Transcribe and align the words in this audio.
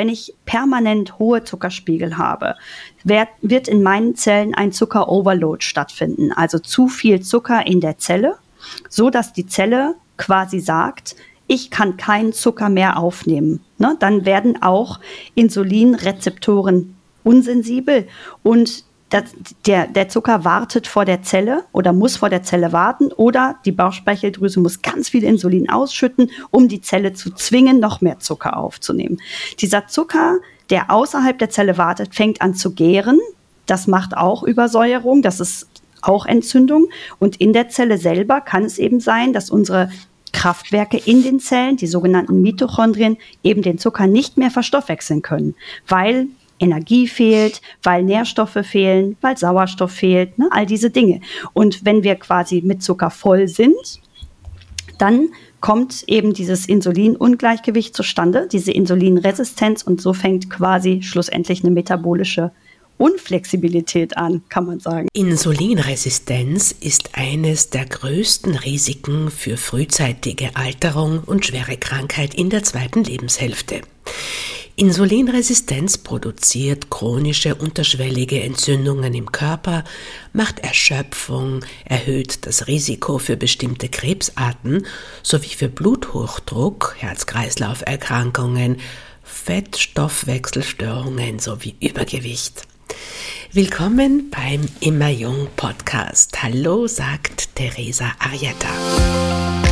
wenn 0.00 0.08
ich 0.08 0.32
permanent 0.46 1.18
hohe 1.18 1.44
Zuckerspiegel 1.44 2.16
habe, 2.16 2.56
wird 3.04 3.68
in 3.68 3.82
meinen 3.82 4.14
Zellen 4.14 4.54
ein 4.54 4.72
Zuckeroverload 4.72 5.62
stattfinden, 5.62 6.32
also 6.32 6.58
zu 6.58 6.88
viel 6.88 7.20
Zucker 7.20 7.66
in 7.66 7.82
der 7.82 7.98
Zelle, 7.98 8.36
so 8.88 9.10
dass 9.10 9.34
die 9.34 9.46
Zelle 9.46 9.96
quasi 10.16 10.58
sagt, 10.58 11.16
ich 11.48 11.70
kann 11.70 11.98
keinen 11.98 12.32
Zucker 12.32 12.70
mehr 12.70 12.96
aufnehmen. 12.96 13.62
Ne? 13.76 13.94
Dann 14.00 14.24
werden 14.24 14.62
auch 14.62 15.00
Insulinrezeptoren 15.34 16.96
unsensibel 17.22 18.08
und 18.42 18.84
das, 19.10 19.24
der, 19.66 19.88
der 19.88 20.08
Zucker 20.08 20.44
wartet 20.44 20.86
vor 20.86 21.04
der 21.04 21.22
Zelle 21.22 21.64
oder 21.72 21.92
muss 21.92 22.16
vor 22.16 22.30
der 22.30 22.44
Zelle 22.44 22.72
warten 22.72 23.12
oder 23.12 23.56
die 23.64 23.72
Bauchspeicheldrüse 23.72 24.60
muss 24.60 24.82
ganz 24.82 25.08
viel 25.08 25.24
Insulin 25.24 25.68
ausschütten, 25.68 26.30
um 26.50 26.68
die 26.68 26.80
Zelle 26.80 27.12
zu 27.12 27.34
zwingen, 27.34 27.80
noch 27.80 28.00
mehr 28.00 28.20
Zucker 28.20 28.56
aufzunehmen. 28.56 29.18
Dieser 29.58 29.88
Zucker, 29.88 30.38
der 30.70 30.90
außerhalb 30.90 31.38
der 31.38 31.50
Zelle 31.50 31.76
wartet, 31.76 32.14
fängt 32.14 32.40
an 32.40 32.54
zu 32.54 32.72
gären. 32.72 33.18
Das 33.66 33.88
macht 33.88 34.16
auch 34.16 34.44
Übersäuerung, 34.44 35.22
das 35.22 35.40
ist 35.40 35.68
auch 36.02 36.24
Entzündung. 36.24 36.88
Und 37.18 37.36
in 37.36 37.52
der 37.52 37.68
Zelle 37.68 37.98
selber 37.98 38.40
kann 38.40 38.64
es 38.64 38.78
eben 38.78 39.00
sein, 39.00 39.32
dass 39.32 39.50
unsere 39.50 39.90
Kraftwerke 40.32 40.96
in 40.96 41.24
den 41.24 41.40
Zellen, 41.40 41.76
die 41.76 41.88
sogenannten 41.88 42.40
Mitochondrien, 42.42 43.18
eben 43.42 43.62
den 43.62 43.78
Zucker 43.78 44.06
nicht 44.06 44.36
mehr 44.36 44.52
verstoffwechseln 44.52 45.22
können, 45.22 45.56
weil 45.88 46.28
Energie 46.60 47.08
fehlt, 47.08 47.60
weil 47.82 48.04
Nährstoffe 48.04 48.58
fehlen, 48.62 49.16
weil 49.20 49.36
Sauerstoff 49.36 49.90
fehlt, 49.90 50.38
ne, 50.38 50.48
all 50.52 50.66
diese 50.66 50.90
Dinge. 50.90 51.20
Und 51.52 51.84
wenn 51.84 52.02
wir 52.02 52.14
quasi 52.16 52.62
mit 52.64 52.82
Zucker 52.82 53.10
voll 53.10 53.48
sind, 53.48 54.00
dann 54.98 55.30
kommt 55.60 56.04
eben 56.06 56.34
dieses 56.34 56.66
Insulinungleichgewicht 56.66 57.94
zustande, 57.94 58.48
diese 58.50 58.72
Insulinresistenz 58.72 59.82
und 59.82 60.00
so 60.00 60.12
fängt 60.12 60.50
quasi 60.50 61.02
schlussendlich 61.02 61.64
eine 61.64 61.72
metabolische 61.72 62.52
Unflexibilität 63.00 64.18
an, 64.18 64.42
kann 64.50 64.66
man 64.66 64.78
sagen. 64.78 65.08
Insulinresistenz 65.14 66.70
ist 66.70 67.10
eines 67.14 67.70
der 67.70 67.86
größten 67.86 68.56
Risiken 68.56 69.30
für 69.30 69.56
frühzeitige 69.56 70.54
Alterung 70.54 71.20
und 71.24 71.46
schwere 71.46 71.78
Krankheit 71.78 72.34
in 72.34 72.50
der 72.50 72.62
zweiten 72.62 73.02
Lebenshälfte. 73.02 73.80
Insulinresistenz 74.76 75.98
produziert 75.98 76.90
chronische 76.90 77.54
unterschwellige 77.54 78.42
Entzündungen 78.42 79.14
im 79.14 79.30
Körper, 79.30 79.84
macht 80.32 80.60
Erschöpfung, 80.60 81.64
erhöht 81.84 82.46
das 82.46 82.66
Risiko 82.66 83.18
für 83.18 83.36
bestimmte 83.36 83.88
Krebsarten 83.88 84.86
sowie 85.22 85.48
für 85.48 85.68
Bluthochdruck, 85.68 86.96
Herz-Kreislauf-Erkrankungen, 86.98 88.78
Fettstoffwechselstörungen 89.22 91.38
sowie 91.38 91.76
Übergewicht. 91.80 92.62
Willkommen 93.52 94.30
beim 94.30 94.66
Immer 94.80 95.10
Jung 95.10 95.48
Podcast. 95.56 96.42
Hallo, 96.42 96.86
sagt 96.86 97.54
Theresa 97.54 98.12
Arietta 98.18 99.69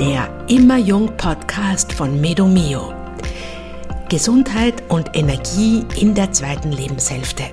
der 0.00 0.44
Immer 0.48 0.76
Jung 0.76 1.16
Podcast 1.16 1.90
von 1.90 2.20
Medomio. 2.20 2.92
Gesundheit 4.10 4.82
und 4.90 5.16
Energie 5.16 5.86
in 5.98 6.14
der 6.14 6.32
zweiten 6.32 6.70
Lebenshälfte. 6.70 7.44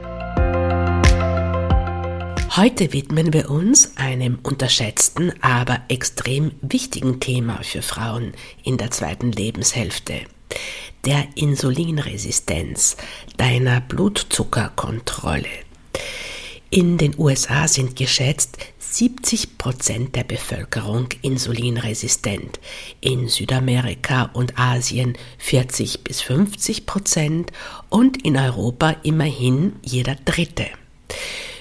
Heute 2.57 2.91
widmen 2.91 3.31
wir 3.31 3.49
uns 3.49 3.95
einem 3.95 4.39
unterschätzten, 4.43 5.31
aber 5.41 5.83
extrem 5.87 6.51
wichtigen 6.61 7.21
Thema 7.21 7.63
für 7.63 7.81
Frauen 7.81 8.33
in 8.63 8.77
der 8.77 8.91
zweiten 8.91 9.31
Lebenshälfte. 9.31 10.13
Der 11.05 11.25
Insulinresistenz, 11.35 12.97
deiner 13.37 13.79
Blutzuckerkontrolle. 13.79 15.47
In 16.75 16.97
den 16.97 17.13
USA 17.19 17.67
sind 17.67 17.95
geschätzt 17.95 18.57
70 18.79 19.59
Prozent 19.59 20.15
der 20.15 20.23
Bevölkerung 20.23 21.07
insulinresistent, 21.21 22.59
in 22.99 23.27
Südamerika 23.27 24.31
und 24.33 24.57
Asien 24.57 25.15
40 25.37 26.03
bis 26.03 26.21
50 26.21 26.87
Prozent 26.87 27.51
und 27.89 28.25
in 28.25 28.37
Europa 28.37 28.95
immerhin 29.03 29.73
jeder 29.83 30.15
Dritte. 30.25 30.65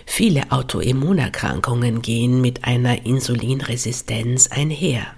Viele 0.07 0.51
Autoimmunerkrankungen 0.51 2.01
gehen 2.01 2.41
mit 2.41 2.65
einer 2.65 3.05
Insulinresistenz 3.05 4.47
einher. 4.47 5.09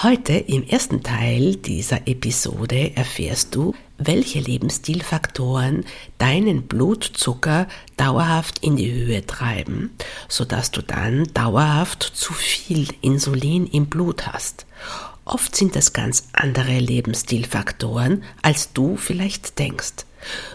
Heute 0.00 0.34
im 0.34 0.62
ersten 0.62 1.02
Teil 1.02 1.56
dieser 1.56 2.06
Episode 2.06 2.92
erfährst 2.94 3.52
du, 3.52 3.74
welche 4.00 4.40
Lebensstilfaktoren 4.40 5.84
deinen 6.18 6.62
Blutzucker 6.62 7.68
dauerhaft 7.96 8.58
in 8.60 8.76
die 8.76 8.90
Höhe 8.90 9.24
treiben, 9.26 9.90
sodass 10.28 10.70
du 10.70 10.82
dann 10.82 11.28
dauerhaft 11.34 12.02
zu 12.02 12.32
viel 12.32 12.88
Insulin 13.02 13.66
im 13.66 13.86
Blut 13.86 14.26
hast. 14.26 14.66
Oft 15.24 15.54
sind 15.54 15.76
das 15.76 15.92
ganz 15.92 16.28
andere 16.32 16.78
Lebensstilfaktoren, 16.78 18.24
als 18.42 18.72
du 18.72 18.96
vielleicht 18.96 19.58
denkst. 19.58 20.06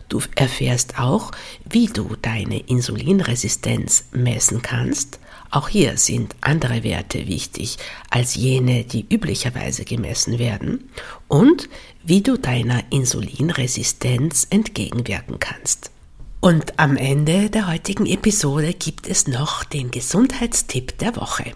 Du 0.09 0.21
erfährst 0.35 0.99
auch, 0.99 1.31
wie 1.69 1.87
du 1.87 2.15
deine 2.21 2.59
Insulinresistenz 2.59 4.05
messen 4.11 4.61
kannst 4.61 5.19
auch 5.55 5.69
hier 5.69 5.97
sind 5.97 6.35
andere 6.41 6.83
Werte 6.83 7.27
wichtig 7.27 7.77
als 8.09 8.35
jene, 8.35 8.83
die 8.83 9.05
üblicherweise 9.09 9.85
gemessen 9.85 10.37
werden 10.37 10.89
und 11.29 11.69
wie 12.05 12.21
du 12.21 12.37
deiner 12.37 12.83
Insulinresistenz 12.91 14.47
entgegenwirken 14.49 15.39
kannst. 15.39 15.91
Und 16.39 16.79
am 16.79 16.95
Ende 16.95 17.49
der 17.49 17.67
heutigen 17.67 18.05
Episode 18.05 18.73
gibt 18.73 19.07
es 19.07 19.27
noch 19.27 19.63
den 19.63 19.89
Gesundheitstipp 19.89 20.97
der 20.99 21.15
Woche. 21.15 21.53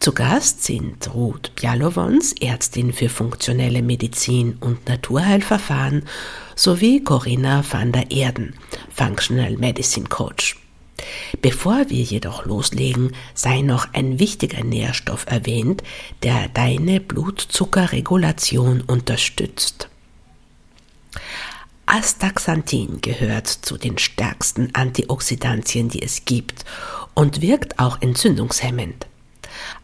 Zu 0.00 0.12
Gast 0.12 0.64
sind 0.64 1.14
Ruth 1.14 1.54
Bialowons, 1.54 2.34
Ärztin 2.40 2.92
für 2.92 3.08
funktionelle 3.08 3.82
Medizin 3.82 4.56
und 4.60 4.88
Naturheilverfahren, 4.88 6.04
sowie 6.56 7.04
Corinna 7.04 7.64
van 7.70 7.92
der 7.92 8.10
Erden, 8.10 8.54
Functional 8.94 9.56
Medicine 9.56 10.08
Coach. 10.08 10.63
Bevor 11.42 11.90
wir 11.90 12.02
jedoch 12.02 12.44
loslegen, 12.44 13.14
sei 13.34 13.62
noch 13.62 13.92
ein 13.92 14.18
wichtiger 14.18 14.62
Nährstoff 14.62 15.26
erwähnt, 15.26 15.82
der 16.22 16.48
deine 16.48 17.00
Blutzuckerregulation 17.00 18.80
unterstützt. 18.82 19.88
Astaxanthin 21.86 23.00
gehört 23.02 23.46
zu 23.46 23.76
den 23.76 23.98
stärksten 23.98 24.74
Antioxidantien, 24.74 25.88
die 25.88 26.02
es 26.02 26.24
gibt 26.24 26.64
und 27.12 27.40
wirkt 27.42 27.78
auch 27.78 28.00
entzündungshemmend. 28.00 29.06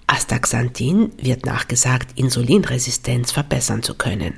Astaxanthin 0.07 1.13
wird 1.19 1.45
nachgesagt, 1.45 2.19
Insulinresistenz 2.19 3.33
verbessern 3.33 3.83
zu 3.83 3.95
können. 3.95 4.35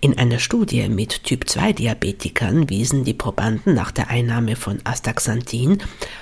In 0.00 0.18
einer 0.18 0.38
Studie 0.38 0.88
mit 0.88 1.24
Typ-2-Diabetikern 1.24 2.70
wiesen 2.70 3.04
die 3.04 3.14
Probanden 3.14 3.74
nach 3.74 3.90
der 3.90 4.08
Einnahme 4.08 4.56
von 4.56 4.80
Astaxanthin 4.84 5.78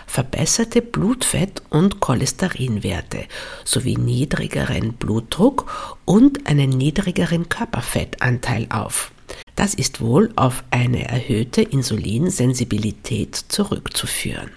verbesserte 0.06 0.80
Blutfett- 0.80 1.62
und 1.70 2.00
Cholesterinwerte 2.00 3.26
sowie 3.64 3.96
niedrigeren 3.96 4.94
Blutdruck 4.94 5.96
und 6.04 6.46
einen 6.46 6.70
niedrigeren 6.70 7.48
Körperfettanteil 7.48 8.66
auf. 8.70 9.12
Das 9.56 9.74
ist 9.74 10.00
wohl 10.00 10.32
auf 10.36 10.64
eine 10.70 11.08
erhöhte 11.08 11.62
Insulinsensibilität 11.62 13.34
zurückzuführen. 13.34 14.50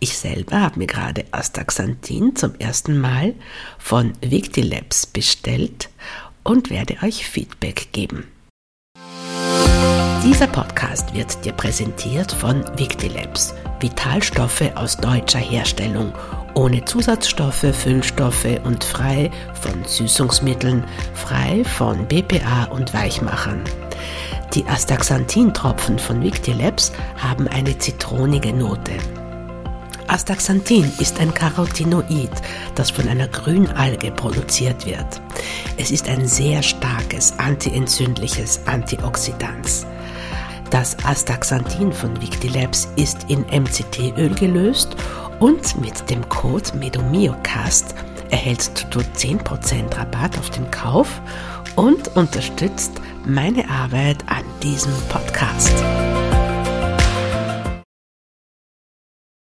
Ich 0.00 0.18
selber 0.18 0.60
habe 0.60 0.80
mir 0.80 0.86
gerade 0.86 1.24
Astaxanthin 1.30 2.34
zum 2.34 2.56
ersten 2.56 2.98
Mal 2.98 3.34
von 3.78 4.14
Victilabs 4.20 5.06
bestellt 5.06 5.90
und 6.44 6.70
werde 6.70 6.96
euch 7.02 7.26
Feedback 7.26 7.88
geben. 7.92 8.28
Dieser 10.24 10.46
Podcast 10.46 11.12
wird 11.14 11.44
dir 11.44 11.52
präsentiert 11.52 12.30
von 12.30 12.64
Victilabs, 12.78 13.54
Vitalstoffe 13.80 14.70
aus 14.76 14.96
deutscher 14.96 15.40
Herstellung, 15.40 16.12
ohne 16.54 16.84
Zusatzstoffe, 16.84 17.74
Füllstoffe 17.74 18.60
und 18.62 18.84
frei 18.84 19.32
von 19.60 19.84
Süßungsmitteln, 19.84 20.84
frei 21.14 21.64
von 21.64 22.06
BPA 22.06 22.64
und 22.66 22.94
Weichmachern. 22.94 23.64
Die 24.54 24.64
Astaxanthin-Tropfen 24.64 25.98
von 25.98 26.22
Victilabs 26.22 26.92
haben 27.16 27.48
eine 27.48 27.76
zitronige 27.78 28.52
Note. 28.52 28.92
Astaxanthin 30.08 30.90
ist 30.98 31.18
ein 31.18 31.32
Carotinoid, 31.32 32.30
das 32.74 32.90
von 32.90 33.08
einer 33.08 33.28
Grünalge 33.28 34.10
produziert 34.10 34.86
wird. 34.86 35.20
Es 35.76 35.90
ist 35.90 36.08
ein 36.08 36.26
sehr 36.26 36.62
starkes 36.62 37.38
antientzündliches 37.38 38.60
Antioxidans. 38.66 39.86
Das 40.70 40.96
Astaxanthin 41.04 41.92
von 41.92 42.20
Victilabs 42.20 42.88
ist 42.96 43.26
in 43.28 43.42
MCT-Öl 43.42 44.34
gelöst 44.34 44.96
und 45.38 45.80
mit 45.80 46.08
dem 46.08 46.26
Code 46.28 46.76
MEDOMIOCAST 46.76 47.94
erhältst 48.30 48.86
du 48.90 49.00
10% 49.00 49.96
Rabatt 49.96 50.38
auf 50.38 50.50
den 50.50 50.70
Kauf 50.70 51.20
und 51.76 52.16
unterstützt 52.16 52.92
meine 53.26 53.68
Arbeit 53.68 54.18
an 54.26 54.44
diesem 54.62 54.92
Podcast. 55.08 55.72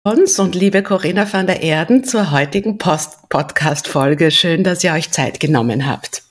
Uns 0.05 0.37
und 0.37 0.53
liebe 0.53 0.83
Corinna 0.83 1.31
van 1.31 1.47
der 1.47 1.61
Erden 1.61 2.03
zur 2.03 2.31
heutigen 2.31 2.77
Post-Podcast-Folge. 2.77 4.31
Schön, 4.31 4.65
dass 4.65 4.83
ihr 4.83 4.91
euch 4.91 5.11
Zeit 5.11 5.39
genommen 5.39 5.87
habt. 5.87 6.23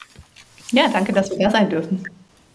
Ja, 0.73 0.91
danke, 0.93 1.15
dass 1.15 1.31
wir 1.31 1.39
da 1.39 1.51
sein 1.51 1.71
dürfen. 1.71 2.07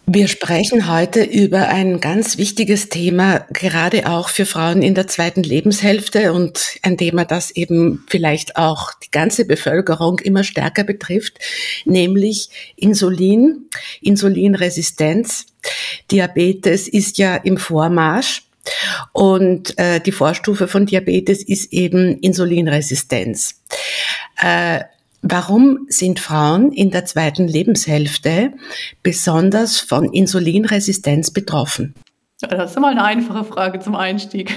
Wir 0.05 0.27
sprechen 0.27 0.87
heute 0.87 1.23
über 1.23 1.69
ein 1.69 2.01
ganz 2.01 2.37
wichtiges 2.37 2.89
Thema, 2.89 3.47
gerade 3.51 4.07
auch 4.07 4.29
für 4.29 4.45
Frauen 4.45 4.83
in 4.83 4.93
der 4.93 5.07
zweiten 5.07 5.41
Lebenshälfte 5.41 6.33
und 6.33 6.77
ein 6.83 6.99
Thema, 6.99 7.25
das 7.25 7.49
eben 7.49 8.05
vielleicht 8.07 8.55
auch 8.55 8.91
die 9.03 9.09
ganze 9.09 9.45
Bevölkerung 9.45 10.19
immer 10.19 10.43
stärker 10.43 10.83
betrifft, 10.83 11.39
nämlich 11.85 12.49
Insulin, 12.75 13.65
Insulinresistenz. 14.01 15.47
Diabetes 16.11 16.87
ist 16.87 17.17
ja 17.17 17.37
im 17.37 17.57
Vormarsch. 17.57 18.46
Und 19.13 19.77
äh, 19.77 19.99
die 19.99 20.11
Vorstufe 20.11 20.67
von 20.67 20.85
Diabetes 20.85 21.43
ist 21.43 21.73
eben 21.73 22.19
Insulinresistenz. 22.19 23.61
Äh, 24.41 24.81
Warum 25.29 25.87
sind 25.89 26.19
Frauen 26.19 26.71
in 26.71 26.91
der 26.91 27.05
zweiten 27.05 27.47
Lebenshälfte 27.47 28.53
besonders 29.01 29.79
von 29.79 30.13
Insulinresistenz 30.13 31.31
betroffen? 31.31 31.95
Das 32.39 32.71
ist 32.71 32.79
mal 32.79 32.91
eine 32.91 33.03
einfache 33.03 33.43
Frage 33.43 33.79
zum 33.79 33.95
Einstieg. 33.95 34.51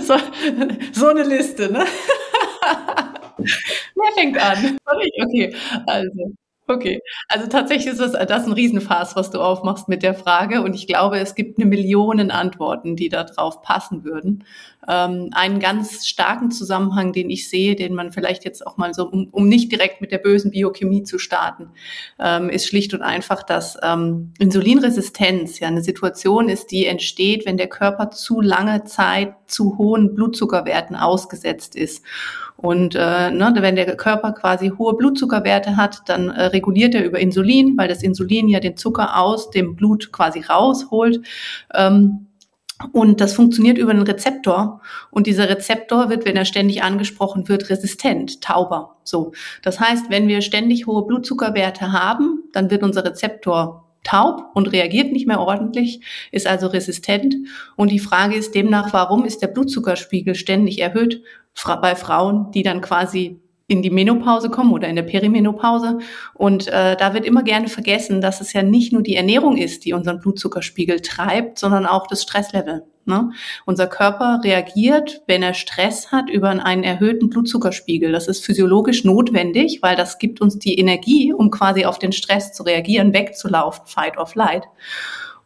so, 0.00 0.16
so 0.92 1.08
eine 1.08 1.24
Liste, 1.24 1.72
ne? 1.72 1.84
Wer 3.36 4.12
fängt 4.16 4.38
an? 4.38 4.78
Okay, 4.86 5.54
also 5.86 6.32
Okay, 6.66 7.02
also 7.28 7.46
tatsächlich 7.46 7.92
ist 7.92 8.00
das, 8.00 8.12
das 8.12 8.46
ein 8.46 8.52
Riesenfass, 8.52 9.16
was 9.16 9.30
du 9.30 9.38
aufmachst 9.38 9.86
mit 9.88 10.02
der 10.02 10.14
Frage. 10.14 10.62
Und 10.62 10.74
ich 10.74 10.86
glaube, 10.86 11.18
es 11.18 11.34
gibt 11.34 11.58
eine 11.58 11.66
Millionen 11.66 12.30
Antworten, 12.30 12.96
die 12.96 13.10
da 13.10 13.24
drauf 13.24 13.60
passen 13.60 14.02
würden. 14.02 14.44
Ähm, 14.88 15.28
einen 15.32 15.60
ganz 15.60 16.06
starken 16.06 16.50
Zusammenhang, 16.50 17.12
den 17.12 17.28
ich 17.28 17.50
sehe, 17.50 17.76
den 17.76 17.94
man 17.94 18.12
vielleicht 18.12 18.46
jetzt 18.46 18.66
auch 18.66 18.78
mal 18.78 18.94
so, 18.94 19.06
um, 19.10 19.28
um 19.30 19.46
nicht 19.46 19.70
direkt 19.72 20.00
mit 20.00 20.10
der 20.10 20.18
bösen 20.18 20.52
Biochemie 20.52 21.02
zu 21.02 21.18
starten, 21.18 21.68
ähm, 22.18 22.48
ist 22.48 22.66
schlicht 22.66 22.94
und 22.94 23.02
einfach, 23.02 23.42
dass 23.42 23.76
ähm, 23.82 24.32
Insulinresistenz 24.38 25.60
ja 25.60 25.68
eine 25.68 25.82
Situation 25.82 26.48
ist, 26.48 26.70
die 26.70 26.86
entsteht, 26.86 27.44
wenn 27.44 27.58
der 27.58 27.68
Körper 27.68 28.08
zu 28.10 28.40
lange 28.40 28.84
Zeit 28.84 29.34
zu 29.46 29.76
hohen 29.76 30.14
Blutzuckerwerten 30.14 30.96
ausgesetzt 30.96 31.76
ist. 31.76 32.02
Und 32.64 32.94
äh, 32.94 33.30
ne, 33.30 33.52
wenn 33.58 33.76
der 33.76 33.94
Körper 33.94 34.32
quasi 34.32 34.72
hohe 34.78 34.96
Blutzuckerwerte 34.96 35.76
hat, 35.76 36.00
dann 36.06 36.30
äh, 36.30 36.44
reguliert 36.44 36.94
er 36.94 37.04
über 37.04 37.18
Insulin, 37.18 37.76
weil 37.76 37.88
das 37.88 38.02
Insulin 38.02 38.48
ja 38.48 38.58
den 38.58 38.78
Zucker 38.78 39.20
aus 39.20 39.50
dem 39.50 39.76
Blut 39.76 40.12
quasi 40.12 40.40
rausholt. 40.40 41.20
Ähm, 41.74 42.28
und 42.92 43.20
das 43.20 43.34
funktioniert 43.34 43.76
über 43.76 43.90
einen 43.90 44.00
Rezeptor. 44.00 44.80
Und 45.10 45.26
dieser 45.26 45.46
Rezeptor 45.50 46.08
wird, 46.08 46.24
wenn 46.24 46.36
er 46.36 46.46
ständig 46.46 46.82
angesprochen 46.82 47.50
wird, 47.50 47.68
resistent, 47.68 48.40
tauber. 48.40 48.96
So. 49.04 49.32
Das 49.60 49.78
heißt, 49.78 50.06
wenn 50.08 50.26
wir 50.26 50.40
ständig 50.40 50.86
hohe 50.86 51.06
Blutzuckerwerte 51.06 51.92
haben, 51.92 52.44
dann 52.54 52.70
wird 52.70 52.82
unser 52.82 53.04
Rezeptor 53.04 53.90
taub 54.04 54.42
und 54.54 54.72
reagiert 54.72 55.12
nicht 55.12 55.26
mehr 55.26 55.40
ordentlich, 55.40 56.00
ist 56.32 56.46
also 56.46 56.68
resistent. 56.68 57.36
Und 57.76 57.90
die 57.90 57.98
Frage 57.98 58.36
ist 58.36 58.54
demnach, 58.54 58.94
warum 58.94 59.26
ist 59.26 59.42
der 59.42 59.48
Blutzuckerspiegel 59.48 60.34
ständig 60.34 60.80
erhöht 60.80 61.20
bei 61.54 61.94
Frauen, 61.96 62.50
die 62.52 62.62
dann 62.62 62.80
quasi 62.80 63.40
in 63.66 63.82
die 63.82 63.90
Menopause 63.90 64.50
kommen 64.50 64.72
oder 64.72 64.88
in 64.88 64.96
der 64.96 65.04
Perimenopause. 65.04 65.98
Und 66.34 66.68
äh, 66.68 66.96
da 66.96 67.14
wird 67.14 67.24
immer 67.24 67.42
gerne 67.42 67.68
vergessen, 67.68 68.20
dass 68.20 68.40
es 68.40 68.52
ja 68.52 68.62
nicht 68.62 68.92
nur 68.92 69.02
die 69.02 69.16
Ernährung 69.16 69.56
ist, 69.56 69.84
die 69.84 69.94
unseren 69.94 70.20
Blutzuckerspiegel 70.20 71.00
treibt, 71.00 71.58
sondern 71.58 71.86
auch 71.86 72.06
das 72.06 72.22
Stresslevel. 72.22 72.84
Ne? 73.06 73.30
Unser 73.64 73.86
Körper 73.86 74.40
reagiert, 74.44 75.22
wenn 75.26 75.42
er 75.42 75.54
Stress 75.54 76.12
hat, 76.12 76.30
über 76.30 76.50
einen 76.50 76.84
erhöhten 76.84 77.30
Blutzuckerspiegel. 77.30 78.12
Das 78.12 78.28
ist 78.28 78.44
physiologisch 78.44 79.04
notwendig, 79.04 79.80
weil 79.82 79.96
das 79.96 80.18
gibt 80.18 80.40
uns 80.40 80.58
die 80.58 80.78
Energie, 80.78 81.32
um 81.32 81.50
quasi 81.50 81.84
auf 81.84 81.98
den 81.98 82.12
Stress 82.12 82.52
zu 82.52 82.62
reagieren, 82.62 83.12
wegzulaufen, 83.12 83.86
fight 83.86 84.18
or 84.18 84.26
flight. 84.26 84.64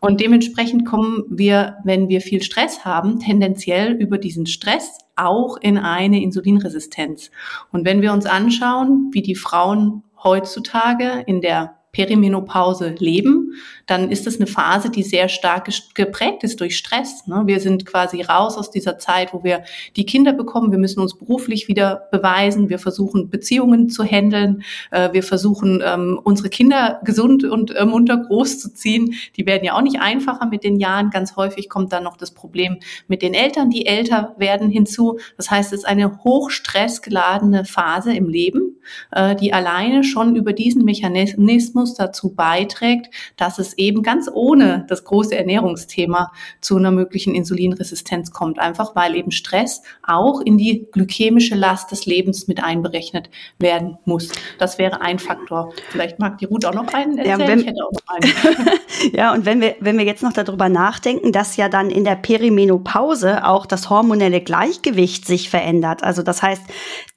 Und 0.00 0.20
dementsprechend 0.20 0.86
kommen 0.86 1.24
wir, 1.28 1.78
wenn 1.84 2.08
wir 2.08 2.20
viel 2.20 2.42
Stress 2.42 2.84
haben, 2.84 3.18
tendenziell 3.18 3.92
über 3.92 4.18
diesen 4.18 4.46
Stress 4.46 4.98
auch 5.16 5.56
in 5.56 5.76
eine 5.78 6.22
Insulinresistenz. 6.22 7.30
Und 7.72 7.84
wenn 7.84 8.02
wir 8.02 8.12
uns 8.12 8.26
anschauen, 8.26 9.10
wie 9.12 9.22
die 9.22 9.34
Frauen 9.34 10.04
heutzutage 10.22 11.24
in 11.26 11.40
der 11.40 11.77
Perimenopause 11.93 12.94
leben, 12.99 13.55
dann 13.87 14.11
ist 14.11 14.26
das 14.26 14.37
eine 14.37 14.46
Phase, 14.46 14.90
die 14.90 15.02
sehr 15.02 15.29
stark 15.29 15.69
geprägt 15.94 16.44
ist 16.44 16.61
durch 16.61 16.76
Stress. 16.76 17.26
Ne? 17.26 17.43
Wir 17.46 17.61
sind 17.61 17.87
quasi 17.87 18.20
raus 18.20 18.58
aus 18.58 18.70
dieser 18.70 18.99
Zeit, 18.99 19.32
wo 19.32 19.43
wir 19.43 19.64
die 19.96 20.05
Kinder 20.05 20.35
bekommen. 20.35 20.70
Wir 20.70 20.79
müssen 20.79 21.00
uns 21.00 21.17
beruflich 21.17 21.67
wieder 21.67 22.08
beweisen. 22.12 22.69
Wir 22.69 22.79
versuchen 22.79 23.31
Beziehungen 23.31 23.88
zu 23.88 24.05
handeln. 24.05 24.62
Äh, 24.90 25.12
wir 25.12 25.23
versuchen 25.23 25.82
ähm, 25.85 26.20
unsere 26.23 26.50
Kinder 26.50 27.00
gesund 27.05 27.44
und 27.44 27.75
äh, 27.75 27.87
munter 27.87 28.19
groß 28.19 28.61
zu 28.61 28.75
ziehen. 28.75 29.14
Die 29.37 29.46
werden 29.46 29.64
ja 29.64 29.75
auch 29.75 29.82
nicht 29.82 30.00
einfacher 30.00 30.46
mit 30.46 30.64
den 30.64 30.79
Jahren. 30.79 31.08
Ganz 31.08 31.37
häufig 31.37 31.70
kommt 31.70 31.93
dann 31.94 32.05
noch 32.05 32.19
das 32.19 32.32
Problem 32.32 32.79
mit 33.06 33.23
den 33.23 33.32
Eltern, 33.32 33.70
die 33.70 33.87
älter 33.87 34.34
werden 34.37 34.69
hinzu. 34.69 35.19
Das 35.38 35.50
heißt, 35.50 35.73
es 35.73 35.81
ist 35.81 35.84
eine 35.87 36.19
hochstressgeladene 36.23 37.64
Phase 37.64 38.12
im 38.12 38.29
Leben, 38.29 38.68
äh, 39.12 39.37
die 39.37 39.52
alleine 39.52 40.05
schon 40.05 40.37
über 40.37 40.52
diesen 40.52 40.85
Mechanismus 40.85 41.94
dazu 41.94 42.35
beiträgt, 42.35 43.14
dass 43.37 43.58
es 43.58 43.76
eben 43.79 44.02
ganz 44.02 44.31
ohne 44.32 44.85
das 44.88 45.05
große 45.05 45.37
Ernährungsthema 45.37 46.32
zu 46.61 46.76
einer 46.76 46.90
möglichen 46.90 47.35
Insulinresistenz 47.35 48.31
kommt. 48.31 48.58
Einfach 48.58 48.96
weil 48.96 49.14
eben 49.14 49.31
Stress 49.31 49.82
auch 50.02 50.40
in 50.40 50.58
die 50.58 50.87
glykämische 50.93 51.55
Last 51.55 51.90
des 51.90 52.06
Lebens 52.06 52.49
mit 52.49 52.62
einberechnet 52.62 53.31
werden 53.58 53.99
muss. 54.05 54.31
Das 54.58 54.79
wäre 54.79 55.00
ein 55.00 55.19
Faktor. 55.19 55.73
Vielleicht 55.91 56.19
mag 56.19 56.38
die 56.38 56.46
Ruth 56.46 56.64
auch 56.64 56.75
noch 56.75 56.93
einen 56.93 57.19
erzählen. 57.19 57.41
Ja, 57.41 57.46
wenn, 57.46 57.61
ich 57.61 57.67
hätte 57.67 57.84
auch 57.84 57.93
noch 57.93 58.14
einen. 58.14 58.69
ja, 59.12 59.32
und 59.32 59.44
wenn 59.44 59.61
wir, 59.61 59.76
wenn 59.81 59.99
wir 59.99 60.05
jetzt 60.05 60.23
noch 60.23 60.32
darüber 60.32 60.69
nachdenken, 60.69 61.32
dass 61.32 61.56
ja 61.56 61.69
dann 61.69 61.91
in 61.91 62.05
der 62.05 62.17
Perimenopause 62.17 63.44
auch 63.44 63.67
das 63.67 63.91
hormonelle 63.91 64.41
Gleichgewicht 64.41 65.26
sich 65.26 65.50
verändert. 65.50 66.02
Also 66.02 66.23
das 66.23 66.43
heißt, 66.43 66.62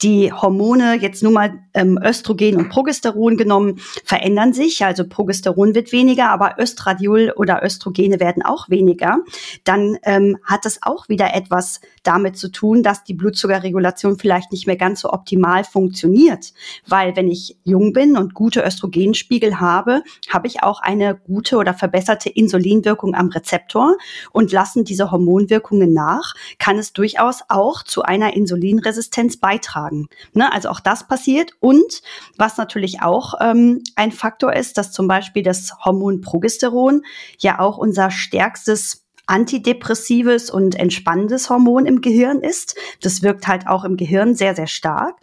die 0.02 0.32
Hormone, 0.32 0.96
jetzt 0.96 1.24
nur 1.24 1.32
mal 1.32 1.61
ähm, 1.74 2.00
Östrogen 2.04 2.58
und 2.58 2.70
Progesteron 2.70 3.38
genommen, 3.38 3.80
verändern 4.04 4.54
sich. 4.54 4.84
Also 4.84 5.08
Progesteron 5.08 5.76
wird 5.76 5.92
weniger, 5.92 6.30
aber 6.30 6.56
Östradiol 6.60 7.34
oder 7.36 7.64
Östrogene 7.64 8.20
werden 8.20 8.44
auch 8.44 8.70
weniger, 8.70 9.20
dann 9.64 9.98
ähm, 10.04 10.38
hat 10.44 10.66
das 10.66 10.80
auch 10.82 11.10
wieder 11.10 11.34
etwas 11.34 11.82
damit 12.04 12.38
zu 12.38 12.52
tun, 12.52 12.84
dass 12.84 13.04
die 13.04 13.14
Blutzuckerregulation 13.14 14.18
vielleicht 14.18 14.52
nicht 14.52 14.68
mehr 14.68 14.76
ganz 14.76 15.02
so 15.02 15.12
optimal 15.12 15.64
funktioniert. 15.64 16.54
Weil 16.88 17.16
wenn 17.16 17.28
ich 17.28 17.58
jung 17.64 17.94
bin 17.94 18.18
und 18.18 18.34
gute 18.34 18.62
Östrogenspiegel 18.62 19.60
habe, 19.60 20.02
habe 20.30 20.48
ich 20.48 20.64
auch 20.64 20.82
eine 20.82 21.16
gute 21.16 21.58
oder 21.58 21.74
verbesserte 21.74 22.30
Insulinwirkung 22.30 23.16
am 23.16 23.30
Rezeptor 23.30 23.98
und 24.32 24.52
lassen 24.52 24.84
diese 24.84 25.12
Hormonwirkungen 25.12 25.94
nach, 25.94 26.34
kann 26.60 26.78
es 26.78 26.94
durchaus 26.94 27.42
auch 27.50 27.84
zu 27.84 28.02
einer 28.04 28.36
Insulinresistenz 28.36 29.38
beitragen. 29.38 30.08
Ne? 30.34 30.52
Also 30.52 30.70
auch 30.70 30.80
das 30.80 31.08
passiert 31.08 31.51
und 31.60 32.02
was 32.38 32.58
natürlich 32.58 33.02
auch 33.02 33.36
ähm, 33.42 33.84
ein 33.96 34.12
Faktor 34.12 34.54
ist, 34.54 34.78
dass 34.78 34.92
zum 34.92 35.08
Beispiel 35.08 35.44
das 35.44 35.74
Hormon 35.84 36.22
Progesteron 36.22 37.04
ja 37.40 37.60
auch 37.60 37.78
unser 37.78 38.12
stärkstes 38.12 39.06
antidepressives 39.28 40.50
und 40.50 40.76
entspannendes 40.76 41.50
Hormon 41.50 41.86
im 41.86 42.02
Gehirn 42.02 42.42
ist. 42.42 42.76
Das 43.02 43.22
wirkt 43.22 43.48
halt 43.48 43.68
auch 43.68 43.86
im 43.86 43.96
Gehirn 43.96 44.36
sehr, 44.36 44.56
sehr 44.56 44.68
stark. 44.68 45.16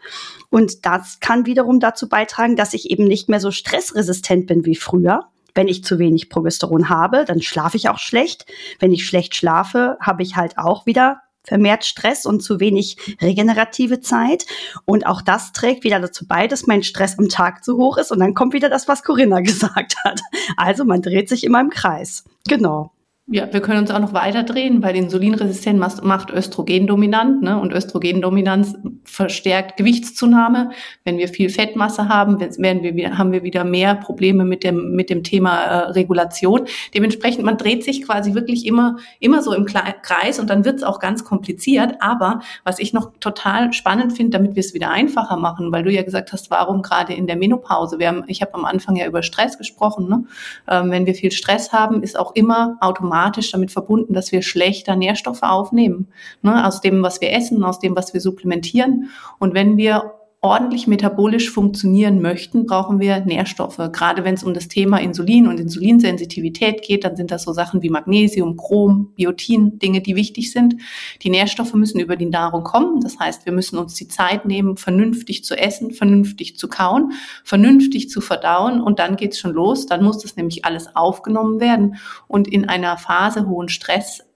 Und 0.50 0.86
das 0.86 1.20
kann 1.20 1.46
wiederum 1.46 1.78
dazu 1.78 2.08
beitragen, 2.08 2.56
dass 2.56 2.72
ich 2.72 2.90
eben 2.90 3.04
nicht 3.04 3.28
mehr 3.28 3.40
so 3.40 3.50
stressresistent 3.50 4.46
bin 4.46 4.64
wie 4.64 4.76
früher. 4.76 5.26
Wenn 5.54 5.68
ich 5.68 5.84
zu 5.84 5.98
wenig 5.98 6.30
Progesteron 6.30 6.88
habe, 6.88 7.24
dann 7.26 7.42
schlafe 7.42 7.76
ich 7.76 7.88
auch 7.88 7.98
schlecht. 7.98 8.46
Wenn 8.78 8.92
ich 8.92 9.06
schlecht 9.06 9.34
schlafe, 9.34 9.98
habe 10.00 10.22
ich 10.22 10.36
halt 10.36 10.56
auch 10.56 10.86
wieder 10.86 11.20
vermehrt 11.48 11.84
Stress 11.84 12.26
und 12.26 12.42
zu 12.42 12.60
wenig 12.60 13.16
regenerative 13.20 14.00
Zeit. 14.00 14.46
Und 14.84 15.06
auch 15.06 15.22
das 15.22 15.52
trägt 15.52 15.84
wieder 15.84 16.00
dazu 16.00 16.26
bei, 16.26 16.46
dass 16.46 16.66
mein 16.66 16.82
Stress 16.82 17.18
am 17.18 17.28
Tag 17.28 17.64
zu 17.64 17.76
hoch 17.76 17.96
ist. 17.98 18.12
Und 18.12 18.20
dann 18.20 18.34
kommt 18.34 18.52
wieder 18.52 18.68
das, 18.68 18.86
was 18.86 19.02
Corinna 19.02 19.40
gesagt 19.42 19.96
hat. 20.04 20.20
Also 20.56 20.84
man 20.84 21.02
dreht 21.02 21.28
sich 21.28 21.44
immer 21.44 21.60
im 21.60 21.70
Kreis. 21.70 22.24
Genau. 22.46 22.92
Ja, 23.30 23.52
wir 23.52 23.60
können 23.60 23.80
uns 23.80 23.90
auch 23.90 23.98
noch 23.98 24.14
weiter 24.14 24.42
drehen, 24.42 24.82
weil 24.82 24.96
Insulinresistenz 24.96 26.00
macht 26.00 26.30
Östrogen 26.30 26.86
dominant 26.86 27.42
ne? 27.42 27.60
und 27.60 27.74
Östrogendominanz 27.74 28.74
verstärkt 29.04 29.76
Gewichtszunahme. 29.76 30.70
Wenn 31.04 31.18
wir 31.18 31.28
viel 31.28 31.50
Fettmasse 31.50 32.08
haben, 32.08 32.40
werden 32.40 32.82
wir, 32.82 33.18
haben 33.18 33.32
wir 33.32 33.42
wieder 33.42 33.64
mehr 33.64 33.96
Probleme 33.96 34.46
mit 34.46 34.64
dem, 34.64 34.92
mit 34.92 35.10
dem 35.10 35.24
Thema 35.24 35.62
äh, 35.62 35.76
Regulation. 35.90 36.62
Dementsprechend, 36.94 37.44
man 37.44 37.58
dreht 37.58 37.84
sich 37.84 38.02
quasi 38.02 38.32
wirklich 38.32 38.64
immer, 38.64 38.96
immer 39.20 39.42
so 39.42 39.52
im 39.52 39.66
Kreis 39.66 40.38
und 40.38 40.48
dann 40.48 40.64
wird 40.64 40.76
es 40.76 40.82
auch 40.82 40.98
ganz 40.98 41.22
kompliziert. 41.22 41.96
Aber 42.00 42.40
was 42.64 42.78
ich 42.78 42.94
noch 42.94 43.12
total 43.20 43.74
spannend 43.74 44.14
finde, 44.14 44.38
damit 44.38 44.56
wir 44.56 44.60
es 44.60 44.72
wieder 44.72 44.88
einfacher 44.88 45.36
machen, 45.36 45.70
weil 45.70 45.82
du 45.82 45.90
ja 45.90 46.02
gesagt 46.02 46.32
hast, 46.32 46.50
warum 46.50 46.80
gerade 46.80 47.12
in 47.12 47.26
der 47.26 47.36
Menopause? 47.36 47.98
Wir 47.98 48.08
haben, 48.08 48.24
ich 48.26 48.40
habe 48.40 48.54
am 48.54 48.64
Anfang 48.64 48.96
ja 48.96 49.06
über 49.06 49.22
Stress 49.22 49.58
gesprochen. 49.58 50.08
Ne? 50.08 50.24
Ähm, 50.66 50.90
wenn 50.90 51.04
wir 51.04 51.14
viel 51.14 51.30
Stress 51.30 51.74
haben, 51.74 52.02
ist 52.02 52.18
auch 52.18 52.34
immer 52.34 52.78
automatisch 52.80 53.17
automatisch 53.18 53.50
damit 53.50 53.70
verbunden, 53.70 54.14
dass 54.14 54.32
wir 54.32 54.42
schlechter 54.42 54.96
Nährstoffe 54.96 55.42
aufnehmen, 55.42 56.08
ne, 56.42 56.66
aus 56.66 56.80
dem, 56.80 57.02
was 57.02 57.20
wir 57.20 57.32
essen, 57.32 57.64
aus 57.64 57.78
dem, 57.78 57.96
was 57.96 58.14
wir 58.14 58.20
supplementieren. 58.20 59.10
Und 59.38 59.54
wenn 59.54 59.76
wir 59.76 60.14
ordentlich 60.40 60.86
metabolisch 60.86 61.50
funktionieren 61.50 62.22
möchten, 62.22 62.64
brauchen 62.64 63.00
wir 63.00 63.24
Nährstoffe. 63.24 63.78
Gerade 63.92 64.22
wenn 64.22 64.34
es 64.34 64.44
um 64.44 64.54
das 64.54 64.68
Thema 64.68 64.98
Insulin 64.98 65.48
und 65.48 65.58
Insulinsensitivität 65.58 66.82
geht, 66.82 67.02
dann 67.02 67.16
sind 67.16 67.32
das 67.32 67.42
so 67.42 67.52
Sachen 67.52 67.82
wie 67.82 67.90
Magnesium, 67.90 68.56
Chrom, 68.56 69.12
Biotin, 69.16 69.80
Dinge, 69.80 70.00
die 70.00 70.14
wichtig 70.14 70.52
sind. 70.52 70.76
Die 71.22 71.30
Nährstoffe 71.30 71.74
müssen 71.74 71.98
über 71.98 72.14
die 72.14 72.26
Nahrung 72.26 72.62
kommen. 72.62 73.00
Das 73.00 73.18
heißt, 73.18 73.46
wir 73.46 73.52
müssen 73.52 73.78
uns 73.78 73.94
die 73.94 74.06
Zeit 74.06 74.44
nehmen, 74.44 74.76
vernünftig 74.76 75.44
zu 75.44 75.58
essen, 75.58 75.90
vernünftig 75.90 76.56
zu 76.56 76.68
kauen, 76.68 77.12
vernünftig 77.42 78.08
zu 78.08 78.20
verdauen 78.20 78.80
und 78.80 79.00
dann 79.00 79.16
geht's 79.16 79.40
schon 79.40 79.52
los. 79.52 79.86
Dann 79.86 80.04
muss 80.04 80.18
das 80.18 80.36
nämlich 80.36 80.64
alles 80.64 80.94
aufgenommen 80.94 81.58
werden. 81.58 81.96
Und 82.28 82.46
in 82.46 82.68
einer 82.68 82.96
Phase 82.96 83.48
hohen 83.48 83.68
Stress 83.68 84.27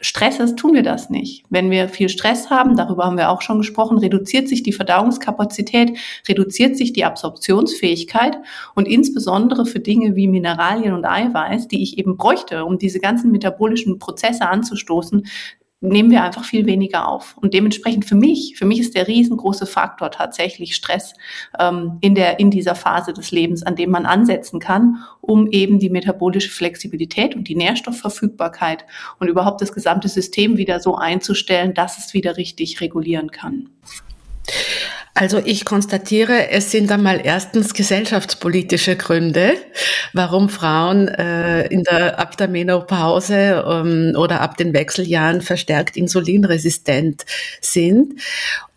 Stresses 0.00 0.54
tun 0.54 0.74
wir 0.74 0.82
das 0.82 1.10
nicht. 1.10 1.44
Wenn 1.50 1.70
wir 1.70 1.88
viel 1.88 2.08
Stress 2.08 2.50
haben, 2.50 2.76
darüber 2.76 3.04
haben 3.04 3.16
wir 3.16 3.30
auch 3.30 3.42
schon 3.42 3.58
gesprochen, 3.58 3.98
reduziert 3.98 4.48
sich 4.48 4.62
die 4.62 4.72
Verdauungskapazität, 4.72 5.98
reduziert 6.28 6.76
sich 6.76 6.92
die 6.92 7.04
Absorptionsfähigkeit 7.04 8.36
und 8.74 8.88
insbesondere 8.88 9.66
für 9.66 9.80
Dinge 9.80 10.16
wie 10.16 10.28
Mineralien 10.28 10.94
und 10.94 11.04
Eiweiß, 11.04 11.68
die 11.68 11.82
ich 11.82 11.98
eben 11.98 12.16
bräuchte, 12.16 12.64
um 12.64 12.78
diese 12.78 13.00
ganzen 13.00 13.30
metabolischen 13.30 13.98
Prozesse 13.98 14.48
anzustoßen, 14.48 15.26
nehmen 15.82 16.10
wir 16.10 16.22
einfach 16.22 16.44
viel 16.44 16.64
weniger 16.66 17.08
auf. 17.08 17.36
Und 17.36 17.54
dementsprechend 17.54 18.04
für 18.04 18.14
mich, 18.14 18.54
für 18.56 18.64
mich 18.64 18.78
ist 18.78 18.94
der 18.94 19.08
riesengroße 19.08 19.66
Faktor 19.66 20.10
tatsächlich 20.10 20.74
Stress 20.74 21.14
ähm, 21.58 21.98
in, 22.00 22.14
der, 22.14 22.38
in 22.38 22.50
dieser 22.50 22.74
Phase 22.74 23.12
des 23.12 23.32
Lebens, 23.32 23.62
an 23.64 23.76
dem 23.76 23.90
man 23.90 24.06
ansetzen 24.06 24.60
kann, 24.60 24.98
um 25.20 25.48
eben 25.48 25.78
die 25.78 25.90
metabolische 25.90 26.50
Flexibilität 26.50 27.34
und 27.34 27.48
die 27.48 27.56
Nährstoffverfügbarkeit 27.56 28.86
und 29.18 29.28
überhaupt 29.28 29.60
das 29.60 29.72
gesamte 29.72 30.08
System 30.08 30.56
wieder 30.56 30.80
so 30.80 30.96
einzustellen, 30.96 31.74
dass 31.74 31.98
es 31.98 32.14
wieder 32.14 32.36
richtig 32.36 32.80
regulieren 32.80 33.30
kann. 33.30 33.68
Also 35.14 35.42
ich 35.44 35.66
konstatiere, 35.66 36.48
es 36.48 36.70
sind 36.70 36.90
einmal 36.90 37.20
erstens 37.22 37.74
gesellschaftspolitische 37.74 38.96
Gründe, 38.96 39.52
warum 40.14 40.48
Frauen 40.48 41.08
äh, 41.08 41.66
in 41.66 41.82
der, 41.82 42.18
ab 42.18 42.38
der 42.38 42.48
Menopause 42.48 43.62
ähm, 43.66 44.14
oder 44.16 44.40
ab 44.40 44.56
den 44.56 44.72
Wechseljahren 44.72 45.42
verstärkt 45.42 45.98
insulinresistent 45.98 47.26
sind. 47.60 48.14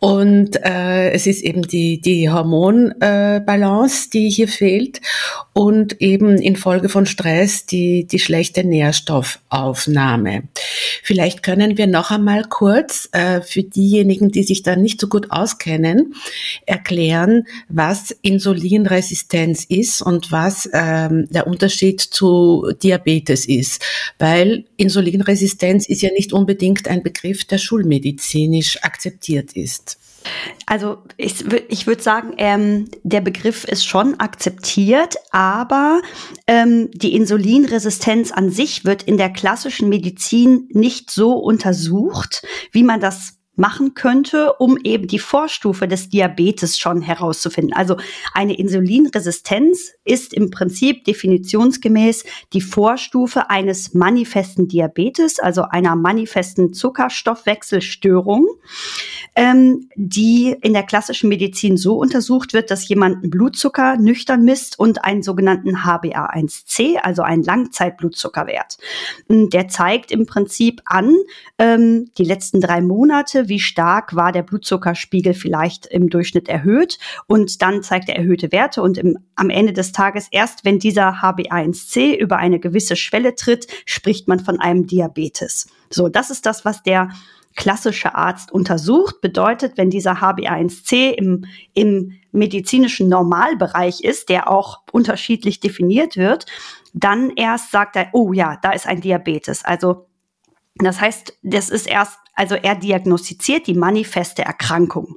Und 0.06 0.64
äh, 0.64 1.12
es 1.12 1.26
ist 1.26 1.42
eben 1.42 1.64
die, 1.64 2.00
die 2.00 2.30
Hormonbalance, 2.30 4.08
äh, 4.08 4.10
die 4.14 4.30
hier 4.30 4.48
fehlt 4.48 5.02
und 5.54 6.00
eben 6.02 6.38
infolge 6.38 6.90
von 6.90 7.06
Stress 7.06 7.66
die, 7.66 8.06
die 8.06 8.20
schlechte 8.20 8.64
Nährstoffaufnahme. 8.64 10.44
Vielleicht 11.02 11.42
können 11.42 11.80
wir 11.80 11.88
noch 11.88 12.12
einmal 12.12 12.44
kurz 12.44 13.10
äh, 13.14 13.42
für 13.42 13.64
diejenigen, 13.64 14.30
die 14.30 14.44
sich 14.44 14.62
da 14.62 14.76
nicht 14.76 15.02
so 15.02 15.08
gut 15.08 15.32
auskennen, 15.32 16.14
erklären, 16.66 17.44
was 17.70 18.12
Insulinresistenz 18.22 19.66
ist 19.66 20.02
und 20.02 20.32
was 20.32 20.70
ähm, 20.74 21.28
der 21.30 21.48
Unterschied 21.48 22.02
zu 22.02 22.72
Diabetes 22.82 23.46
ist. 23.48 23.84
Weil 24.20 24.66
Insulinresistenz 24.78 25.88
ist 25.88 26.02
ja 26.02 26.12
nicht 26.12 26.34
unbedingt 26.34 26.88
ein 26.88 27.04
Begriff, 27.04 27.46
der 27.46 27.58
schulmedizinisch 27.58 28.84
akzeptiert 28.84 29.54
ist. 29.54 30.00
Also 30.66 30.98
ich, 31.18 31.46
ich 31.70 31.88
würde 31.88 32.02
sagen, 32.02 32.34
ähm, 32.38 32.90
der 33.04 33.22
Begriff 33.22 33.64
ist 33.64 33.86
schon 33.86 34.20
akzeptiert, 34.20 35.16
aber 35.32 36.02
ähm, 36.48 36.90
die 36.94 37.16
Insulinresistenz 37.16 38.32
an 38.32 38.50
sich 38.50 38.86
wird 38.86 39.04
in 39.04 39.18
der 39.18 39.30
klassischen 39.30 39.90
Medizin 39.90 40.68
nicht 40.72 41.12
so 41.12 41.34
untersucht, 41.34 42.44
wie 42.72 42.84
man 42.84 43.00
das 43.00 43.38
machen 43.58 43.94
könnte, 43.94 44.54
um 44.54 44.78
eben 44.84 45.08
die 45.08 45.20
Vorstufe 45.20 45.88
des 45.88 46.10
Diabetes 46.10 46.78
schon 46.78 47.02
herauszufinden. 47.02 47.74
Also 47.74 47.98
eine 48.34 48.58
Insulinresistenz 48.58 49.94
ist 50.04 50.34
im 50.34 50.52
Prinzip 50.52 51.04
definitionsgemäß 51.06 52.26
die 52.54 52.62
Vorstufe 52.62 53.50
eines 53.50 53.94
manifesten 53.94 54.68
Diabetes, 54.68 55.40
also 55.40 55.64
einer 55.64 55.96
manifesten 55.96 56.74
Zuckerstoffwechselstörung, 56.74 58.48
ähm, 59.36 59.90
die 59.96 60.56
in 60.62 60.74
der 60.74 60.84
klassischen 60.84 61.30
Medizin 61.30 61.78
so 61.78 61.98
untersucht 61.98 62.54
wird, 62.54 62.72
dass 62.72 62.88
jemand 62.88 63.30
Blutzucker 63.32 63.98
nüchtern 63.98 64.44
misst 64.44 64.80
und 64.80 65.04
einen 65.04 65.24
sogenannten 65.24 65.78
HbA1c, 65.78 66.98
also 67.02 67.22
einen 67.22 67.44
Langzeitblutzuckerwert. 67.44 68.78
Der 69.28 69.68
zeigt 69.68 70.12
im 70.12 70.26
Prinzip 70.26 70.82
an, 70.86 71.16
ähm, 71.58 72.12
die 72.18 72.24
letzten 72.24 72.62
drei 72.62 72.82
Monate, 72.82 73.45
wie 73.48 73.60
stark 73.60 74.16
war 74.16 74.32
der 74.32 74.44
Blutzuckerspiegel 74.44 75.34
vielleicht 75.34 75.86
im 75.86 76.10
Durchschnitt 76.10 76.50
erhöht 76.50 77.00
und 77.28 77.62
dann 77.62 77.84
zeigt 77.84 78.10
er 78.10 78.16
erhöhte 78.16 78.52
Werte 78.52 78.82
und 78.82 78.98
im, 78.98 79.18
am 79.36 79.50
Ende 79.50 79.74
des 79.74 79.92
Tages 79.92 80.28
erst, 80.32 80.66
wenn 80.66 80.80
dieser 80.80 81.22
HbA1c 81.22 82.16
über 82.16 82.38
eine 82.38 82.60
gewisse 82.60 82.96
Schwelle 82.96 83.36
tritt, 83.36 83.68
spricht 83.86 84.28
man 84.28 84.40
von 84.40 84.60
einem 84.60 84.88
Diabetes. 84.88 85.68
So, 85.90 86.10
das 86.10 86.30
ist 86.30 86.46
das, 86.46 86.66
was 86.66 86.84
der 86.84 87.10
klassische 87.56 88.16
Arzt 88.16 88.52
untersucht. 88.52 89.22
Bedeutet, 89.22 89.78
wenn 89.78 89.90
dieser 89.90 90.22
HbA1c 90.22 91.12
im, 91.12 91.46
im 91.74 92.14
medizinischen 92.32 93.08
Normalbereich 93.08 94.04
ist, 94.04 94.30
der 94.30 94.52
auch 94.52 94.82
unterschiedlich 94.92 95.62
definiert 95.62 96.18
wird, 96.18 96.46
dann 96.94 97.32
erst 97.36 97.72
sagt 97.72 97.96
er, 97.96 98.10
oh 98.14 98.34
ja, 98.34 98.58
da 98.62 98.72
ist 98.72 98.88
ein 98.88 99.02
Diabetes. 99.02 99.64
Also 99.64 100.08
das 100.76 101.00
heißt, 101.00 101.38
das 101.44 101.70
ist 101.70 101.88
erst 101.88 102.20
also 102.36 102.56
er 102.56 102.76
diagnostiziert 102.76 103.68
die 103.68 103.74
manifeste 103.74 104.44
Erkrankung. 104.44 105.16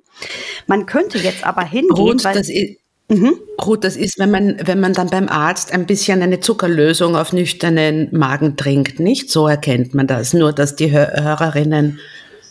Man 0.67 0.87
könnte 0.87 1.19
jetzt 1.19 1.45
aber 1.45 1.65
hingehen, 1.65 1.97
Ruth, 1.97 2.25
weil 2.25 2.35
das 2.35 2.49
ist, 2.49 2.79
mhm. 3.09 3.39
Ruth, 3.65 3.85
das 3.85 3.97
ist, 3.97 4.19
wenn 4.19 4.31
man, 4.31 4.57
wenn 4.65 4.81
man 4.81 4.93
dann 4.93 5.09
beim 5.09 5.29
Arzt 5.29 5.73
ein 5.73 5.87
bisschen 5.87 6.23
eine 6.23 6.41
Zuckerlösung 6.41 7.17
auf 7.17 7.33
nüchternen 7.33 8.09
Magen 8.17 8.57
trinkt, 8.57 9.01
nicht? 9.01 9.31
So 9.31 9.49
erkennt 9.49 9.95
man 9.95 10.07
das. 10.07 10.33
Nur, 10.33 10.53
dass 10.53 10.77
die 10.77 10.93
Hörerinnen 10.93 11.99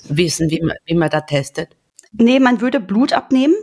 wissen, 0.09 0.49
wie 0.51 0.61
man, 0.61 0.75
wie 0.85 0.95
man 0.95 1.09
da 1.09 1.21
testet. 1.21 1.69
Nee, 2.11 2.39
man 2.39 2.61
würde 2.61 2.79
Blut 2.79 3.13
abnehmen 3.13 3.55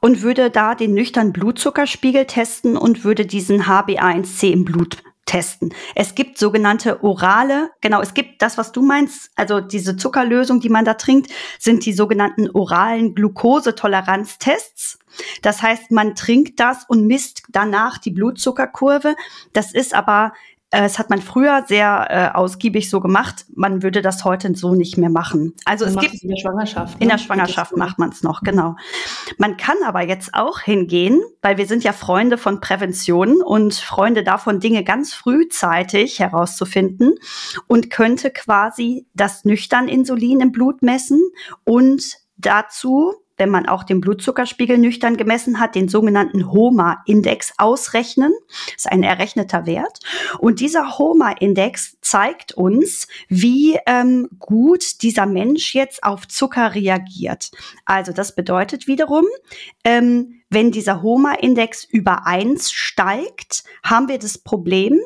und 0.00 0.22
würde 0.22 0.50
da 0.50 0.74
den 0.74 0.94
nüchternen 0.94 1.32
Blutzuckerspiegel 1.32 2.26
testen 2.26 2.76
und 2.76 3.04
würde 3.04 3.26
diesen 3.26 3.64
HbA1c 3.64 4.50
im 4.50 4.64
Blut 4.64 4.98
testen. 5.28 5.74
Es 5.94 6.14
gibt 6.14 6.38
sogenannte 6.38 7.04
orale, 7.04 7.70
genau, 7.80 8.00
es 8.00 8.14
gibt 8.14 8.42
das, 8.42 8.58
was 8.58 8.72
du 8.72 8.82
meinst, 8.82 9.30
also 9.36 9.60
diese 9.60 9.96
Zuckerlösung, 9.96 10.60
die 10.60 10.70
man 10.70 10.84
da 10.84 10.94
trinkt, 10.94 11.30
sind 11.58 11.84
die 11.84 11.92
sogenannten 11.92 12.50
oralen 12.50 13.14
Glukosetoleranztests. 13.14 14.98
Das 15.42 15.62
heißt, 15.62 15.90
man 15.90 16.14
trinkt 16.14 16.58
das 16.60 16.84
und 16.88 17.06
misst 17.06 17.42
danach 17.50 17.98
die 17.98 18.10
Blutzuckerkurve. 18.10 19.14
Das 19.52 19.72
ist 19.72 19.94
aber 19.94 20.32
es 20.70 20.98
hat 20.98 21.08
man 21.08 21.22
früher 21.22 21.64
sehr 21.66 22.06
äh, 22.10 22.36
ausgiebig 22.36 22.90
so 22.90 23.00
gemacht. 23.00 23.46
Man 23.54 23.82
würde 23.82 24.02
das 24.02 24.24
heute 24.24 24.54
so 24.54 24.74
nicht 24.74 24.98
mehr 24.98 25.08
machen. 25.08 25.54
Also 25.64 25.86
man 25.86 25.96
es 25.96 26.00
gibt 26.10 26.22
in 26.22 26.28
der 26.28 26.36
Schwangerschaft. 26.36 26.98
Ne? 26.98 27.04
In 27.04 27.08
der 27.08 27.18
Schwangerschaft 27.18 27.76
macht 27.76 27.98
man 27.98 28.10
es 28.10 28.22
noch, 28.22 28.42
genau. 28.42 28.76
Man 29.38 29.56
kann 29.56 29.76
aber 29.86 30.02
jetzt 30.02 30.34
auch 30.34 30.60
hingehen, 30.60 31.22
weil 31.40 31.56
wir 31.56 31.66
sind 31.66 31.84
ja 31.84 31.94
Freunde 31.94 32.36
von 32.36 32.60
Prävention 32.60 33.40
und 33.40 33.74
Freunde 33.74 34.24
davon, 34.24 34.60
Dinge 34.60 34.84
ganz 34.84 35.14
frühzeitig 35.14 36.18
herauszufinden 36.18 37.14
und 37.66 37.88
könnte 37.88 38.30
quasi 38.30 39.06
das 39.14 39.46
nüchtern 39.46 39.88
Insulin 39.88 40.40
im 40.40 40.52
Blut 40.52 40.82
messen 40.82 41.20
und 41.64 42.18
dazu 42.36 43.14
wenn 43.38 43.50
man 43.50 43.66
auch 43.66 43.84
den 43.84 44.00
Blutzuckerspiegel 44.00 44.78
nüchtern 44.78 45.16
gemessen 45.16 45.60
hat, 45.60 45.74
den 45.74 45.88
sogenannten 45.88 46.50
HOMA-Index 46.50 47.54
ausrechnen. 47.58 48.32
Das 48.48 48.84
ist 48.84 48.92
ein 48.92 49.02
errechneter 49.02 49.66
Wert. 49.66 50.00
Und 50.38 50.60
dieser 50.60 50.98
HOMA-Index 50.98 51.98
zeigt 52.00 52.52
uns, 52.52 53.06
wie 53.28 53.78
ähm, 53.86 54.28
gut 54.38 55.02
dieser 55.02 55.26
Mensch 55.26 55.74
jetzt 55.74 56.02
auf 56.04 56.28
Zucker 56.28 56.74
reagiert. 56.74 57.50
Also 57.84 58.12
das 58.12 58.34
bedeutet 58.34 58.86
wiederum, 58.86 59.24
ähm, 59.84 60.38
wenn 60.50 60.70
dieser 60.70 61.02
HOMA-Index 61.02 61.84
über 61.84 62.26
eins 62.26 62.72
steigt, 62.72 63.64
haben 63.82 64.08
wir 64.08 64.18
das 64.18 64.38
Problem, 64.38 64.98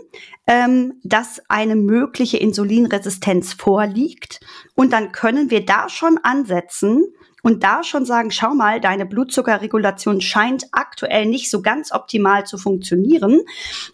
ähm, 0.46 0.94
dass 1.02 1.42
eine 1.48 1.74
mögliche 1.74 2.36
Insulinresistenz 2.36 3.52
vorliegt. 3.52 4.40
Und 4.74 4.92
dann 4.92 5.10
können 5.10 5.50
wir 5.50 5.64
da 5.64 5.88
schon 5.88 6.18
ansetzen, 6.22 7.04
und 7.42 7.64
da 7.64 7.82
schon 7.82 8.04
sagen, 8.04 8.30
schau 8.30 8.54
mal, 8.54 8.80
deine 8.80 9.04
Blutzuckerregulation 9.04 10.20
scheint 10.20 10.66
aktuell 10.72 11.26
nicht 11.26 11.50
so 11.50 11.60
ganz 11.60 11.92
optimal 11.92 12.46
zu 12.46 12.56
funktionieren 12.56 13.40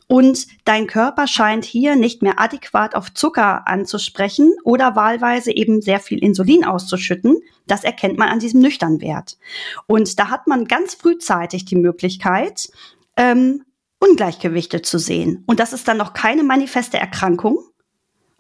und 0.06 0.46
dein 0.64 0.86
Körper 0.86 1.26
scheint 1.26 1.64
hier 1.64 1.96
nicht 1.96 2.22
mehr 2.22 2.38
adäquat 2.38 2.94
auf 2.94 3.12
Zucker 3.14 3.66
anzusprechen 3.66 4.54
oder 4.64 4.94
wahlweise 4.96 5.50
eben 5.50 5.80
sehr 5.80 6.00
viel 6.00 6.18
Insulin 6.18 6.64
auszuschütten. 6.64 7.38
Das 7.66 7.84
erkennt 7.84 8.18
man 8.18 8.28
an 8.28 8.38
diesem 8.38 8.60
nüchternen 8.60 9.00
Wert. 9.00 9.38
Und 9.86 10.18
da 10.18 10.30
hat 10.30 10.46
man 10.46 10.66
ganz 10.66 10.94
frühzeitig 10.94 11.64
die 11.64 11.76
Möglichkeit, 11.76 12.68
ähm, 13.16 13.64
Ungleichgewichte 14.00 14.82
zu 14.82 14.98
sehen. 14.98 15.42
Und 15.46 15.58
das 15.58 15.72
ist 15.72 15.88
dann 15.88 15.96
noch 15.96 16.12
keine 16.12 16.44
manifeste 16.44 16.98
Erkrankung, 16.98 17.58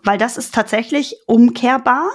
weil 0.02 0.18
das 0.18 0.36
ist 0.38 0.54
tatsächlich 0.54 1.16
umkehrbar. 1.26 2.10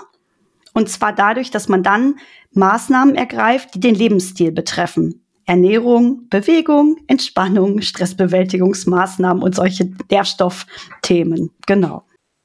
Und 0.74 0.90
zwar 0.90 1.14
dadurch, 1.14 1.52
dass 1.52 1.70
man 1.70 1.84
dann 1.84 2.16
Maßnahmen 2.52 3.16
ergreift, 3.16 3.76
die 3.76 3.80
den 3.80 3.96
Lebensstil 3.96 4.52
betreffen. 4.52 5.24
Ernährung, 5.46 6.30
Bewegung, 6.30 6.98
Entspannung, 7.08 7.82
Stressbewältigungsmaßnahmen 7.82 9.44
und 9.44 9.56
solche 9.56 9.92
Nährstoffthemen. 10.10 11.52
Genau. 11.68 12.04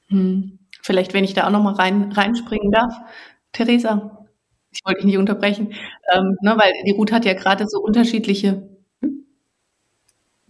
Hm. 0.08 0.58
Vielleicht, 0.82 1.14
wenn 1.14 1.24
ich 1.24 1.34
da 1.34 1.46
auch 1.46 1.50
noch 1.50 1.62
mal 1.62 1.74
rein, 1.74 2.12
reinspringen 2.12 2.72
darf. 2.72 2.94
Theresa, 3.52 4.26
ich 4.70 4.80
wollte 4.84 5.00
dich 5.00 5.06
nicht 5.06 5.18
unterbrechen, 5.18 5.72
ähm, 6.12 6.36
ne, 6.40 6.54
weil 6.56 6.72
die 6.86 6.92
Ruth 6.92 7.12
hat 7.12 7.24
ja 7.24 7.34
gerade 7.34 7.66
so 7.68 7.80
unterschiedliche. 7.80 8.68
Hm? 9.00 9.24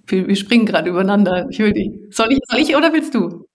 Wir, 0.06 0.28
wir 0.28 0.36
springen 0.36 0.66
gerade 0.66 0.90
übereinander. 0.90 1.48
Ich 1.50 1.58
will 1.58 1.72
die. 1.72 2.06
Soll 2.10 2.32
ich, 2.32 2.38
soll 2.48 2.60
ich 2.60 2.76
oder 2.76 2.92
willst 2.92 3.14
du? 3.14 3.47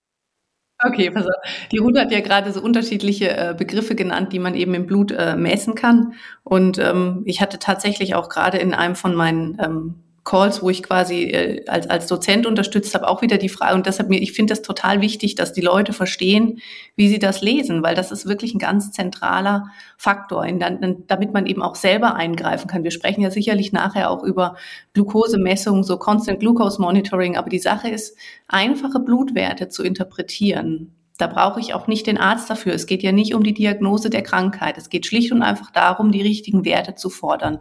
Okay, 0.82 1.12
pass 1.12 1.26
auf. 1.26 1.36
Die 1.72 1.78
Ruth 1.78 1.98
hat 1.98 2.12
ja 2.12 2.20
gerade 2.20 2.52
so 2.52 2.62
unterschiedliche 2.62 3.30
äh, 3.30 3.56
Begriffe 3.58 3.96
genannt, 3.96 4.34
die 4.34 4.40
man 4.40 4.56
eben 4.56 4.74
im 4.74 4.86
Blut 4.86 5.12
äh, 5.12 5.36
messen 5.36 5.76
kann. 5.76 6.14
Und 6.44 6.78
ähm, 6.78 7.22
ich 7.26 7.42
hatte 7.42 7.60
tatsächlich 7.60 8.16
auch 8.16 8.28
gerade 8.28 8.58
in 8.58 8.74
einem 8.74 8.96
von 8.96 9.16
meinen 9.16 9.58
ähm, 9.62 9.96
Calls, 10.24 10.62
wo 10.62 10.70
ich 10.70 10.84
quasi 10.84 11.24
äh, 11.24 11.66
als, 11.68 11.90
als 11.90 12.08
Dozent 12.08 12.46
unterstützt 12.46 12.96
habe, 12.96 13.08
auch 13.08 13.22
wieder 13.22 13.38
die 13.38 13.50
Frage. 13.50 13.76
Und 13.76 13.86
deshalb 13.86 14.10
mir, 14.10 14.22
ich 14.22 14.32
finde 14.32 14.54
das 14.54 14.62
total 14.62 15.02
wichtig, 15.02 15.36
dass 15.36 15.52
die 15.52 15.62
Leute 15.62 15.92
verstehen, 15.92 16.60
wie 16.96 17.10
sie 17.10 17.20
das 17.20 17.42
lesen, 17.42 17.84
weil 17.84 17.94
das 17.94 18.12
ist 18.12 18.26
wirklich 18.26 18.54
ein 18.54 18.60
ganz 18.60 18.92
zentraler 18.92 19.66
Faktor, 19.98 20.46
in, 20.46 20.62
in, 20.62 21.04
damit 21.08 21.34
man 21.34 21.46
eben 21.46 21.62
auch 21.62 21.76
selber 21.76 22.16
eingreifen 22.16 22.68
kann. 22.68 22.86
Wir 22.86 22.92
sprechen 22.92 23.22
ja 23.22 23.32
sicherlich 23.32 23.74
nachher 23.74 24.10
auch 24.10 24.24
über 24.24 24.56
Glukosemessungen, 24.94 25.84
so 25.84 25.98
Constant 25.98 26.40
Glucose 26.40 26.82
Monitoring, 26.82 27.36
aber 27.36 27.50
die 27.50 27.60
Sache 27.60 27.90
ist, 27.90 28.18
einfache 28.48 29.00
Blutwerte 29.00 29.68
zu 29.68 29.84
interpretieren 29.84 30.96
da 31.18 31.28
brauche 31.28 31.60
ich 31.60 31.74
auch 31.74 31.88
nicht 31.88 32.08
den 32.08 32.18
Arzt 32.18 32.50
dafür. 32.50 32.74
Es 32.74 32.88
geht 32.88 33.04
ja 33.04 33.12
nicht 33.12 33.36
um 33.36 33.44
die 33.44 33.54
Diagnose 33.54 34.10
der 34.10 34.24
Krankheit. 34.24 34.78
Es 34.78 34.90
geht 34.90 35.06
schlicht 35.06 35.32
und 35.32 35.44
einfach 35.44 35.72
darum, 35.72 36.12
die 36.12 36.22
richtigen 36.22 36.66
Werte 36.66 36.96
zu 36.96 37.10
fordern. 37.10 37.60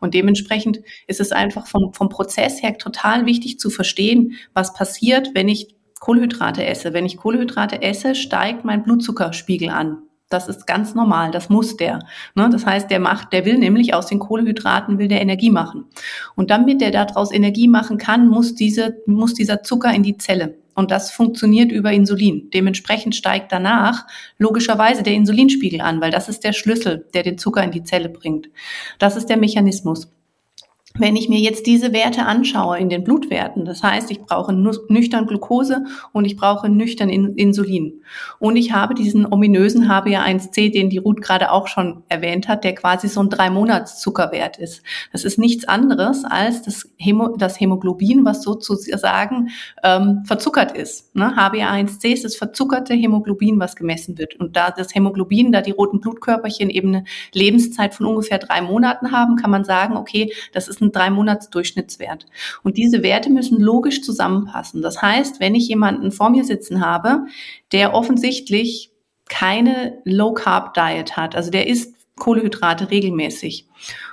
Und 0.00 0.14
dementsprechend 0.14 0.80
ist 1.06 1.20
es 1.20 1.32
einfach 1.32 1.66
vom, 1.66 1.92
vom 1.92 2.08
Prozess 2.08 2.62
her 2.62 2.78
total 2.78 3.26
wichtig 3.26 3.58
zu 3.58 3.68
verstehen, 3.68 4.32
was 4.54 4.72
passiert, 4.72 5.30
wenn 5.34 5.48
ich 5.48 5.74
Kohlenhydrate 6.00 6.64
esse. 6.64 6.92
Wenn 6.92 7.06
ich 7.06 7.16
Kohlenhydrate 7.16 7.82
esse, 7.82 8.14
steigt 8.14 8.64
mein 8.64 8.82
Blutzuckerspiegel 8.82 9.70
an. 9.70 10.03
Das 10.34 10.48
ist 10.48 10.66
ganz 10.66 10.96
normal, 10.96 11.30
das 11.30 11.48
muss 11.48 11.76
der. 11.76 12.00
Ne? 12.34 12.50
Das 12.50 12.66
heißt, 12.66 12.90
der 12.90 12.98
macht, 12.98 13.32
der 13.32 13.44
will 13.44 13.56
nämlich 13.56 13.94
aus 13.94 14.06
den 14.06 14.18
Kohlenhydraten 14.18 14.98
will 14.98 15.06
der 15.06 15.22
Energie 15.22 15.50
machen. 15.50 15.84
Und 16.34 16.50
damit 16.50 16.80
der 16.80 16.90
daraus 16.90 17.32
Energie 17.32 17.68
machen 17.68 17.98
kann, 17.98 18.26
muss 18.26 18.56
diese, 18.56 18.96
muss 19.06 19.34
dieser 19.34 19.62
Zucker 19.62 19.94
in 19.94 20.02
die 20.02 20.16
Zelle. 20.16 20.58
Und 20.74 20.90
das 20.90 21.12
funktioniert 21.12 21.70
über 21.70 21.92
Insulin. 21.92 22.50
Dementsprechend 22.52 23.14
steigt 23.14 23.52
danach 23.52 24.08
logischerweise 24.38 25.04
der 25.04 25.12
Insulinspiegel 25.12 25.80
an, 25.80 26.00
weil 26.00 26.10
das 26.10 26.28
ist 26.28 26.42
der 26.42 26.52
Schlüssel, 26.52 27.06
der 27.14 27.22
den 27.22 27.38
Zucker 27.38 27.62
in 27.62 27.70
die 27.70 27.84
Zelle 27.84 28.08
bringt. 28.08 28.48
Das 28.98 29.14
ist 29.14 29.26
der 29.26 29.36
Mechanismus. 29.36 30.08
Wenn 30.96 31.16
ich 31.16 31.28
mir 31.28 31.40
jetzt 31.40 31.66
diese 31.66 31.92
Werte 31.92 32.24
anschaue 32.24 32.78
in 32.78 32.88
den 32.88 33.02
Blutwerten, 33.02 33.64
das 33.64 33.82
heißt, 33.82 34.12
ich 34.12 34.20
brauche 34.20 34.52
nüchtern 34.52 35.26
Glucose 35.26 35.82
und 36.12 36.24
ich 36.24 36.36
brauche 36.36 36.68
nüchtern 36.68 37.08
Insulin. 37.08 38.04
Und 38.38 38.54
ich 38.54 38.70
habe 38.70 38.94
diesen 38.94 39.26
ominösen 39.26 39.88
HbA1c, 39.88 40.72
den 40.72 40.90
die 40.90 40.98
Ruth 40.98 41.20
gerade 41.20 41.50
auch 41.50 41.66
schon 41.66 42.04
erwähnt 42.08 42.46
hat, 42.46 42.62
der 42.62 42.76
quasi 42.76 43.08
so 43.08 43.20
ein 43.20 43.28
Drei-Monats-Zuckerwert 43.28 44.58
ist. 44.58 44.84
Das 45.10 45.24
ist 45.24 45.36
nichts 45.36 45.66
anderes 45.66 46.24
als 46.24 46.62
das, 46.62 46.88
Hämo, 46.96 47.36
das 47.36 47.58
Hämoglobin, 47.58 48.24
was 48.24 48.44
sozusagen 48.44 49.48
ähm, 49.82 50.22
verzuckert 50.24 50.76
ist. 50.76 51.16
Ne? 51.16 51.34
HbA1c 51.36 52.12
ist 52.12 52.24
das 52.24 52.36
verzuckerte 52.36 52.94
Hämoglobin, 52.94 53.58
was 53.58 53.74
gemessen 53.74 54.16
wird. 54.16 54.36
Und 54.36 54.54
da 54.54 54.70
das 54.70 54.94
Hämoglobin, 54.94 55.50
da 55.50 55.60
die 55.60 55.72
roten 55.72 55.98
Blutkörperchen 55.98 56.70
eben 56.70 56.94
eine 56.94 57.04
Lebenszeit 57.32 57.96
von 57.96 58.06
ungefähr 58.06 58.38
drei 58.38 58.62
Monaten 58.62 59.10
haben, 59.10 59.34
kann 59.34 59.50
man 59.50 59.64
sagen, 59.64 59.96
okay, 59.96 60.32
das 60.52 60.68
ist 60.68 60.83
ein 60.84 60.92
Drei-Monats-Durchschnittswert. 60.92 62.26
Und 62.62 62.76
diese 62.76 63.02
Werte 63.02 63.30
müssen 63.30 63.60
logisch 63.60 64.02
zusammenpassen. 64.02 64.82
Das 64.82 65.02
heißt, 65.02 65.40
wenn 65.40 65.54
ich 65.54 65.68
jemanden 65.68 66.12
vor 66.12 66.30
mir 66.30 66.44
sitzen 66.44 66.84
habe, 66.84 67.26
der 67.72 67.94
offensichtlich 67.94 68.90
keine 69.28 69.98
Low-Carb-Diet 70.04 71.16
hat, 71.16 71.34
also 71.34 71.50
der 71.50 71.66
isst 71.66 71.94
Kohlehydrate 72.16 72.90
regelmäßig 72.90 73.66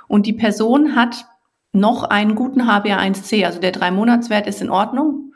und 0.08 0.26
die 0.26 0.32
Person 0.32 0.96
hat 0.96 1.26
noch 1.72 2.04
einen 2.04 2.34
guten 2.34 2.62
HbA1c, 2.62 3.44
also 3.46 3.60
der 3.60 3.72
Drei-Monats-Wert 3.72 4.46
ist 4.46 4.60
in 4.60 4.70
Ordnung, 4.70 5.32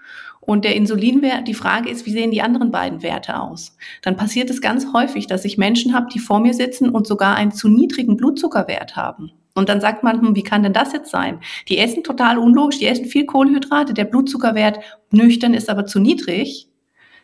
und 0.47 0.65
der 0.65 0.77
Insulinwert, 0.77 1.49
die 1.49 1.55
Frage 1.55 1.91
ist, 1.91 2.07
wie 2.07 2.13
sehen 2.13 2.31
die 2.31 2.41
anderen 2.41 2.71
beiden 2.71 3.03
Werte 3.03 3.41
aus? 3.41 3.77
Dann 4.03 4.17
passiert 4.17 4.49
es 4.49 4.61
ganz 4.61 4.93
häufig, 4.93 5.27
dass 5.27 5.45
ich 5.45 5.59
Menschen 5.59 5.93
habe, 5.93 6.07
die 6.13 6.21
vor 6.21 6.39
mir 6.39 6.55
sitzen 6.55 6.89
und 6.89 7.07
sogar 7.07 7.35
einen 7.35 7.51
zu 7.51 7.69
niedrigen 7.69 8.17
Blutzuckerwert 8.17 8.95
haben. 8.95 9.33
Und 9.57 9.69
dann 9.69 9.81
sagt 9.81 10.05
man, 10.05 10.21
hm, 10.21 10.37
wie 10.37 10.45
kann 10.45 10.63
denn 10.63 10.75
das 10.75 10.93
jetzt 10.93 11.11
sein? 11.11 11.41
Die 11.69 11.79
essen 11.79 12.05
total 12.05 12.39
unlogisch, 12.39 12.79
die 12.79 12.87
essen 12.87 13.07
viel 13.07 13.25
Kohlenhydrate, 13.25 13.95
der 13.95 14.05
Blutzuckerwert 14.05 14.79
nüchtern 15.11 15.55
ist 15.55 15.71
aber 15.71 15.87
zu 15.87 15.99
niedrig. 15.99 16.69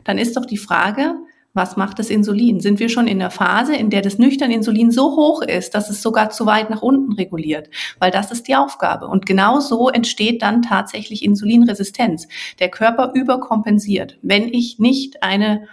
Dann 0.03 0.19
ist 0.19 0.37
doch 0.37 0.47
die 0.47 0.57
Frage, 0.57 1.15
was 1.55 1.77
macht 1.77 1.99
das 1.99 2.09
Insulin? 2.09 2.61
Sind 2.61 2.81
wir 2.81 2.89
schon 2.89 3.07
in 3.07 3.19
der 3.19 3.31
Phase, 3.31 3.77
in 3.77 3.91
der 3.91 4.01
das 4.01 4.19
nüchterne 4.19 4.55
Insulin 4.55 4.91
so 4.91 5.15
hoch 5.17 5.43
ist, 5.43 5.75
dass 5.75 5.91
es 5.91 6.01
sogar 6.01 6.31
zu 6.31 6.47
weit 6.47 6.71
nach 6.71 6.81
unten 6.81 7.13
reguliert? 7.13 7.69
Weil 7.99 8.11
das 8.11 8.33
ist 8.33 8.49
die 8.49 8.57
Aufgabe. 8.57 9.07
Und 9.07 9.27
genau 9.27 9.61
so 9.61 9.91
entsteht 9.91 10.41
dann 10.41 10.63
tatsächlich 10.63 11.23
Insulinresistenz. 11.23 12.27
Der 12.59 12.71
Körper 12.71 13.13
überkompensiert. 13.15 14.19
Wenn 14.23 14.49
ich 14.49 14.79
nicht 14.79 15.23
eine 15.23 15.69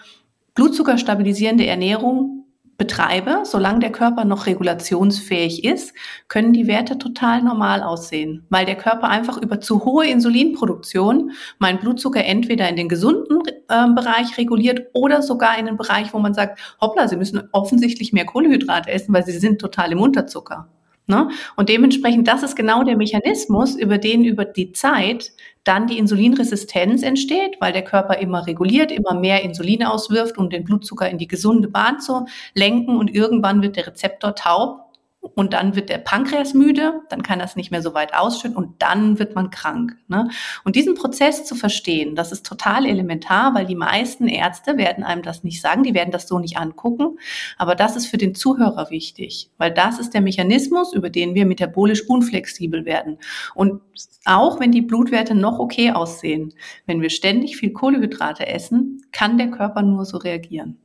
blutzuckerstabilisierende 0.56 1.66
Ernährung 1.66 2.39
betreibe, 2.80 3.42
solange 3.44 3.80
der 3.80 3.92
Körper 3.92 4.26
noch 4.26 4.48
regulationsfähig 4.48 5.64
ist, 5.64 5.94
können 6.28 6.54
die 6.54 6.66
Werte 6.66 6.98
total 6.98 7.44
normal 7.44 7.84
aussehen, 7.84 8.46
weil 8.50 8.66
der 8.66 8.78
Körper 8.78 9.10
einfach 9.10 9.38
über 9.38 9.60
zu 9.60 9.86
hohe 9.86 10.08
Insulinproduktion 10.08 11.32
meinen 11.60 11.80
Blutzucker 11.80 12.26
entweder 12.26 12.68
in 12.68 12.78
den 12.78 12.90
gesunden 12.90 13.42
äh, 13.68 13.88
Bereich 13.94 14.38
reguliert 14.38 14.88
oder 14.94 15.22
sogar 15.22 15.60
in 15.60 15.68
den 15.68 15.78
Bereich, 15.78 16.14
wo 16.14 16.20
man 16.20 16.34
sagt, 16.34 16.60
hoppla, 16.82 17.08
Sie 17.08 17.18
müssen 17.18 17.44
offensichtlich 17.52 18.14
mehr 18.14 18.26
Kohlenhydrate 18.26 18.90
essen, 18.90 19.14
weil 19.14 19.26
Sie 19.26 19.38
sind 19.38 19.60
total 19.60 19.92
im 19.92 20.02
Unterzucker. 20.02 20.70
Ne? 21.10 21.30
Und 21.56 21.70
dementsprechend, 21.70 22.28
das 22.28 22.44
ist 22.44 22.56
genau 22.56 22.84
der 22.84 22.96
Mechanismus, 22.96 23.76
über 23.76 23.98
den 23.98 24.24
über 24.24 24.46
die 24.46 24.72
Zeit 24.72 25.32
dann 25.64 25.88
die 25.88 25.98
Insulinresistenz 25.98 27.04
entsteht, 27.04 27.58
weil 27.60 27.74
der 27.74 27.84
Körper 27.84 28.18
immer 28.18 28.48
reguliert, 28.48 28.92
immer 28.92 29.14
mehr 29.14 29.44
Insulin 29.44 29.84
auswirft, 29.84 30.38
um 30.38 30.50
den 30.50 30.64
Blutzucker 30.64 31.10
in 31.10 31.18
die 31.18 31.28
gesunde 31.28 31.68
Bahn 31.68 32.00
zu 32.00 32.26
lenken 32.54 32.98
und 32.98 33.14
irgendwann 33.14 33.62
wird 33.62 33.76
der 33.76 33.88
Rezeptor 33.88 34.36
taub 34.36 34.89
und 35.22 35.54
dann 35.54 35.76
wird 35.76 35.90
der 35.90 35.98
Pankreas 35.98 36.54
müde, 36.54 37.02
dann 37.10 37.24
kann 37.24 37.40
das 37.40 37.56
nicht 37.56 37.72
mehr 37.72 37.82
so 37.82 37.94
weit 37.94 38.14
ausschütten 38.14 38.56
und 38.56 38.82
dann 38.82 39.20
wird 39.20 39.36
man 39.36 39.50
krank. 39.50 39.98
Ne? 40.08 40.30
Und 40.64 40.76
diesen 40.76 40.96
Prozess 40.96 41.46
zu 41.46 41.56
verstehen, 41.56 42.16
das 42.16 42.32
ist 42.32 42.46
total 42.46 42.86
elementar, 42.86 43.54
weil 43.54 43.66
die 43.66 43.76
meisten 43.76 44.28
Ärzte 44.28 44.78
werden 44.78 45.04
einem 45.04 45.22
das 45.22 45.44
nicht 45.44 45.62
sagen, 45.62 45.84
die 45.84 45.94
werden 45.94 46.12
das 46.12 46.28
so 46.28 46.40
nicht 46.40 46.58
angucken, 46.58 47.20
aber 47.58 47.76
das 47.76 47.96
ist 47.96 48.08
für 48.08 48.18
den 48.18 48.34
Zuhörer 48.34 48.90
wichtig, 48.90 49.50
weil 49.58 49.72
das 49.72 50.00
ist 50.00 50.14
der 50.14 50.22
Mechanismus, 50.22 50.94
über 50.94 51.10
den 51.10 51.36
wir 51.36 51.46
metabolisch 51.46 52.08
unflexibel 52.08 52.86
werden. 52.86 53.18
Und 53.56 53.82
auch 54.26 54.60
wenn 54.60 54.72
die 54.72 54.82
Blutwerte 54.82 55.36
noch 55.36 55.60
okay 55.60 55.92
aussehen, 55.92 56.54
wenn 56.86 57.02
wir 57.02 57.10
ständig 57.10 57.58
viel 57.58 57.74
Kohlehydrate 57.74 58.48
essen, 58.48 59.02
kann 59.12 59.38
der 59.38 59.52
Körper 59.52 59.82
nur 59.82 60.06
so 60.06 60.18
reagieren. 60.18 60.78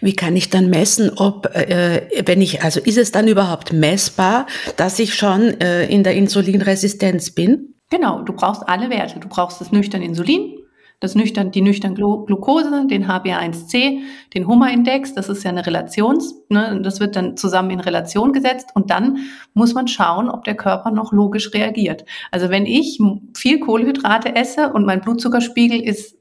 Wie 0.00 0.14
kann 0.14 0.36
ich 0.36 0.50
dann 0.50 0.70
messen, 0.70 1.10
ob, 1.16 1.46
äh, 1.54 2.02
wenn 2.24 2.40
ich, 2.40 2.62
also 2.62 2.80
ist 2.80 2.98
es 2.98 3.12
dann 3.12 3.28
überhaupt 3.28 3.72
messbar, 3.72 4.46
dass 4.76 4.98
ich 4.98 5.14
schon 5.14 5.60
äh, 5.60 5.86
in 5.86 6.02
der 6.02 6.14
Insulinresistenz 6.14 7.30
bin? 7.30 7.74
Genau, 7.90 8.22
du 8.22 8.32
brauchst 8.32 8.68
alle 8.68 8.90
Werte. 8.90 9.20
Du 9.20 9.28
brauchst 9.28 9.60
das 9.60 9.70
nüchtern 9.70 10.02
Insulin, 10.02 10.54
das 11.00 11.14
nüchtern, 11.14 11.50
die 11.50 11.60
nüchtern 11.60 11.94
Glucose, 11.94 12.86
den 12.88 13.06
HbA1c, 13.06 14.00
den 14.34 14.46
Hummer-Index, 14.46 15.14
das 15.14 15.28
ist 15.28 15.44
ja 15.44 15.50
eine 15.50 15.66
Relations, 15.66 16.34
ne, 16.48 16.80
das 16.82 17.00
wird 17.00 17.16
dann 17.16 17.36
zusammen 17.36 17.70
in 17.70 17.80
Relation 17.80 18.32
gesetzt 18.32 18.70
und 18.74 18.90
dann 18.90 19.18
muss 19.52 19.74
man 19.74 19.88
schauen, 19.88 20.30
ob 20.30 20.44
der 20.44 20.56
Körper 20.56 20.90
noch 20.90 21.12
logisch 21.12 21.52
reagiert. 21.52 22.04
Also 22.30 22.48
wenn 22.48 22.66
ich 22.66 22.98
viel 23.36 23.60
Kohlenhydrate 23.60 24.34
esse 24.34 24.72
und 24.72 24.86
mein 24.86 25.02
Blutzuckerspiegel 25.02 25.80
ist 25.80 26.16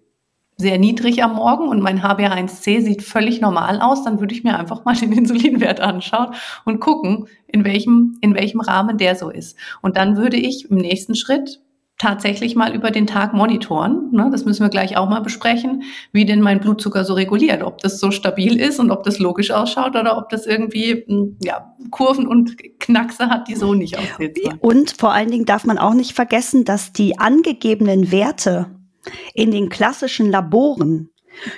sehr 0.57 0.77
niedrig 0.79 1.23
am 1.23 1.35
Morgen 1.35 1.67
und 1.67 1.81
mein 1.81 2.01
HbA1c 2.01 2.81
sieht 2.81 3.03
völlig 3.03 3.41
normal 3.41 3.81
aus, 3.81 4.03
dann 4.03 4.19
würde 4.19 4.33
ich 4.33 4.43
mir 4.43 4.57
einfach 4.57 4.85
mal 4.85 4.95
den 4.95 5.11
Insulinwert 5.11 5.81
anschauen 5.81 6.33
und 6.63 6.79
gucken, 6.79 7.27
in 7.47 7.65
welchem, 7.65 8.17
in 8.21 8.35
welchem 8.35 8.61
Rahmen 8.61 8.97
der 8.97 9.15
so 9.15 9.29
ist. 9.29 9.57
Und 9.81 9.97
dann 9.97 10.17
würde 10.17 10.37
ich 10.37 10.69
im 10.69 10.77
nächsten 10.77 11.15
Schritt 11.15 11.61
tatsächlich 11.97 12.55
mal 12.55 12.75
über 12.75 12.91
den 12.91 13.07
Tag 13.07 13.33
monitoren. 13.33 14.09
Ne? 14.11 14.29
Das 14.29 14.43
müssen 14.43 14.63
wir 14.63 14.69
gleich 14.69 14.97
auch 14.97 15.07
mal 15.07 15.21
besprechen, 15.21 15.83
wie 16.11 16.25
denn 16.25 16.41
mein 16.41 16.59
Blutzucker 16.59 17.05
so 17.05 17.13
reguliert, 17.13 17.63
ob 17.63 17.77
das 17.77 17.99
so 17.99 18.11
stabil 18.11 18.59
ist 18.59 18.79
und 18.79 18.91
ob 18.91 19.03
das 19.03 19.19
logisch 19.19 19.51
ausschaut 19.51 19.95
oder 19.95 20.17
ob 20.17 20.29
das 20.29 20.45
irgendwie 20.45 21.05
hm, 21.07 21.37
ja, 21.41 21.73
Kurven 21.91 22.27
und 22.27 22.57
Knackse 22.79 23.29
hat, 23.29 23.47
die 23.47 23.55
so 23.55 23.73
nicht 23.73 23.97
aussehen. 23.97 24.33
Und 24.59 24.91
vor 24.91 25.13
allen 25.13 25.31
Dingen 25.31 25.45
darf 25.45 25.65
man 25.65 25.77
auch 25.77 25.93
nicht 25.93 26.13
vergessen, 26.13 26.65
dass 26.65 26.91
die 26.91 27.17
angegebenen 27.17 28.11
Werte 28.11 28.74
in 29.33 29.51
den 29.51 29.69
klassischen 29.69 30.31
Laboren 30.31 31.09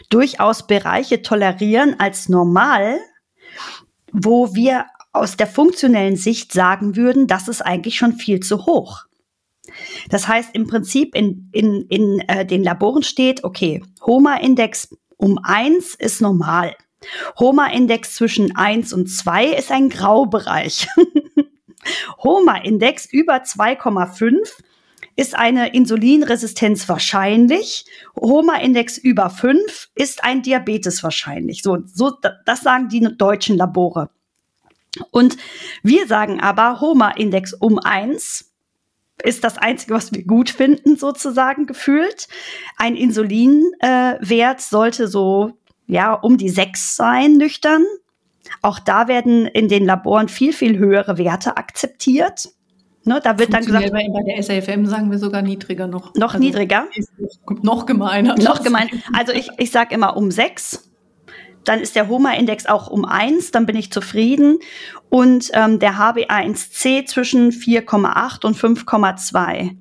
durchaus 0.09 0.67
Bereiche 0.67 1.21
tolerieren 1.21 1.99
als 1.99 2.29
normal, 2.29 2.99
wo 4.11 4.55
wir 4.55 4.85
aus 5.13 5.37
der 5.37 5.47
funktionellen 5.47 6.15
Sicht 6.15 6.51
sagen 6.51 6.95
würden, 6.95 7.27
das 7.27 7.47
ist 7.47 7.61
eigentlich 7.61 7.95
schon 7.95 8.13
viel 8.13 8.39
zu 8.39 8.65
hoch. 8.65 9.05
Das 10.09 10.27
heißt, 10.27 10.51
im 10.53 10.67
Prinzip 10.67 11.15
in, 11.15 11.49
in, 11.51 11.81
in 11.89 12.19
äh, 12.27 12.45
den 12.45 12.63
Laboren 12.63 13.03
steht, 13.03 13.43
okay, 13.43 13.83
HOMA-Index 14.01 14.95
um 15.17 15.39
eins 15.43 15.95
ist 15.95 16.21
normal. 16.21 16.75
HOMA-Index 17.37 18.15
zwischen 18.15 18.55
eins 18.55 18.93
und 18.93 19.07
zwei 19.07 19.47
ist 19.47 19.71
ein 19.71 19.89
Graubereich. 19.89 20.87
HOMA-Index 22.23 23.05
über 23.11 23.37
2,5 23.37 24.49
ist 25.17 25.35
eine 25.35 25.73
Insulinresistenz 25.73 26.87
wahrscheinlich. 26.87 27.85
HOMA-Index 28.15 28.99
über 28.99 29.29
5 29.29 29.89
ist 29.95 30.23
ein 30.23 30.43
Diabetes 30.43 31.03
wahrscheinlich. 31.03 31.63
So, 31.63 31.79
so, 31.85 32.13
das 32.45 32.61
sagen 32.61 32.87
die 32.87 33.01
deutschen 33.17 33.57
Labore. 33.57 34.09
Und 35.11 35.35
wir 35.83 36.07
sagen 36.07 36.39
aber 36.39 36.79
HOMA-Index 36.79 37.53
um 37.53 37.79
1 37.79 38.53
ist 39.23 39.43
das 39.43 39.57
Einzige, 39.57 39.95
was 39.95 40.13
wir 40.13 40.23
gut 40.23 40.51
finden, 40.51 40.95
sozusagen 40.95 41.65
gefühlt. 41.65 42.27
Ein 42.77 42.95
Insulinwert 42.95 44.59
äh, 44.59 44.61
sollte 44.61 45.07
so, 45.07 45.57
ja, 45.87 46.13
um 46.13 46.37
die 46.37 46.49
sechs 46.49 46.95
sein, 46.95 47.37
nüchtern. 47.37 47.83
Auch 48.61 48.77
da 48.77 49.07
werden 49.07 49.47
in 49.47 49.67
den 49.67 49.85
Laboren 49.85 50.29
viel, 50.29 50.53
viel 50.53 50.77
höhere 50.77 51.17
Werte 51.17 51.57
akzeptiert. 51.57 52.49
Ne, 53.07 53.21
da 53.23 53.39
wird 53.39 53.53
dann 53.53 53.65
gesagt. 53.65 53.91
Bei, 53.91 54.05
der 54.25 54.43
SAFM 54.43 54.85
sagen 54.85 55.09
wir 55.09 55.17
sogar 55.17 55.41
niedriger 55.41 55.87
noch. 55.87 56.13
Noch 56.15 56.33
also 56.33 56.39
niedriger? 56.39 56.87
Noch 57.61 57.85
gemeiner. 57.85 58.35
Noch 58.35 58.61
gemeiner. 58.61 58.89
Also 59.13 59.31
ich, 59.31 59.49
ich 59.57 59.71
sage 59.71 59.95
immer 59.95 60.17
um 60.17 60.29
sechs 60.29 60.83
dann 61.63 61.81
ist 61.81 61.97
der 61.97 62.07
HOMA-Index 62.07 62.65
auch 62.65 62.87
um 62.87 63.03
eins, 63.03 63.51
dann 63.51 63.65
bin 63.65 63.75
ich 63.75 63.91
zufrieden. 63.91 64.59
Und 65.09 65.51
ähm, 65.53 65.79
der 65.79 65.95
HbA1c 65.95 67.05
zwischen 67.05 67.51
4,8 67.51 68.45
und 68.45 68.55
5,2. 68.55 69.75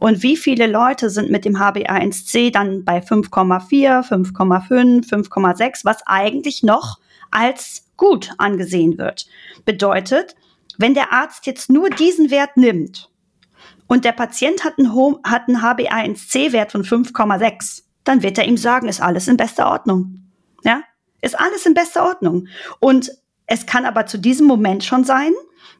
Und 0.00 0.22
wie 0.24 0.36
viele 0.36 0.66
Leute 0.66 1.08
sind 1.08 1.30
mit 1.30 1.44
dem 1.44 1.56
HbA1c 1.56 2.50
dann 2.52 2.84
bei 2.84 2.98
5,4, 2.98 4.08
5,5, 4.08 5.08
5,6, 5.08 5.84
was 5.84 5.98
eigentlich 6.04 6.64
noch 6.64 6.98
als 7.30 7.86
gut 7.96 8.30
angesehen 8.38 8.98
wird? 8.98 9.26
Bedeutet, 9.64 10.34
wenn 10.78 10.94
der 10.94 11.12
Arzt 11.12 11.46
jetzt 11.46 11.70
nur 11.70 11.90
diesen 11.90 12.30
Wert 12.30 12.56
nimmt 12.56 13.10
und 13.86 14.04
der 14.04 14.12
Patient 14.12 14.64
hat 14.64 14.78
einen, 14.78 14.94
hat 15.24 15.48
einen 15.48 15.58
HbA1c-Wert 15.58 16.72
von 16.72 16.84
5,6, 16.84 17.82
dann 18.04 18.22
wird 18.22 18.38
er 18.38 18.46
ihm 18.46 18.56
sagen, 18.56 18.88
ist 18.88 19.00
alles 19.00 19.28
in 19.28 19.36
bester 19.36 19.70
Ordnung. 19.70 20.30
Ja? 20.62 20.82
Ist 21.22 21.38
alles 21.38 21.66
in 21.66 21.74
bester 21.74 22.04
Ordnung. 22.06 22.48
Und 22.78 23.10
es 23.46 23.66
kann 23.66 23.84
aber 23.84 24.06
zu 24.06 24.18
diesem 24.18 24.46
Moment 24.46 24.84
schon 24.84 25.04
sein, 25.04 25.32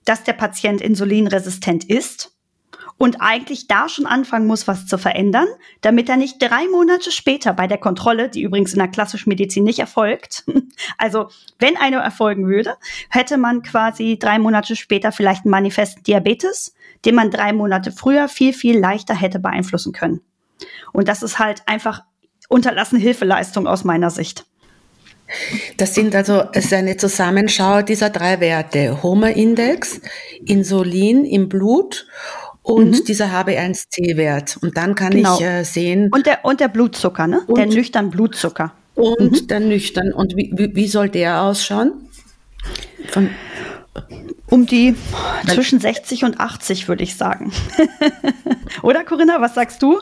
dass 0.05 0.25
der 0.25 0.33
Patient 0.33 0.81
insulinresistent 0.81 1.85
ist 1.85 2.33
und 3.01 3.23
eigentlich 3.23 3.67
da 3.67 3.89
schon 3.89 4.05
anfangen 4.05 4.47
muss, 4.47 4.69
was 4.69 4.87
zu 4.87 4.99
verändern, 4.99 5.47
damit 5.81 6.11
er 6.11 6.19
nicht 6.19 6.37
drei 6.39 6.69
Monate 6.71 7.11
später 7.11 7.55
bei 7.55 7.67
der 7.67 7.79
Kontrolle, 7.79 8.29
die 8.29 8.43
übrigens 8.43 8.75
in 8.75 8.79
der 8.79 8.89
klassischen 8.89 9.31
Medizin 9.31 9.65
nicht 9.65 9.79
erfolgt, 9.79 10.45
also 10.99 11.31
wenn 11.59 11.79
eine 11.79 11.97
erfolgen 11.97 12.47
würde, 12.47 12.77
hätte 13.09 13.39
man 13.39 13.63
quasi 13.63 14.19
drei 14.19 14.39
Monate 14.39 14.77
später 14.77 15.13
vielleicht 15.13 15.47
einen 15.47 15.51
manifesten 15.51 16.03
Diabetes, 16.03 16.75
den 17.07 17.15
man 17.15 17.31
drei 17.31 17.55
Monate 17.55 17.91
früher 17.91 18.29
viel, 18.29 18.53
viel 18.53 18.79
leichter 18.79 19.15
hätte 19.15 19.39
beeinflussen 19.39 19.95
können. 19.95 20.21
Und 20.93 21.09
das 21.09 21.23
ist 21.23 21.39
halt 21.39 21.63
einfach 21.65 22.03
unterlassene 22.51 23.01
Hilfeleistung 23.01 23.67
aus 23.67 23.83
meiner 23.83 24.11
Sicht. 24.11 24.45
Das 25.79 25.95
sind 25.95 26.15
also 26.15 26.43
eine 26.53 26.99
Zusammenschau 26.99 27.81
dieser 27.81 28.11
drei 28.11 28.41
Werte. 28.41 29.03
Homer-Index, 29.03 30.03
Insulin 30.45 31.25
im 31.25 31.49
Blut 31.49 32.07
und 32.71 32.91
mhm. 32.91 33.05
dieser 33.05 33.27
HB1C-Wert. 33.27 34.59
Und 34.63 34.77
dann 34.77 34.95
kann 34.95 35.11
genau. 35.11 35.37
ich 35.37 35.45
äh, 35.45 35.65
sehen. 35.65 36.11
Und 36.13 36.27
der, 36.27 36.45
und 36.45 36.61
der 36.61 36.69
Blutzucker, 36.69 37.27
ne? 37.27 37.43
Und, 37.47 37.59
der 37.59 37.67
nüchtern 37.67 38.11
Blutzucker. 38.11 38.73
Und 38.95 39.33
mhm. 39.33 39.47
der 39.49 39.61
nüchtern. 39.61 40.13
Und 40.13 40.37
wie, 40.37 40.53
wie, 40.55 40.75
wie 40.75 40.87
soll 40.87 41.09
der 41.09 41.43
ausschauen? 41.43 42.09
Von, 43.09 43.31
um 44.47 44.67
die 44.67 44.95
zwischen 45.49 45.81
60 45.81 46.25
und 46.25 46.41
80, 46.41 46.89
würde 46.89 47.03
ich 47.03 47.17
sagen. 47.17 47.53
Oder 48.83 49.05
Corinna, 49.05 49.41
was 49.41 49.55
sagst 49.55 49.83
du? 49.83 50.01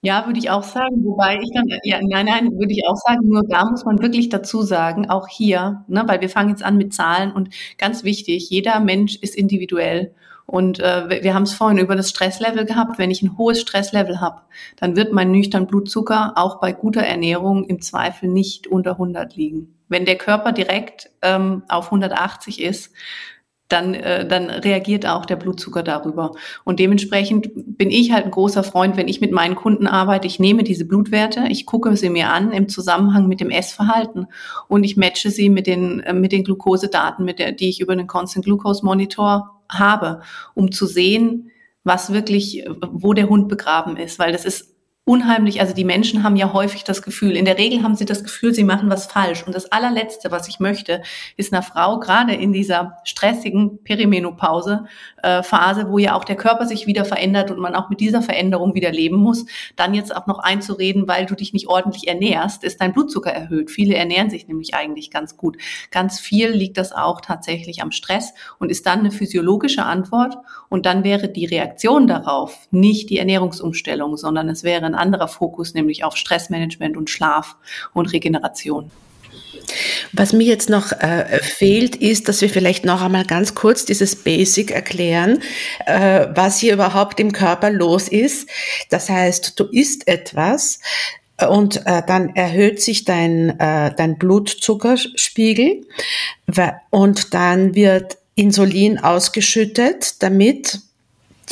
Ja, 0.00 0.26
würde 0.26 0.38
ich 0.38 0.48
auch 0.48 0.62
sagen, 0.62 1.04
wobei 1.04 1.40
ich 1.42 1.50
dann, 1.52 1.66
ja, 1.82 1.98
nein, 2.00 2.26
nein, 2.26 2.52
würde 2.52 2.72
ich 2.72 2.86
auch 2.86 2.96
sagen, 2.96 3.28
nur 3.28 3.42
da 3.48 3.68
muss 3.68 3.84
man 3.84 4.00
wirklich 4.00 4.28
dazu 4.28 4.62
sagen, 4.62 5.10
auch 5.10 5.26
hier, 5.26 5.84
ne, 5.88 6.04
weil 6.06 6.20
wir 6.20 6.28
fangen 6.28 6.50
jetzt 6.50 6.62
an 6.62 6.76
mit 6.76 6.94
Zahlen 6.94 7.32
und 7.32 7.48
ganz 7.78 8.04
wichtig, 8.04 8.48
jeder 8.48 8.78
Mensch 8.78 9.16
ist 9.16 9.34
individuell. 9.34 10.14
Und 10.50 10.80
äh, 10.80 11.22
wir 11.22 11.34
haben 11.34 11.42
es 11.42 11.52
vorhin 11.52 11.76
über 11.76 11.94
das 11.94 12.08
Stresslevel 12.08 12.64
gehabt. 12.64 12.98
Wenn 12.98 13.10
ich 13.10 13.20
ein 13.22 13.36
hohes 13.36 13.60
Stresslevel 13.60 14.18
habe, 14.18 14.40
dann 14.76 14.96
wird 14.96 15.12
mein 15.12 15.30
nüchtern 15.30 15.66
Blutzucker 15.66 16.32
auch 16.36 16.58
bei 16.58 16.72
guter 16.72 17.02
Ernährung 17.02 17.64
im 17.64 17.82
Zweifel 17.82 18.30
nicht 18.30 18.66
unter 18.66 18.92
100 18.92 19.36
liegen. 19.36 19.74
Wenn 19.90 20.06
der 20.06 20.16
Körper 20.16 20.52
direkt 20.52 21.10
ähm, 21.20 21.64
auf 21.68 21.86
180 21.86 22.62
ist, 22.62 22.94
dann, 23.68 23.92
äh, 23.92 24.26
dann 24.26 24.48
reagiert 24.48 25.04
auch 25.04 25.26
der 25.26 25.36
Blutzucker 25.36 25.82
darüber. 25.82 26.32
Und 26.64 26.80
dementsprechend 26.80 27.50
bin 27.54 27.90
ich 27.90 28.12
halt 28.12 28.24
ein 28.24 28.30
großer 28.30 28.64
Freund, 28.64 28.96
wenn 28.96 29.06
ich 29.06 29.20
mit 29.20 29.32
meinen 29.32 29.54
Kunden 29.54 29.86
arbeite, 29.86 30.26
ich 30.26 30.38
nehme 30.38 30.64
diese 30.64 30.86
Blutwerte, 30.86 31.44
ich 31.50 31.66
gucke 31.66 31.94
sie 31.94 32.08
mir 32.08 32.30
an 32.30 32.52
im 32.52 32.70
Zusammenhang 32.70 33.28
mit 33.28 33.40
dem 33.40 33.50
Essverhalten 33.50 34.28
und 34.66 34.84
ich 34.84 34.96
matche 34.96 35.30
sie 35.30 35.50
mit 35.50 35.66
den, 35.66 36.00
äh, 36.00 36.14
mit 36.14 36.32
den 36.32 36.44
Glukosedaten, 36.44 37.22
mit 37.26 37.38
der, 37.38 37.52
die 37.52 37.68
ich 37.68 37.82
über 37.82 37.94
den 37.94 38.06
Constant 38.06 38.46
Glucose 38.46 38.82
Monitor 38.82 39.57
habe, 39.70 40.22
um 40.54 40.72
zu 40.72 40.86
sehen, 40.86 41.50
was 41.84 42.12
wirklich, 42.12 42.64
wo 42.80 43.12
der 43.14 43.28
Hund 43.28 43.48
begraben 43.48 43.96
ist, 43.96 44.18
weil 44.18 44.32
das 44.32 44.44
ist 44.44 44.74
unheimlich, 45.08 45.60
also 45.60 45.74
die 45.74 45.84
Menschen 45.84 46.22
haben 46.22 46.36
ja 46.36 46.52
häufig 46.52 46.84
das 46.84 47.00
Gefühl, 47.00 47.34
in 47.34 47.46
der 47.46 47.56
Regel 47.56 47.82
haben 47.82 47.96
sie 47.96 48.04
das 48.04 48.22
Gefühl, 48.22 48.52
sie 48.54 48.62
machen 48.62 48.90
was 48.90 49.06
falsch. 49.06 49.42
Und 49.42 49.54
das 49.54 49.72
allerletzte, 49.72 50.30
was 50.30 50.48
ich 50.48 50.60
möchte, 50.60 51.02
ist 51.38 51.52
einer 51.52 51.62
Frau 51.62 51.98
gerade 51.98 52.34
in 52.34 52.52
dieser 52.52 52.98
stressigen 53.04 53.82
Perimenopause 53.84 54.84
äh, 55.22 55.42
Phase, 55.42 55.88
wo 55.88 55.98
ja 55.98 56.14
auch 56.14 56.24
der 56.24 56.36
Körper 56.36 56.66
sich 56.66 56.86
wieder 56.86 57.04
verändert 57.04 57.50
und 57.50 57.58
man 57.58 57.74
auch 57.74 57.88
mit 57.88 58.00
dieser 58.00 58.22
Veränderung 58.22 58.74
wieder 58.74 58.92
leben 58.92 59.16
muss, 59.16 59.46
dann 59.76 59.94
jetzt 59.94 60.14
auch 60.14 60.26
noch 60.26 60.38
einzureden, 60.38 61.08
weil 61.08 61.26
du 61.26 61.34
dich 61.34 61.52
nicht 61.52 61.68
ordentlich 61.68 62.08
ernährst, 62.08 62.64
ist 62.64 62.80
dein 62.80 62.92
Blutzucker 62.92 63.30
erhöht. 63.30 63.70
Viele 63.70 63.94
ernähren 63.94 64.30
sich 64.30 64.48
nämlich 64.48 64.74
eigentlich 64.74 65.10
ganz 65.10 65.36
gut. 65.36 65.56
Ganz 65.90 66.20
viel 66.20 66.50
liegt 66.50 66.78
das 66.78 66.92
auch 66.92 67.20
tatsächlich 67.20 67.82
am 67.82 67.90
Stress 67.90 68.34
und 68.58 68.70
ist 68.70 68.86
dann 68.86 69.00
eine 69.00 69.10
physiologische 69.10 69.84
Antwort. 69.84 70.36
Und 70.68 70.86
dann 70.86 71.04
wäre 71.04 71.28
die 71.28 71.46
Reaktion 71.46 72.06
darauf 72.06 72.68
nicht 72.70 73.10
die 73.10 73.18
Ernährungsumstellung, 73.18 74.16
sondern 74.16 74.48
es 74.48 74.62
wäre 74.62 74.84
ein 74.84 74.94
anderer 74.94 75.28
Fokus, 75.28 75.74
nämlich 75.74 76.04
auf 76.04 76.16
Stressmanagement 76.16 76.96
und 76.96 77.10
Schlaf 77.10 77.56
und 77.92 78.12
Regeneration. 78.12 78.90
Was 80.12 80.32
mir 80.32 80.44
jetzt 80.44 80.70
noch 80.70 80.92
äh, 80.92 81.40
fehlt, 81.42 81.96
ist, 81.96 82.28
dass 82.28 82.40
wir 82.40 82.48
vielleicht 82.48 82.84
noch 82.84 83.02
einmal 83.02 83.24
ganz 83.24 83.54
kurz 83.54 83.84
dieses 83.84 84.16
Basic 84.16 84.70
erklären, 84.70 85.42
äh, 85.86 86.26
was 86.34 86.58
hier 86.58 86.74
überhaupt 86.74 87.20
im 87.20 87.32
Körper 87.32 87.70
los 87.70 88.08
ist. 88.08 88.48
Das 88.90 89.08
heißt, 89.08 89.58
du 89.58 89.64
isst 89.64 90.08
etwas, 90.08 90.78
und 91.46 91.86
äh, 91.86 92.02
dann 92.04 92.34
erhöht 92.34 92.82
sich 92.82 93.04
dein, 93.04 93.60
äh, 93.60 93.94
dein 93.94 94.18
Blutzuckerspiegel 94.18 95.86
und 96.90 97.34
dann 97.34 97.74
wird 97.74 98.18
Insulin 98.34 98.98
ausgeschüttet, 98.98 100.22
damit 100.22 100.80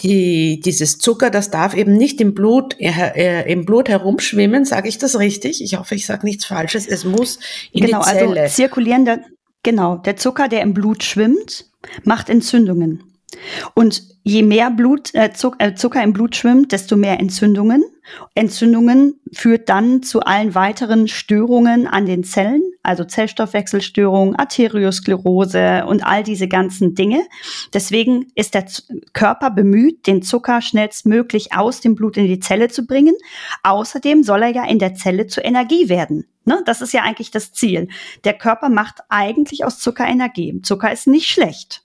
die, 0.03 0.61
dieses 0.61 0.99
Zucker, 0.99 1.31
das 1.31 1.51
darf 1.51 1.75
eben 1.75 1.97
nicht 1.97 2.21
im 2.21 2.35
Blut, 2.35 2.77
äh, 2.79 2.91
äh 3.15 3.53
im 3.53 3.65
Blut 3.65 3.89
herumschwimmen, 3.89 4.65
sage 4.65 4.89
ich 4.89 4.99
das 4.99 5.19
richtig? 5.19 5.63
Ich 5.63 5.79
hoffe, 5.79 5.95
ich 5.95 6.07
sage 6.07 6.27
nichts 6.27 6.45
Falsches. 6.45 6.87
Es 6.87 7.05
muss 7.05 7.39
in 7.73 7.87
genau, 7.87 8.03
die 8.03 8.11
Zelle. 8.11 8.43
Also 8.43 8.55
zirkulierender, 8.55 9.21
genau, 9.63 9.97
der 9.97 10.17
Zucker, 10.17 10.49
der 10.49 10.63
im 10.63 10.75
Blut 10.75 11.03
schwimmt, 11.03 11.67
macht 12.05 12.29
Entzündungen. 12.29 13.03
Und 13.75 14.03
je 14.23 14.43
mehr 14.43 14.71
Blut, 14.71 15.15
äh, 15.15 15.31
äh, 15.59 15.75
Zucker 15.75 16.03
im 16.03 16.13
Blut 16.13 16.37
schwimmt, 16.37 16.73
desto 16.73 16.97
mehr 16.97 17.21
Entzündungen. 17.21 17.85
Entzündungen 18.35 19.21
führt 19.33 19.69
dann 19.69 20.03
zu 20.03 20.21
allen 20.21 20.55
weiteren 20.55 21.09
Störungen 21.09 21.87
an 21.87 22.07
den 22.07 22.25
Zellen, 22.25 22.63
also 22.87 23.05
Zellstoffwechselstörungen, 23.05 24.37
Arteriosklerose 24.37 25.85
und 25.87 26.05
all 26.05 26.23
diese 26.23 26.49
ganzen 26.49 26.95
Dinge. 26.95 27.23
Deswegen 27.73 28.29
ist 28.35 28.55
der 28.55 28.67
Körper 29.13 29.51
bemüht, 29.51 30.07
den 30.07 30.23
Zucker 30.23 30.63
schnellstmöglich 30.63 31.53
aus 31.53 31.81
dem 31.81 31.95
Blut 31.95 32.17
in 32.17 32.27
die 32.27 32.41
Zelle 32.41 32.69
zu 32.69 32.87
bringen. 32.87 33.15
Außerdem 33.63 34.23
soll 34.23 34.43
er 34.43 34.55
ja 34.55 34.65
in 34.67 34.79
der 34.79 34.95
Zelle 34.95 35.27
zur 35.27 35.45
Energie 35.45 35.89
werden. 35.89 36.27
Ne? 36.45 36.63
Das 36.65 36.81
ist 36.81 36.93
ja 36.93 37.03
eigentlich 37.03 37.31
das 37.31 37.53
Ziel. 37.53 37.89
Der 38.25 38.35
Körper 38.35 38.69
macht 38.69 39.01
eigentlich 39.09 39.65
aus 39.65 39.79
Zucker 39.79 40.07
Energie. 40.07 40.61
Zucker 40.63 40.93
ist 40.93 41.07
nicht 41.07 41.29
schlecht 41.29 41.83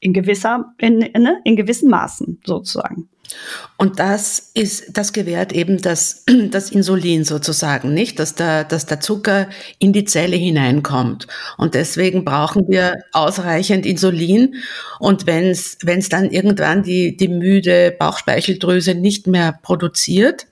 in 0.00 0.12
gewisser, 0.12 0.74
in, 0.78 1.02
in, 1.02 1.22
ne, 1.22 1.40
in 1.44 1.56
gewissen 1.56 1.90
Maßen 1.90 2.40
sozusagen. 2.44 3.08
Und 3.76 3.98
das 3.98 4.50
ist, 4.54 4.96
das 4.96 5.12
gewährt 5.12 5.52
eben 5.52 5.80
das, 5.80 6.24
das 6.50 6.70
Insulin 6.70 7.24
sozusagen, 7.24 7.92
nicht? 7.92 8.18
Dass 8.18 8.34
der, 8.34 8.64
dass 8.64 8.86
der 8.86 9.00
Zucker 9.00 9.48
in 9.78 9.92
die 9.92 10.04
Zelle 10.04 10.36
hineinkommt. 10.36 11.26
Und 11.58 11.74
deswegen 11.74 12.24
brauchen 12.24 12.68
wir 12.68 12.96
ausreichend 13.12 13.86
Insulin. 13.86 14.56
Und 14.98 15.26
wenn 15.26 15.46
es, 15.50 15.78
dann 16.08 16.30
irgendwann 16.30 16.82
die, 16.82 17.16
die 17.16 17.28
müde 17.28 17.94
Bauchspeicheldrüse 17.98 18.94
nicht 18.94 19.26
mehr 19.26 19.58
produziert, 19.62 20.46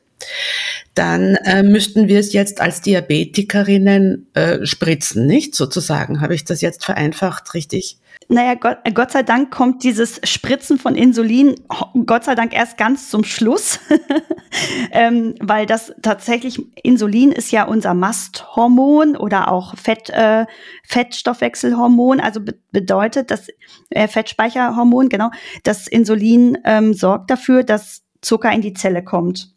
dann 0.94 1.36
äh, 1.44 1.62
müssten 1.62 2.08
wir 2.08 2.20
es 2.20 2.32
jetzt 2.32 2.60
als 2.60 2.80
Diabetikerinnen 2.80 4.28
äh, 4.34 4.64
spritzen, 4.64 5.26
nicht? 5.26 5.54
Sozusagen. 5.54 6.20
Habe 6.20 6.34
ich 6.34 6.44
das 6.44 6.60
jetzt 6.60 6.84
vereinfacht 6.84 7.52
richtig? 7.54 7.98
Naja, 8.28 8.54
Gott, 8.54 8.78
Gott 8.94 9.10
sei 9.10 9.22
Dank 9.22 9.50
kommt 9.50 9.84
dieses 9.84 10.20
Spritzen 10.24 10.78
von 10.78 10.94
Insulin, 10.94 11.54
Gott 12.06 12.24
sei 12.24 12.34
Dank 12.34 12.54
erst 12.54 12.76
ganz 12.78 13.10
zum 13.10 13.24
Schluss, 13.24 13.80
ähm, 14.92 15.34
weil 15.40 15.66
das 15.66 15.94
tatsächlich, 16.02 16.60
Insulin 16.82 17.32
ist 17.32 17.50
ja 17.50 17.64
unser 17.64 17.94
Masthormon 17.94 19.16
oder 19.16 19.52
auch 19.52 19.76
Fett, 19.76 20.10
äh, 20.10 20.46
Fettstoffwechselhormon, 20.84 22.20
also 22.20 22.40
be 22.40 22.54
bedeutet 22.72 23.30
das 23.30 23.46
äh, 23.90 24.08
Fettspeicherhormon, 24.08 25.08
genau, 25.08 25.30
das 25.62 25.86
Insulin 25.86 26.58
ähm, 26.64 26.92
sorgt 26.92 27.30
dafür, 27.30 27.62
dass 27.62 28.02
Zucker 28.20 28.50
in 28.50 28.62
die 28.62 28.72
Zelle 28.72 29.04
kommt. 29.04 29.53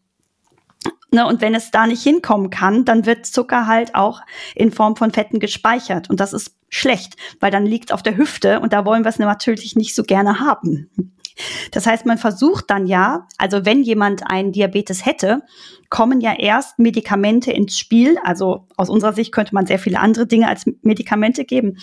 Ne, 1.09 1.25
und 1.25 1.39
wenn 1.39 1.55
es 1.55 1.71
da 1.71 1.87
nicht 1.87 2.03
hinkommen 2.03 2.49
kann, 2.49 2.83
dann 2.83 3.05
wird 3.05 3.25
Zucker 3.25 3.65
halt 3.65 3.95
auch 3.95 4.21
in 4.55 4.71
Form 4.71 4.97
von 4.97 5.11
Fetten 5.11 5.39
gespeichert. 5.39 6.09
Und 6.09 6.19
das 6.19 6.33
ist 6.33 6.57
schlecht, 6.67 7.15
weil 7.39 7.49
dann 7.49 7.65
liegt 7.65 7.93
auf 7.93 8.03
der 8.03 8.17
Hüfte 8.17 8.59
und 8.59 8.73
da 8.73 8.83
wollen 8.83 9.05
wir 9.05 9.09
es 9.09 9.19
natürlich 9.19 9.77
nicht 9.77 9.95
so 9.95 10.03
gerne 10.03 10.41
haben. 10.41 10.89
Das 11.71 11.85
heißt, 11.85 12.05
man 12.05 12.17
versucht 12.17 12.69
dann 12.69 12.87
ja, 12.87 13.27
also 13.37 13.63
wenn 13.65 13.83
jemand 13.83 14.29
einen 14.29 14.51
Diabetes 14.51 15.05
hätte, 15.05 15.43
kommen 15.89 16.19
ja 16.19 16.37
erst 16.37 16.79
Medikamente 16.79 17.51
ins 17.51 17.77
Spiel. 17.77 18.17
Also 18.23 18.65
aus 18.75 18.89
unserer 18.89 19.13
Sicht 19.13 19.31
könnte 19.31 19.53
man 19.53 19.67
sehr 19.67 19.79
viele 19.79 19.99
andere 19.99 20.27
Dinge 20.27 20.47
als 20.47 20.65
Medikamente 20.81 21.45
geben. 21.45 21.77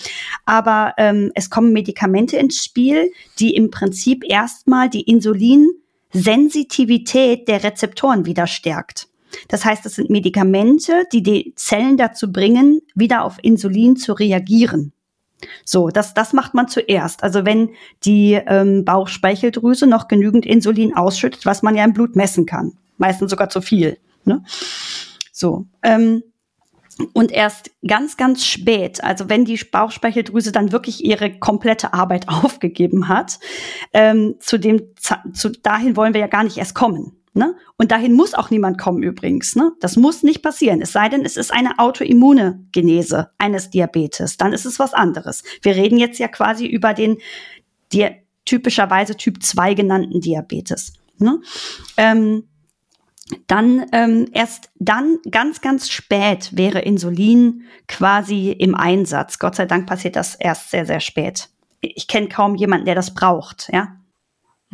Aber 0.45 0.93
ähm, 0.97 1.31
es 1.35 1.49
kommen 1.49 1.71
Medikamente 1.73 2.37
ins 2.37 2.63
Spiel, 2.63 3.11
die 3.39 3.55
im 3.55 3.71
Prinzip 3.71 4.23
erstmal 4.27 4.89
die 4.89 5.01
Insulinsensitivität 5.01 7.47
der 7.47 7.63
Rezeptoren 7.63 8.25
wieder 8.25 8.47
stärkt. 8.47 9.07
Das 9.47 9.65
heißt, 9.65 9.85
es 9.85 9.95
sind 9.95 10.09
Medikamente, 10.09 11.03
die 11.11 11.23
die 11.23 11.53
Zellen 11.55 11.97
dazu 11.97 12.31
bringen, 12.31 12.81
wieder 12.93 13.23
auf 13.23 13.37
Insulin 13.41 13.95
zu 13.95 14.13
reagieren. 14.13 14.93
So, 15.63 15.89
das, 15.89 16.13
das 16.13 16.33
macht 16.33 16.53
man 16.53 16.67
zuerst. 16.67 17.23
Also 17.23 17.45
wenn 17.45 17.71
die 18.03 18.33
ähm, 18.33 18.85
Bauchspeicheldrüse 18.85 19.87
noch 19.87 20.07
genügend 20.07 20.45
Insulin 20.45 20.95
ausschüttet, 20.95 21.45
was 21.45 21.61
man 21.61 21.75
ja 21.75 21.83
im 21.83 21.93
Blut 21.93 22.15
messen 22.15 22.45
kann. 22.45 22.73
Meistens 22.97 23.31
sogar 23.31 23.49
zu 23.49 23.61
viel. 23.61 23.97
Ne? 24.23 24.43
So. 25.31 25.65
Ähm, 25.83 26.23
und 27.13 27.31
erst 27.31 27.71
ganz, 27.85 28.15
ganz 28.15 28.45
spät, 28.45 29.03
also 29.03 29.27
wenn 29.27 29.43
die 29.43 29.57
Bauchspeicheldrüse 29.57 30.53
dann 30.53 30.71
wirklich 30.71 31.03
ihre 31.03 31.37
komplette 31.37 31.93
Arbeit 31.93 32.29
aufgegeben 32.29 33.09
hat, 33.09 33.39
ähm, 33.93 34.35
zu 34.39 34.57
dem, 34.57 34.81
zu, 35.33 35.49
dahin 35.61 35.97
wollen 35.97 36.13
wir 36.13 36.21
ja 36.21 36.27
gar 36.27 36.43
nicht 36.43 36.57
erst 36.57 36.75
kommen. 36.75 37.17
Ne? 37.37 37.55
Und 37.77 37.91
dahin 37.91 38.13
muss 38.13 38.33
auch 38.33 38.49
niemand 38.49 38.77
kommen 38.77 39.03
übrigens. 39.03 39.57
Ne? 39.57 39.73
Das 39.81 39.97
muss 39.97 40.23
nicht 40.23 40.41
passieren. 40.41 40.81
Es 40.81 40.93
sei 40.93 41.09
denn, 41.09 41.25
es 41.25 41.35
ist 41.35 41.51
eine 41.51 41.79
autoimmune 41.79 42.65
Genese 42.71 43.29
eines 43.37 43.69
Diabetes. 43.69 44.37
Dann 44.37 44.53
ist 44.53 44.65
es 44.65 44.79
was 44.79 44.93
anderes. 44.93 45.43
Wir 45.61 45.75
reden 45.75 45.97
jetzt 45.97 46.17
ja 46.17 46.29
quasi 46.29 46.65
über 46.65 46.93
den 46.93 47.17
die, 47.91 48.07
typischerweise 48.45 49.17
Typ 49.17 49.43
2 49.43 49.73
genannten 49.73 50.21
Diabetes. 50.21 50.93
Ne? 51.17 51.41
Ähm, 51.97 52.43
dann 53.47 53.85
ähm, 53.91 54.29
erst 54.31 54.69
dann 54.75 55.17
ganz, 55.29 55.59
ganz 55.59 55.89
spät 55.89 56.55
wäre 56.55 56.79
Insulin 56.79 57.63
quasi 57.87 58.51
im 58.51 58.75
Einsatz. 58.75 59.39
Gott 59.39 59.55
sei 59.55 59.65
Dank 59.65 59.87
passiert 59.87 60.15
das 60.15 60.35
erst 60.35 60.69
sehr, 60.69 60.85
sehr 60.85 60.99
spät. 60.99 61.49
Ich 61.81 62.07
kenne 62.07 62.29
kaum 62.29 62.55
jemanden, 62.55 62.85
der 62.85 62.95
das 62.95 63.13
braucht, 63.13 63.69
ja. 63.73 63.97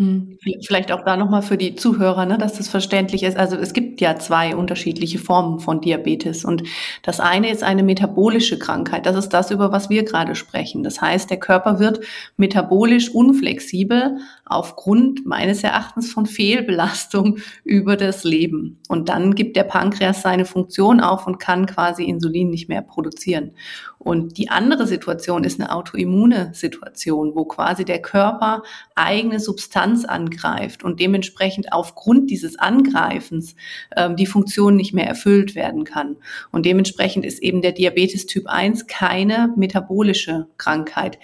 Hm. 0.01 0.39
Vielleicht 0.65 0.91
auch 0.91 1.05
da 1.05 1.15
nochmal 1.15 1.43
für 1.43 1.57
die 1.57 1.75
Zuhörer, 1.75 2.25
ne, 2.25 2.39
dass 2.39 2.57
das 2.57 2.67
verständlich 2.67 3.21
ist. 3.21 3.37
Also 3.37 3.55
es 3.55 3.71
gibt 3.71 4.01
ja 4.01 4.17
zwei 4.17 4.55
unterschiedliche 4.55 5.19
Formen 5.19 5.59
von 5.59 5.79
Diabetes 5.79 6.43
und 6.43 6.63
das 7.03 7.19
eine 7.19 7.51
ist 7.51 7.61
eine 7.61 7.83
metabolische 7.83 8.57
Krankheit. 8.57 9.05
Das 9.05 9.15
ist 9.15 9.29
das, 9.29 9.51
über 9.51 9.71
was 9.71 9.91
wir 9.91 10.03
gerade 10.03 10.33
sprechen. 10.33 10.81
Das 10.81 11.01
heißt, 11.01 11.29
der 11.29 11.37
Körper 11.37 11.77
wird 11.77 11.99
metabolisch 12.35 13.11
unflexibel 13.13 14.17
aufgrund 14.43 15.23
meines 15.27 15.63
Erachtens 15.63 16.11
von 16.11 16.25
Fehlbelastung 16.25 17.37
über 17.63 17.95
das 17.95 18.23
Leben. 18.23 18.79
Und 18.89 19.07
dann 19.07 19.35
gibt 19.35 19.55
der 19.55 19.65
Pankreas 19.65 20.23
seine 20.23 20.45
Funktion 20.45 20.99
auf 20.99 21.27
und 21.27 21.37
kann 21.37 21.67
quasi 21.67 22.05
Insulin 22.05 22.49
nicht 22.49 22.69
mehr 22.69 22.81
produzieren. 22.81 23.51
Und 24.03 24.39
die 24.39 24.49
andere 24.49 24.87
Situation 24.87 25.43
ist 25.43 25.59
eine 25.59 25.71
autoimmune 25.71 26.49
Situation, 26.55 27.35
wo 27.35 27.45
quasi 27.45 27.85
der 27.85 28.01
Körper 28.01 28.63
eigene 28.95 29.39
Substanz 29.91 30.05
angreift 30.05 30.83
und 30.83 30.99
dementsprechend 30.99 31.73
aufgrund 31.73 32.29
dieses 32.29 32.57
Angreifens 32.57 33.55
ähm, 33.95 34.15
die 34.15 34.25
Funktion 34.25 34.75
nicht 34.75 34.93
mehr 34.93 35.07
erfüllt 35.07 35.55
werden 35.55 35.83
kann. 35.83 36.17
Und 36.51 36.65
dementsprechend 36.65 37.25
ist 37.25 37.41
eben 37.41 37.61
der 37.61 37.71
Diabetes 37.71 38.25
Typ 38.25 38.47
1 38.47 38.87
keine 38.87 39.53
metabolische 39.57 40.47
Krankheit, 40.57 41.19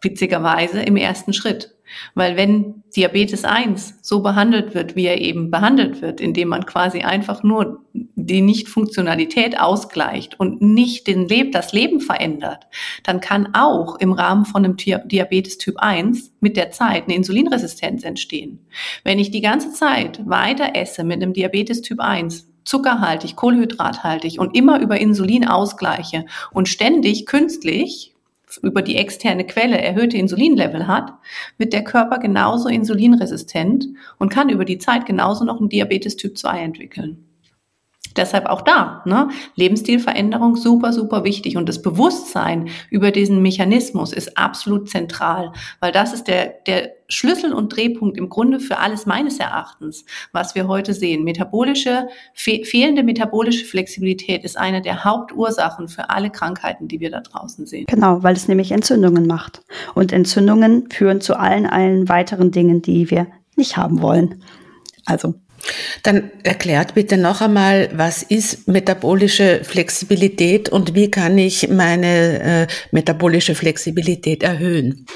witzigerweise 0.00 0.82
im 0.82 0.96
ersten 0.96 1.32
Schritt. 1.32 1.76
Weil 2.14 2.36
wenn 2.36 2.82
Diabetes 2.94 3.44
1 3.44 3.98
so 4.02 4.22
behandelt 4.22 4.74
wird, 4.74 4.96
wie 4.96 5.06
er 5.06 5.20
eben 5.20 5.50
behandelt 5.50 6.02
wird, 6.02 6.20
indem 6.20 6.48
man 6.48 6.66
quasi 6.66 7.00
einfach 7.00 7.42
nur 7.42 7.84
die 7.92 8.40
Nichtfunktionalität 8.40 9.60
ausgleicht 9.60 10.38
und 10.38 10.62
nicht 10.62 11.06
den 11.06 11.28
Leb 11.28 11.52
das 11.52 11.72
Leben 11.72 12.00
verändert, 12.00 12.66
dann 13.02 13.20
kann 13.20 13.54
auch 13.54 13.96
im 13.96 14.12
Rahmen 14.12 14.44
von 14.44 14.64
einem 14.64 14.76
Diabetes 14.76 15.58
Typ 15.58 15.76
1 15.78 16.32
mit 16.40 16.56
der 16.56 16.70
Zeit 16.70 17.04
eine 17.04 17.16
Insulinresistenz 17.16 18.04
entstehen. 18.04 18.66
Wenn 19.04 19.18
ich 19.18 19.30
die 19.30 19.40
ganze 19.40 19.72
Zeit 19.72 20.20
weiter 20.26 20.74
esse 20.74 21.04
mit 21.04 21.22
einem 21.22 21.32
Diabetes 21.32 21.82
Typ 21.82 22.00
1, 22.00 22.48
zuckerhaltig, 22.64 23.36
kohlenhydrathaltig 23.36 24.38
und 24.38 24.56
immer 24.56 24.80
über 24.80 25.00
Insulin 25.00 25.46
ausgleiche 25.46 26.26
und 26.52 26.68
ständig 26.68 27.26
künstlich 27.26 28.11
über 28.58 28.82
die 28.82 28.96
externe 28.96 29.46
Quelle 29.46 29.80
erhöhte 29.80 30.16
Insulinlevel 30.16 30.86
hat, 30.86 31.12
wird 31.58 31.72
der 31.72 31.84
Körper 31.84 32.18
genauso 32.18 32.68
insulinresistent 32.68 33.86
und 34.18 34.30
kann 34.30 34.48
über 34.48 34.64
die 34.64 34.78
Zeit 34.78 35.06
genauso 35.06 35.44
noch 35.44 35.58
einen 35.60 35.68
Diabetes 35.68 36.16
Typ 36.16 36.36
2 36.36 36.60
entwickeln. 36.60 37.31
Deshalb 38.16 38.46
auch 38.46 38.62
da, 38.62 39.02
ne? 39.06 39.28
Lebensstilveränderung 39.56 40.56
super, 40.56 40.92
super 40.92 41.24
wichtig. 41.24 41.56
Und 41.56 41.68
das 41.68 41.82
Bewusstsein 41.82 42.68
über 42.90 43.10
diesen 43.10 43.42
Mechanismus 43.42 44.12
ist 44.12 44.36
absolut 44.38 44.88
zentral, 44.88 45.52
weil 45.80 45.92
das 45.92 46.12
ist 46.12 46.28
der, 46.28 46.54
der 46.66 46.92
Schlüssel 47.08 47.52
und 47.52 47.76
Drehpunkt 47.76 48.16
im 48.16 48.28
Grunde 48.28 48.58
für 48.58 48.78
alles 48.78 49.04
meines 49.04 49.38
Erachtens, 49.38 50.04
was 50.32 50.54
wir 50.54 50.66
heute 50.66 50.94
sehen. 50.94 51.24
Metabolische, 51.24 52.08
fe 52.32 52.64
fehlende 52.64 53.02
metabolische 53.02 53.66
Flexibilität 53.66 54.44
ist 54.44 54.56
eine 54.56 54.80
der 54.80 55.04
Hauptursachen 55.04 55.88
für 55.88 56.10
alle 56.10 56.30
Krankheiten, 56.30 56.88
die 56.88 57.00
wir 57.00 57.10
da 57.10 57.20
draußen 57.20 57.66
sehen. 57.66 57.84
Genau, 57.86 58.22
weil 58.22 58.34
es 58.34 58.48
nämlich 58.48 58.72
Entzündungen 58.72 59.26
macht. 59.26 59.62
Und 59.94 60.12
Entzündungen 60.12 60.88
führen 60.90 61.20
zu 61.20 61.38
allen, 61.38 61.66
allen 61.66 62.08
weiteren 62.08 62.50
Dingen, 62.50 62.80
die 62.80 63.10
wir 63.10 63.26
nicht 63.56 63.76
haben 63.76 64.00
wollen. 64.00 64.42
Also 65.04 65.34
Dann 66.02 66.30
erklärt 66.42 66.94
bitte 66.94 67.16
noch 67.16 67.40
einmal, 67.40 67.90
was 67.94 68.22
ist 68.22 68.66
metabolische 68.68 69.62
Flexibilität 69.64 70.68
und 70.68 70.94
wie 70.94 71.10
kann 71.10 71.38
ich 71.38 71.68
meine 71.68 72.40
äh, 72.40 72.66
metabolische 72.90 73.54
Flexibilität 73.54 74.42
erhöhen? 74.42 75.06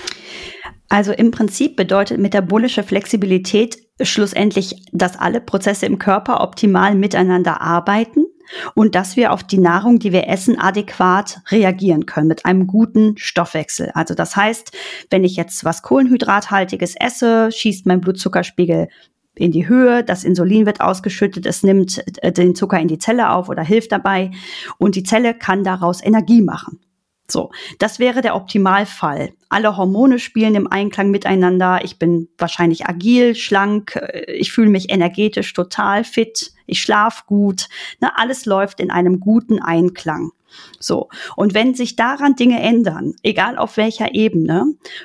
Also 0.88 1.12
im 1.12 1.32
Prinzip 1.32 1.76
bedeutet 1.76 2.18
metabolische 2.18 2.84
Flexibilität 2.84 3.78
schlussendlich, 4.00 4.76
dass 4.92 5.18
alle 5.18 5.40
Prozesse 5.40 5.86
im 5.86 5.98
Körper 5.98 6.40
optimal 6.40 6.94
miteinander 6.94 7.60
arbeiten 7.60 8.26
und 8.74 8.94
dass 8.94 9.16
wir 9.16 9.32
auf 9.32 9.42
die 9.42 9.58
Nahrung, 9.58 9.98
die 9.98 10.12
wir 10.12 10.28
essen, 10.28 10.58
adäquat 10.58 11.40
reagieren 11.50 12.06
können 12.06 12.28
mit 12.28 12.44
einem 12.44 12.68
guten 12.68 13.16
Stoffwechsel. 13.16 13.90
Also 13.94 14.14
das 14.14 14.36
heißt, 14.36 14.70
wenn 15.10 15.24
ich 15.24 15.34
jetzt 15.34 15.64
was 15.64 15.82
Kohlenhydrathaltiges 15.82 16.94
esse, 16.94 17.50
schießt 17.50 17.86
mein 17.86 18.00
Blutzuckerspiegel 18.00 18.88
in 19.36 19.52
die 19.52 19.68
Höhe, 19.68 20.02
das 20.02 20.24
Insulin 20.24 20.66
wird 20.66 20.80
ausgeschüttet, 20.80 21.46
es 21.46 21.62
nimmt 21.62 22.02
äh, 22.22 22.32
den 22.32 22.54
Zucker 22.54 22.80
in 22.80 22.88
die 22.88 22.98
Zelle 22.98 23.30
auf 23.30 23.48
oder 23.48 23.62
hilft 23.62 23.92
dabei 23.92 24.30
und 24.78 24.96
die 24.96 25.04
Zelle 25.04 25.34
kann 25.34 25.62
daraus 25.62 26.02
Energie 26.02 26.42
machen. 26.42 26.80
So, 27.28 27.50
das 27.78 27.98
wäre 27.98 28.22
der 28.22 28.36
Optimalfall. 28.36 29.32
Alle 29.48 29.76
Hormone 29.76 30.20
spielen 30.20 30.54
im 30.54 30.70
Einklang 30.70 31.10
miteinander. 31.10 31.80
Ich 31.82 31.98
bin 31.98 32.28
wahrscheinlich 32.38 32.86
agil, 32.86 33.34
schlank, 33.34 33.96
äh, 33.96 34.32
ich 34.32 34.52
fühle 34.52 34.70
mich 34.70 34.90
energetisch 34.90 35.52
total 35.52 36.04
fit, 36.04 36.52
ich 36.66 36.80
schlafe 36.80 37.24
gut. 37.26 37.68
Ne, 38.00 38.16
alles 38.16 38.46
läuft 38.46 38.80
in 38.80 38.90
einem 38.90 39.20
guten 39.20 39.60
Einklang. 39.60 40.30
So. 40.78 41.08
Und 41.36 41.54
wenn 41.54 41.74
sich 41.74 41.96
daran 41.96 42.36
Dinge 42.36 42.60
ändern, 42.60 43.14
egal 43.22 43.58
auf 43.58 43.76
welcher 43.76 44.14
Ebene, 44.14 44.64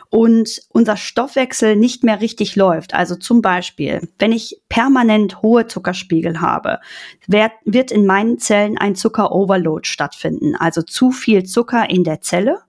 und 0.09 0.61
unser 0.69 0.97
Stoffwechsel 0.97 1.75
nicht 1.75 2.03
mehr 2.03 2.21
richtig 2.21 2.55
läuft, 2.55 2.93
also 2.93 3.15
zum 3.15 3.41
Beispiel, 3.41 4.07
wenn 4.19 4.31
ich 4.31 4.61
permanent 4.69 5.41
hohe 5.41 5.67
Zuckerspiegel 5.67 6.41
habe, 6.41 6.79
wird, 7.27 7.51
wird 7.65 7.91
in 7.91 8.05
meinen 8.05 8.37
Zellen 8.37 8.77
ein 8.77 8.95
Zucker-Overload 8.95 9.87
stattfinden, 9.87 10.55
also 10.55 10.81
zu 10.81 11.11
viel 11.11 11.43
Zucker 11.43 11.89
in 11.89 12.03
der 12.03 12.21
Zelle, 12.21 12.59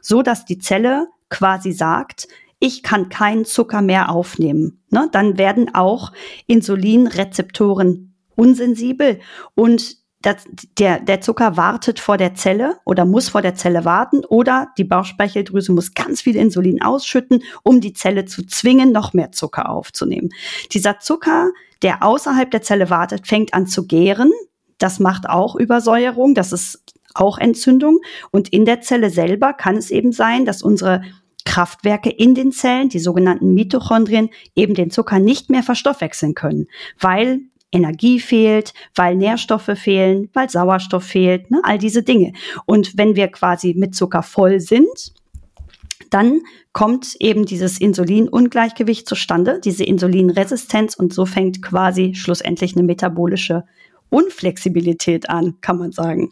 so 0.00 0.22
dass 0.22 0.44
die 0.44 0.58
Zelle 0.58 1.08
quasi 1.28 1.72
sagt, 1.72 2.28
ich 2.58 2.82
kann 2.82 3.08
keinen 3.08 3.46
Zucker 3.46 3.80
mehr 3.80 4.10
aufnehmen. 4.10 4.82
Ne? 4.90 5.08
Dann 5.12 5.38
werden 5.38 5.74
auch 5.74 6.12
Insulinrezeptoren 6.46 8.14
unsensibel 8.36 9.20
und 9.54 9.99
das, 10.22 10.44
der, 10.78 11.00
der 11.00 11.20
Zucker 11.22 11.56
wartet 11.56 11.98
vor 11.98 12.18
der 12.18 12.34
Zelle 12.34 12.76
oder 12.84 13.06
muss 13.06 13.30
vor 13.30 13.40
der 13.40 13.54
Zelle 13.54 13.84
warten 13.84 14.24
oder 14.26 14.68
die 14.76 14.84
Bauchspeicheldrüse 14.84 15.72
muss 15.72 15.94
ganz 15.94 16.20
viel 16.20 16.36
Insulin 16.36 16.82
ausschütten, 16.82 17.42
um 17.62 17.80
die 17.80 17.94
Zelle 17.94 18.26
zu 18.26 18.46
zwingen, 18.46 18.92
noch 18.92 19.14
mehr 19.14 19.32
Zucker 19.32 19.70
aufzunehmen. 19.70 20.28
Dieser 20.72 21.00
Zucker, 21.00 21.50
der 21.82 22.02
außerhalb 22.02 22.50
der 22.50 22.60
Zelle 22.60 22.90
wartet, 22.90 23.26
fängt 23.26 23.54
an 23.54 23.66
zu 23.66 23.86
gären. 23.86 24.30
Das 24.76 25.00
macht 25.00 25.28
auch 25.28 25.56
Übersäuerung, 25.56 26.34
das 26.34 26.52
ist 26.52 26.82
auch 27.14 27.38
Entzündung. 27.38 28.00
Und 28.30 28.50
in 28.50 28.66
der 28.66 28.82
Zelle 28.82 29.08
selber 29.08 29.54
kann 29.54 29.76
es 29.76 29.90
eben 29.90 30.12
sein, 30.12 30.44
dass 30.44 30.62
unsere 30.62 31.02
Kraftwerke 31.46 32.10
in 32.10 32.34
den 32.34 32.52
Zellen, 32.52 32.90
die 32.90 32.98
sogenannten 32.98 33.54
Mitochondrien, 33.54 34.28
eben 34.54 34.74
den 34.74 34.90
Zucker 34.90 35.18
nicht 35.18 35.48
mehr 35.48 35.62
verstoffwechseln 35.62 36.34
können, 36.34 36.66
weil 37.00 37.40
Energie 37.72 38.20
fehlt, 38.20 38.72
weil 38.94 39.16
Nährstoffe 39.16 39.70
fehlen, 39.76 40.28
weil 40.32 40.50
Sauerstoff 40.50 41.04
fehlt, 41.04 41.50
ne, 41.50 41.60
all 41.62 41.78
diese 41.78 42.02
Dinge. 42.02 42.32
Und 42.66 42.96
wenn 42.96 43.16
wir 43.16 43.28
quasi 43.28 43.74
mit 43.76 43.94
Zucker 43.94 44.22
voll 44.22 44.60
sind, 44.60 45.12
dann 46.10 46.40
kommt 46.72 47.14
eben 47.20 47.46
dieses 47.46 47.80
Insulinungleichgewicht 47.80 49.08
zustande, 49.08 49.60
diese 49.62 49.84
Insulinresistenz 49.84 50.94
und 50.94 51.14
so 51.14 51.24
fängt 51.24 51.62
quasi 51.62 52.14
schlussendlich 52.14 52.76
eine 52.76 52.84
metabolische 52.84 53.64
Unflexibilität 54.08 55.30
an, 55.30 55.60
kann 55.60 55.78
man 55.78 55.92
sagen. 55.92 56.30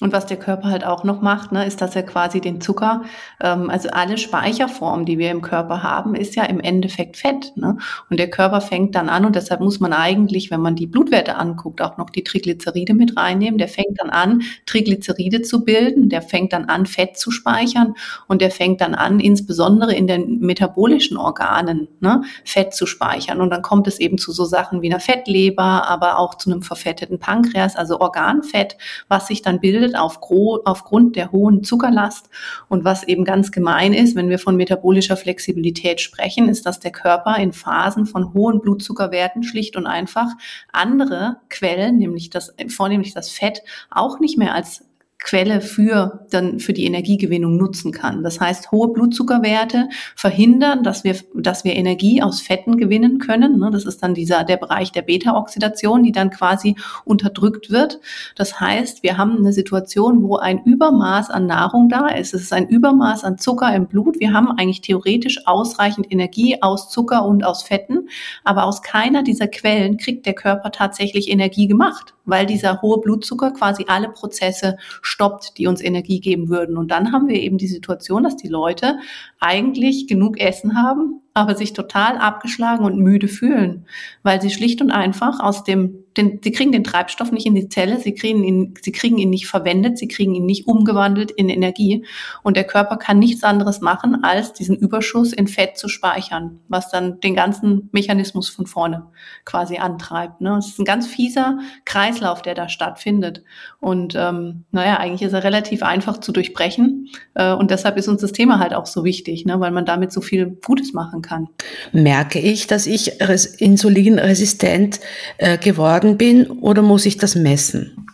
Und 0.00 0.12
was 0.12 0.26
der 0.26 0.38
Körper 0.38 0.70
halt 0.70 0.84
auch 0.84 1.04
noch 1.04 1.22
macht, 1.22 1.52
ne, 1.52 1.64
ist, 1.64 1.80
dass 1.80 1.94
er 1.94 2.02
quasi 2.02 2.40
den 2.40 2.60
Zucker, 2.60 3.04
ähm, 3.40 3.70
also 3.70 3.90
alle 3.90 4.18
Speicherformen, 4.18 5.06
die 5.06 5.18
wir 5.18 5.30
im 5.30 5.40
Körper 5.40 5.84
haben, 5.84 6.16
ist 6.16 6.34
ja 6.34 6.42
im 6.46 6.58
Endeffekt 6.58 7.16
Fett. 7.16 7.52
Ne? 7.54 7.78
Und 8.10 8.18
der 8.18 8.28
Körper 8.28 8.60
fängt 8.60 8.96
dann 8.96 9.08
an, 9.08 9.24
und 9.24 9.36
deshalb 9.36 9.60
muss 9.60 9.78
man 9.78 9.92
eigentlich, 9.92 10.50
wenn 10.50 10.60
man 10.60 10.74
die 10.74 10.88
Blutwerte 10.88 11.36
anguckt, 11.36 11.80
auch 11.80 11.96
noch 11.96 12.10
die 12.10 12.24
Triglyceride 12.24 12.92
mit 12.92 13.16
reinnehmen. 13.16 13.56
Der 13.56 13.68
fängt 13.68 14.00
dann 14.00 14.10
an, 14.10 14.42
Triglyceride 14.66 15.42
zu 15.42 15.64
bilden, 15.64 16.08
der 16.08 16.22
fängt 16.22 16.52
dann 16.52 16.64
an, 16.64 16.86
Fett 16.86 17.16
zu 17.16 17.30
speichern 17.30 17.94
und 18.26 18.42
der 18.42 18.50
fängt 18.50 18.80
dann 18.80 18.96
an, 18.96 19.20
insbesondere 19.20 19.94
in 19.94 20.08
den 20.08 20.40
metabolischen 20.40 21.16
Organen, 21.16 21.86
ne, 22.00 22.22
Fett 22.44 22.74
zu 22.74 22.86
speichern. 22.86 23.40
Und 23.40 23.50
dann 23.50 23.62
kommt 23.62 23.86
es 23.86 24.00
eben 24.00 24.18
zu 24.18 24.32
so 24.32 24.44
Sachen 24.44 24.82
wie 24.82 24.90
einer 24.90 24.98
Fettleber, 24.98 25.86
aber 25.86 26.18
auch 26.18 26.34
zu 26.34 26.50
einem 26.50 26.62
verfetteten 26.62 27.20
Pankreas, 27.20 27.76
also 27.76 28.00
Organfett, 28.00 28.76
was 29.06 29.28
sich 29.28 29.42
dann 29.42 29.60
bildet 29.60 29.83
bildet 29.84 29.98
auf 29.98 30.20
aufgrund 30.64 31.16
der 31.16 31.30
hohen 31.32 31.62
Zuckerlast. 31.62 32.30
Und 32.68 32.84
was 32.84 33.04
eben 33.04 33.24
ganz 33.24 33.52
gemein 33.52 33.92
ist, 33.92 34.16
wenn 34.16 34.30
wir 34.30 34.38
von 34.38 34.56
metabolischer 34.56 35.16
Flexibilität 35.16 36.00
sprechen, 36.00 36.48
ist, 36.48 36.64
dass 36.64 36.80
der 36.80 36.92
Körper 36.92 37.36
in 37.36 37.52
Phasen 37.52 38.06
von 38.06 38.32
hohen 38.32 38.60
Blutzuckerwerten 38.60 39.42
schlicht 39.42 39.76
und 39.76 39.86
einfach 39.86 40.28
andere 40.72 41.36
Quellen, 41.50 41.98
nämlich 41.98 42.30
das, 42.30 42.54
vornehmlich 42.68 43.12
das 43.12 43.30
Fett, 43.30 43.62
auch 43.90 44.20
nicht 44.20 44.38
mehr 44.38 44.54
als 44.54 44.84
Quelle 45.24 45.62
für 45.62 46.26
dann 46.30 46.58
für 46.58 46.74
die 46.74 46.84
Energiegewinnung 46.84 47.56
nutzen 47.56 47.92
kann. 47.92 48.22
Das 48.22 48.40
heißt, 48.40 48.70
hohe 48.72 48.92
Blutzuckerwerte 48.92 49.88
verhindern, 50.14 50.82
dass 50.82 51.02
wir 51.02 51.16
dass 51.34 51.64
wir 51.64 51.74
Energie 51.74 52.20
aus 52.20 52.42
Fetten 52.42 52.76
gewinnen 52.76 53.18
können. 53.18 53.58
Ne? 53.58 53.70
Das 53.72 53.86
ist 53.86 54.02
dann 54.02 54.12
dieser 54.12 54.44
der 54.44 54.58
Bereich 54.58 54.92
der 54.92 55.00
Beta-Oxidation, 55.00 56.02
die 56.02 56.12
dann 56.12 56.28
quasi 56.28 56.76
unterdrückt 57.06 57.70
wird. 57.70 58.00
Das 58.36 58.60
heißt, 58.60 59.02
wir 59.02 59.16
haben 59.16 59.38
eine 59.38 59.54
Situation, 59.54 60.22
wo 60.22 60.36
ein 60.36 60.62
Übermaß 60.62 61.30
an 61.30 61.46
Nahrung 61.46 61.88
da 61.88 62.08
ist. 62.08 62.34
Es 62.34 62.42
ist 62.42 62.52
ein 62.52 62.68
Übermaß 62.68 63.24
an 63.24 63.38
Zucker 63.38 63.74
im 63.74 63.86
Blut. 63.86 64.20
Wir 64.20 64.34
haben 64.34 64.50
eigentlich 64.50 64.82
theoretisch 64.82 65.46
ausreichend 65.46 66.12
Energie 66.12 66.60
aus 66.60 66.90
Zucker 66.90 67.24
und 67.24 67.44
aus 67.44 67.62
Fetten, 67.62 68.10
aber 68.44 68.64
aus 68.64 68.82
keiner 68.82 69.22
dieser 69.22 69.48
Quellen 69.48 69.96
kriegt 69.96 70.26
der 70.26 70.34
Körper 70.34 70.70
tatsächlich 70.70 71.30
Energie 71.30 71.66
gemacht, 71.66 72.12
weil 72.26 72.44
dieser 72.44 72.82
hohe 72.82 73.00
Blutzucker 73.00 73.52
quasi 73.52 73.86
alle 73.88 74.10
Prozesse 74.10 74.76
stoppt, 75.14 75.58
die 75.58 75.68
uns 75.68 75.80
Energie 75.80 76.20
geben 76.20 76.48
würden. 76.48 76.76
Und 76.76 76.90
dann 76.90 77.12
haben 77.12 77.28
wir 77.28 77.40
eben 77.40 77.56
die 77.56 77.68
Situation, 77.68 78.24
dass 78.24 78.36
die 78.36 78.48
Leute 78.48 78.98
eigentlich 79.44 80.06
genug 80.06 80.40
Essen 80.40 80.74
haben, 80.74 81.20
aber 81.36 81.56
sich 81.56 81.72
total 81.72 82.16
abgeschlagen 82.16 82.84
und 82.84 83.00
müde 83.00 83.26
fühlen, 83.26 83.86
weil 84.22 84.40
sie 84.40 84.50
schlicht 84.50 84.80
und 84.80 84.92
einfach 84.92 85.40
aus 85.40 85.64
dem, 85.64 86.04
den, 86.16 86.38
sie 86.44 86.52
kriegen 86.52 86.70
den 86.70 86.84
Treibstoff 86.84 87.32
nicht 87.32 87.44
in 87.44 87.56
die 87.56 87.68
Zelle, 87.68 87.98
sie 87.98 88.14
kriegen 88.14 88.44
ihn, 88.44 88.74
sie 88.80 88.92
kriegen 88.92 89.18
ihn 89.18 89.30
nicht 89.30 89.48
verwendet, 89.48 89.98
sie 89.98 90.06
kriegen 90.06 90.32
ihn 90.32 90.46
nicht 90.46 90.68
umgewandelt 90.68 91.32
in 91.32 91.48
Energie 91.48 92.06
und 92.44 92.56
der 92.56 92.62
Körper 92.62 92.98
kann 92.98 93.18
nichts 93.18 93.42
anderes 93.42 93.80
machen, 93.80 94.22
als 94.22 94.52
diesen 94.52 94.76
Überschuss 94.76 95.32
in 95.32 95.48
Fett 95.48 95.76
zu 95.76 95.88
speichern, 95.88 96.60
was 96.68 96.88
dann 96.90 97.18
den 97.18 97.34
ganzen 97.34 97.88
Mechanismus 97.90 98.48
von 98.48 98.66
vorne 98.66 99.06
quasi 99.44 99.78
antreibt. 99.78 100.40
Ne? 100.40 100.56
Es 100.58 100.68
ist 100.68 100.78
ein 100.78 100.84
ganz 100.84 101.08
fieser 101.08 101.58
Kreislauf, 101.84 102.42
der 102.42 102.54
da 102.54 102.68
stattfindet 102.68 103.42
und 103.80 104.14
ähm, 104.16 104.66
naja, 104.70 104.98
eigentlich 104.98 105.22
ist 105.22 105.32
er 105.32 105.42
relativ 105.42 105.82
einfach 105.82 106.18
zu 106.18 106.30
durchbrechen 106.30 107.08
äh, 107.34 107.52
und 107.52 107.72
deshalb 107.72 107.96
ist 107.96 108.06
uns 108.06 108.20
das 108.20 108.30
Thema 108.30 108.60
halt 108.60 108.72
auch 108.72 108.86
so 108.86 109.02
wichtig, 109.02 109.33
ne? 109.44 109.58
weil 109.58 109.70
man 109.70 109.84
damit 109.84 110.12
so 110.12 110.20
viel 110.20 110.58
Gutes 110.64 110.92
machen 110.92 111.22
kann. 111.22 111.48
Merke 111.92 112.38
ich, 112.38 112.66
dass 112.66 112.86
ich 112.86 113.20
insulinresistent 113.58 115.00
äh, 115.38 115.58
geworden 115.58 116.16
bin 116.16 116.46
oder 116.46 116.82
muss 116.82 117.06
ich 117.06 117.16
das 117.16 117.34
messen? 117.34 118.06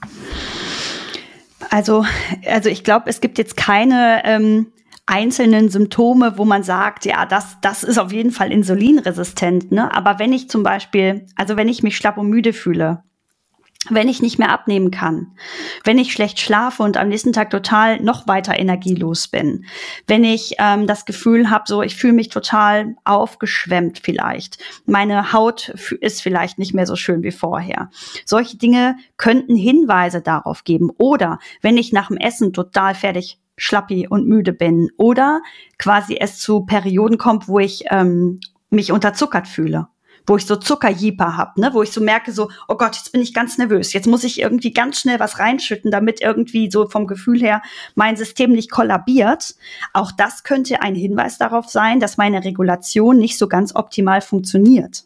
Also, 1.70 2.04
also 2.46 2.68
ich 2.68 2.82
glaube, 2.82 3.08
es 3.08 3.20
gibt 3.20 3.38
jetzt 3.38 3.56
keine 3.56 4.22
ähm, 4.24 4.66
einzelnen 5.06 5.68
Symptome, 5.68 6.34
wo 6.36 6.44
man 6.44 6.62
sagt, 6.62 7.04
ja, 7.04 7.26
das, 7.26 7.58
das 7.60 7.82
ist 7.82 7.98
auf 7.98 8.12
jeden 8.12 8.30
Fall 8.30 8.52
insulinresistent. 8.52 9.72
Ne? 9.72 9.92
Aber 9.94 10.18
wenn 10.18 10.32
ich 10.32 10.48
zum 10.48 10.62
Beispiel, 10.62 11.26
also 11.36 11.56
wenn 11.56 11.68
ich 11.68 11.82
mich 11.82 11.96
schlapp 11.96 12.16
und 12.16 12.28
müde 12.28 12.52
fühle, 12.52 13.02
wenn 13.88 14.08
ich 14.08 14.20
nicht 14.20 14.38
mehr 14.38 14.50
abnehmen 14.50 14.90
kann, 14.90 15.28
wenn 15.84 15.96
ich 15.96 16.12
schlecht 16.12 16.38
schlafe 16.38 16.82
und 16.82 16.98
am 16.98 17.08
nächsten 17.08 17.32
Tag 17.32 17.48
total 17.48 18.00
noch 18.00 18.28
weiter 18.28 18.58
energielos 18.58 19.28
bin, 19.28 19.64
wenn 20.06 20.22
ich 20.22 20.56
ähm, 20.58 20.86
das 20.86 21.06
Gefühl 21.06 21.48
habe, 21.48 21.64
so 21.66 21.82
ich 21.82 21.96
fühle 21.96 22.12
mich 22.12 22.28
total 22.28 22.96
aufgeschwemmt 23.04 24.00
vielleicht, 24.02 24.58
meine 24.84 25.32
Haut 25.32 25.70
ist 26.00 26.20
vielleicht 26.20 26.58
nicht 26.58 26.74
mehr 26.74 26.86
so 26.86 26.94
schön 26.94 27.22
wie 27.22 27.30
vorher. 27.30 27.90
Solche 28.26 28.58
Dinge 28.58 28.96
könnten 29.16 29.56
Hinweise 29.56 30.20
darauf 30.20 30.64
geben. 30.64 30.90
Oder 30.98 31.38
wenn 31.62 31.78
ich 31.78 31.92
nach 31.92 32.08
dem 32.08 32.18
Essen 32.18 32.52
total 32.52 32.94
fertig 32.94 33.38
schlappi 33.56 34.08
und 34.08 34.26
müde 34.26 34.52
bin 34.52 34.90
oder 34.98 35.40
quasi 35.78 36.16
es 36.18 36.38
zu 36.38 36.60
Perioden 36.66 37.18
kommt, 37.18 37.48
wo 37.48 37.58
ich 37.58 37.84
ähm, 37.90 38.40
mich 38.70 38.92
unterzuckert 38.92 39.48
fühle 39.48 39.88
wo 40.26 40.36
ich 40.36 40.46
so 40.46 40.56
Zuckerjeeper 40.56 41.36
habe, 41.36 41.60
ne, 41.60 41.70
wo 41.72 41.82
ich 41.82 41.92
so 41.92 42.00
merke, 42.00 42.32
so, 42.32 42.50
oh 42.68 42.76
Gott, 42.76 42.96
jetzt 42.96 43.12
bin 43.12 43.22
ich 43.22 43.34
ganz 43.34 43.58
nervös. 43.58 43.92
Jetzt 43.92 44.06
muss 44.06 44.24
ich 44.24 44.40
irgendwie 44.40 44.72
ganz 44.72 45.00
schnell 45.00 45.20
was 45.20 45.38
reinschütten, 45.38 45.90
damit 45.90 46.20
irgendwie 46.20 46.70
so 46.70 46.88
vom 46.88 47.06
Gefühl 47.06 47.40
her 47.40 47.62
mein 47.94 48.16
System 48.16 48.52
nicht 48.52 48.70
kollabiert. 48.70 49.54
Auch 49.92 50.12
das 50.12 50.42
könnte 50.42 50.82
ein 50.82 50.94
Hinweis 50.94 51.38
darauf 51.38 51.68
sein, 51.68 52.00
dass 52.00 52.16
meine 52.16 52.44
Regulation 52.44 53.16
nicht 53.16 53.38
so 53.38 53.48
ganz 53.48 53.74
optimal 53.74 54.20
funktioniert. 54.20 55.04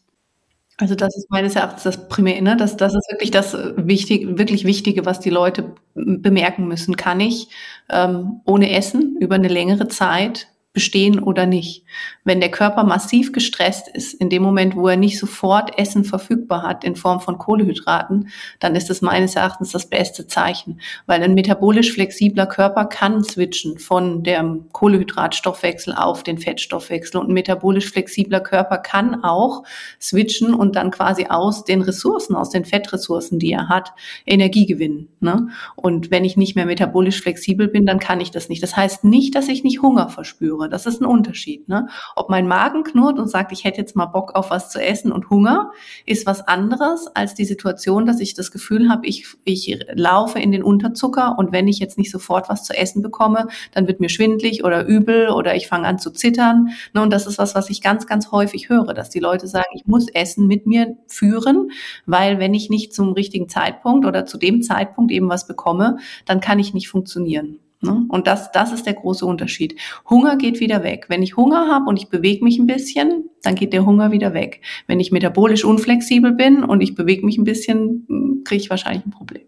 Also 0.76 0.96
das 0.96 1.16
ist 1.16 1.30
meines 1.30 1.54
Erachtens 1.54 1.84
das 1.84 2.08
Primär, 2.08 2.42
ne? 2.42 2.56
das, 2.56 2.76
das 2.76 2.94
ist 2.94 3.08
wirklich 3.08 3.30
das 3.30 3.54
äh, 3.54 3.74
wichtig, 3.76 4.38
wirklich 4.38 4.64
Wichtige, 4.64 5.06
was 5.06 5.20
die 5.20 5.30
Leute 5.30 5.72
bemerken 5.94 6.66
müssen. 6.66 6.96
Kann 6.96 7.20
ich 7.20 7.48
ähm, 7.90 8.40
ohne 8.44 8.74
Essen 8.74 9.16
über 9.20 9.36
eine 9.36 9.48
längere 9.48 9.86
Zeit 9.86 10.48
bestehen 10.74 11.20
oder 11.20 11.46
nicht. 11.46 11.84
Wenn 12.24 12.40
der 12.40 12.50
Körper 12.50 12.82
massiv 12.82 13.32
gestresst 13.32 13.86
ist, 13.88 14.12
in 14.12 14.28
dem 14.28 14.42
Moment, 14.42 14.74
wo 14.74 14.88
er 14.88 14.96
nicht 14.96 15.20
sofort 15.20 15.78
Essen 15.78 16.04
verfügbar 16.04 16.62
hat 16.62 16.82
in 16.82 16.96
Form 16.96 17.20
von 17.20 17.38
Kohlehydraten, 17.38 18.28
dann 18.58 18.74
ist 18.74 18.90
es 18.90 19.00
meines 19.00 19.36
Erachtens 19.36 19.70
das 19.70 19.88
beste 19.88 20.26
Zeichen, 20.26 20.80
weil 21.06 21.22
ein 21.22 21.34
metabolisch 21.34 21.92
flexibler 21.92 22.46
Körper 22.46 22.86
kann 22.86 23.22
switchen 23.22 23.78
von 23.78 24.24
dem 24.24 24.66
Kohlehydratstoffwechsel 24.72 25.94
auf 25.94 26.24
den 26.24 26.38
Fettstoffwechsel 26.38 27.20
und 27.20 27.28
ein 27.28 27.34
metabolisch 27.34 27.90
flexibler 27.90 28.40
Körper 28.40 28.78
kann 28.78 29.22
auch 29.22 29.62
switchen 30.00 30.54
und 30.54 30.74
dann 30.74 30.90
quasi 30.90 31.26
aus 31.26 31.64
den 31.64 31.82
Ressourcen, 31.82 32.34
aus 32.34 32.50
den 32.50 32.64
Fettressourcen, 32.64 33.38
die 33.38 33.52
er 33.52 33.68
hat, 33.68 33.92
Energie 34.26 34.66
gewinnen. 34.66 35.08
Ne? 35.20 35.50
Und 35.76 36.10
wenn 36.10 36.24
ich 36.24 36.36
nicht 36.36 36.56
mehr 36.56 36.66
metabolisch 36.66 37.22
flexibel 37.22 37.68
bin, 37.68 37.86
dann 37.86 38.00
kann 38.00 38.20
ich 38.20 38.32
das 38.32 38.48
nicht. 38.48 38.62
Das 38.62 38.76
heißt 38.76 39.04
nicht, 39.04 39.36
dass 39.36 39.46
ich 39.46 39.62
nicht 39.62 39.80
Hunger 39.80 40.08
verspüre. 40.08 40.63
Hunger. 40.64 40.68
Das 40.68 40.86
ist 40.86 41.00
ein 41.00 41.06
Unterschied. 41.06 41.68
Ne? 41.68 41.88
Ob 42.16 42.30
mein 42.30 42.46
Magen 42.46 42.82
knurrt 42.82 43.18
und 43.18 43.28
sagt, 43.28 43.52
ich 43.52 43.64
hätte 43.64 43.78
jetzt 43.78 43.96
mal 43.96 44.06
Bock 44.06 44.34
auf 44.34 44.50
was 44.50 44.70
zu 44.70 44.82
essen 44.82 45.12
und 45.12 45.30
Hunger, 45.30 45.70
ist 46.06 46.26
was 46.26 46.46
anderes 46.46 47.06
als 47.14 47.34
die 47.34 47.44
Situation, 47.44 48.06
dass 48.06 48.20
ich 48.20 48.34
das 48.34 48.50
Gefühl 48.50 48.88
habe, 48.88 49.06
ich, 49.06 49.26
ich 49.44 49.78
laufe 49.92 50.38
in 50.38 50.52
den 50.52 50.62
Unterzucker 50.62 51.36
und 51.38 51.52
wenn 51.52 51.68
ich 51.68 51.78
jetzt 51.78 51.98
nicht 51.98 52.10
sofort 52.10 52.48
was 52.48 52.64
zu 52.64 52.76
essen 52.76 53.02
bekomme, 53.02 53.48
dann 53.72 53.86
wird 53.86 54.00
mir 54.00 54.08
schwindlig 54.08 54.64
oder 54.64 54.86
übel 54.86 55.30
oder 55.30 55.54
ich 55.54 55.68
fange 55.68 55.86
an 55.86 55.98
zu 55.98 56.10
zittern. 56.10 56.70
Ne? 56.92 57.02
Und 57.02 57.12
das 57.12 57.26
ist 57.26 57.38
was, 57.38 57.54
was 57.54 57.70
ich 57.70 57.82
ganz, 57.82 58.06
ganz 58.06 58.30
häufig 58.30 58.68
höre, 58.68 58.94
dass 58.94 59.10
die 59.10 59.20
Leute 59.20 59.46
sagen, 59.46 59.68
ich 59.74 59.86
muss 59.86 60.08
Essen 60.08 60.46
mit 60.46 60.66
mir 60.66 60.96
führen, 61.06 61.70
weil 62.06 62.38
wenn 62.38 62.54
ich 62.54 62.70
nicht 62.70 62.94
zum 62.94 63.12
richtigen 63.12 63.48
Zeitpunkt 63.48 64.06
oder 64.06 64.26
zu 64.26 64.38
dem 64.38 64.62
Zeitpunkt 64.62 65.12
eben 65.12 65.28
was 65.28 65.46
bekomme, 65.46 65.98
dann 66.24 66.40
kann 66.40 66.58
ich 66.58 66.74
nicht 66.74 66.88
funktionieren. 66.88 67.58
Ne? 67.84 68.04
Und 68.08 68.26
das, 68.26 68.50
das 68.52 68.72
ist 68.72 68.86
der 68.86 68.94
große 68.94 69.24
Unterschied. 69.24 69.78
Hunger 70.08 70.36
geht 70.36 70.60
wieder 70.60 70.82
weg. 70.82 71.06
Wenn 71.08 71.22
ich 71.22 71.36
Hunger 71.36 71.68
habe 71.68 71.84
und 71.88 71.96
ich 71.96 72.08
bewege 72.08 72.42
mich 72.42 72.58
ein 72.58 72.66
bisschen, 72.66 73.30
dann 73.42 73.54
geht 73.54 73.72
der 73.72 73.86
Hunger 73.86 74.10
wieder 74.10 74.34
weg. 74.34 74.60
Wenn 74.86 75.00
ich 75.00 75.12
metabolisch 75.12 75.64
unflexibel 75.64 76.32
bin 76.32 76.64
und 76.64 76.80
ich 76.80 76.94
bewege 76.94 77.24
mich 77.24 77.38
ein 77.38 77.44
bisschen, 77.44 78.06
hm, 78.08 78.42
kriege 78.44 78.62
ich 78.62 78.70
wahrscheinlich 78.70 79.06
ein 79.06 79.10
Problem. 79.10 79.42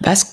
Was 0.00 0.30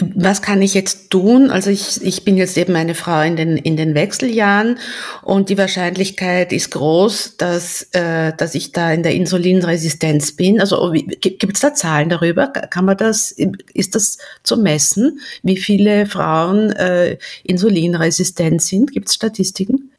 was 0.00 0.42
kann 0.42 0.60
ich 0.62 0.74
jetzt 0.74 1.10
tun? 1.10 1.50
Also 1.50 1.70
ich, 1.70 2.02
ich 2.02 2.24
bin 2.24 2.36
jetzt 2.36 2.58
eben 2.58 2.74
eine 2.74 2.94
Frau 2.94 3.20
in 3.22 3.36
den, 3.36 3.56
in 3.56 3.76
den 3.76 3.94
Wechseljahren 3.94 4.78
und 5.22 5.48
die 5.48 5.58
Wahrscheinlichkeit 5.58 6.52
ist 6.52 6.70
groß, 6.72 7.36
dass, 7.36 7.88
äh, 7.92 8.32
dass 8.36 8.54
ich 8.54 8.72
da 8.72 8.92
in 8.92 9.02
der 9.02 9.14
Insulinresistenz 9.14 10.32
bin. 10.32 10.60
Also 10.60 10.92
gibt 10.92 11.54
es 11.54 11.60
da 11.60 11.74
Zahlen 11.74 12.08
darüber? 12.08 12.48
Kann 12.48 12.84
man 12.84 12.96
das, 12.96 13.34
ist 13.72 13.94
das 13.94 14.18
zu 14.42 14.56
messen, 14.56 15.20
wie 15.42 15.56
viele 15.56 16.06
Frauen 16.06 16.70
äh, 16.72 17.18
insulinresistent 17.44 18.62
sind? 18.62 18.92
Gibt 18.92 19.08
es 19.08 19.14
Statistiken? 19.14 19.93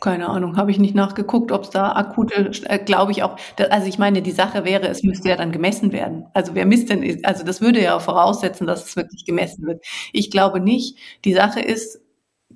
Keine 0.00 0.28
Ahnung, 0.28 0.56
habe 0.56 0.70
ich 0.70 0.78
nicht 0.78 0.94
nachgeguckt, 0.94 1.52
ob 1.52 1.64
es 1.64 1.70
da 1.70 1.92
akute, 1.92 2.50
äh, 2.64 2.78
glaube 2.78 3.12
ich 3.12 3.22
auch. 3.22 3.36
Also 3.70 3.86
ich 3.86 3.98
meine, 3.98 4.20
die 4.20 4.32
Sache 4.32 4.64
wäre, 4.64 4.88
es 4.88 5.02
müsste 5.02 5.28
ja 5.28 5.36
dann 5.36 5.52
gemessen 5.52 5.92
werden. 5.92 6.26
Also 6.34 6.54
wer 6.54 6.66
misst 6.66 6.90
denn? 6.90 7.24
Also 7.24 7.44
das 7.44 7.60
würde 7.60 7.82
ja 7.82 7.98
voraussetzen, 7.98 8.66
dass 8.66 8.84
es 8.84 8.96
wirklich 8.96 9.24
gemessen 9.24 9.66
wird. 9.66 9.84
Ich 10.12 10.30
glaube 10.30 10.60
nicht. 10.60 10.98
Die 11.24 11.32
Sache 11.32 11.60
ist, 11.60 12.00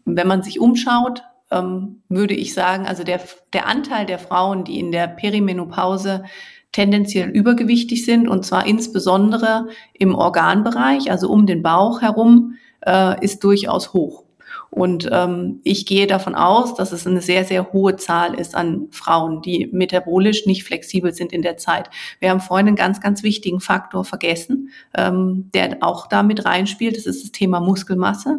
wenn 0.05 0.29
man 0.29 0.43
sich 0.43 0.61
umschaut, 0.61 1.23
ähm, 1.51 2.03
würde 2.09 2.35
ich 2.35 2.55
sagen, 2.55 2.87
also 2.87 3.05
der, 3.05 3.21
der 3.53 3.67
Anteil 3.67 4.07
der 4.07 4.19
Frauen, 4.19 4.65
die 4.65 4.79
in 4.79 4.93
der 4.93 5.09
Perimenopause 5.09 6.25
tendenziell 6.73 7.29
übergewichtig 7.29 8.05
sind, 8.05 8.29
und 8.29 8.45
zwar 8.45 8.67
insbesondere 8.67 9.67
im 9.95 10.15
Organbereich, 10.15 11.11
also 11.11 11.29
um 11.29 11.47
den 11.47 11.63
Bauch 11.63 12.03
herum, 12.03 12.55
äh, 12.87 13.23
ist 13.25 13.43
durchaus 13.43 13.93
hoch. 13.93 14.25
Und 14.71 15.09
ähm, 15.11 15.61
ich 15.65 15.85
gehe 15.85 16.07
davon 16.07 16.35
aus, 16.35 16.75
dass 16.75 16.93
es 16.93 17.07
eine 17.07 17.21
sehr, 17.21 17.45
sehr 17.45 17.73
hohe 17.73 17.97
Zahl 17.97 18.35
ist 18.35 18.55
an 18.55 18.87
Frauen, 18.93 19.43
die 19.43 19.69
metabolisch 19.73 20.47
nicht 20.47 20.65
flexibel 20.65 21.13
sind 21.13 21.33
in 21.33 21.43
der 21.43 21.57
Zeit. 21.57 21.91
Wir 22.21 22.31
haben 22.31 22.41
vorhin 22.41 22.69
einen 22.69 22.77
ganz, 22.77 23.01
ganz 23.01 23.23
wichtigen 23.23 23.61
Faktor 23.61 24.05
vergessen, 24.05 24.71
ähm, 24.97 25.51
der 25.55 25.79
auch 25.81 26.07
damit 26.07 26.45
reinspielt. 26.45 26.97
Das 26.97 27.07
ist 27.07 27.25
das 27.25 27.33
Thema 27.33 27.61
Muskelmasse 27.61 28.39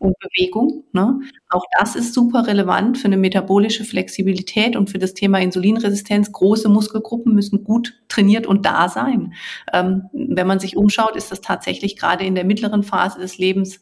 und 0.00 0.18
Bewegung. 0.18 0.84
Ne? 0.92 1.20
Auch 1.48 1.64
das 1.78 1.94
ist 1.94 2.14
super 2.14 2.46
relevant 2.46 2.98
für 2.98 3.06
eine 3.06 3.18
metabolische 3.18 3.84
Flexibilität 3.84 4.74
und 4.74 4.90
für 4.90 4.98
das 4.98 5.14
Thema 5.14 5.40
Insulinresistenz. 5.40 6.32
Große 6.32 6.68
Muskelgruppen 6.68 7.34
müssen 7.34 7.64
gut 7.64 8.00
trainiert 8.08 8.46
und 8.46 8.66
da 8.66 8.88
sein. 8.88 9.34
Ähm, 9.72 10.04
wenn 10.12 10.46
man 10.46 10.58
sich 10.58 10.76
umschaut, 10.76 11.16
ist 11.16 11.30
das 11.30 11.42
tatsächlich 11.42 11.96
gerade 11.96 12.24
in 12.24 12.34
der 12.34 12.44
mittleren 12.44 12.82
Phase 12.82 13.18
des 13.18 13.38
Lebens 13.38 13.80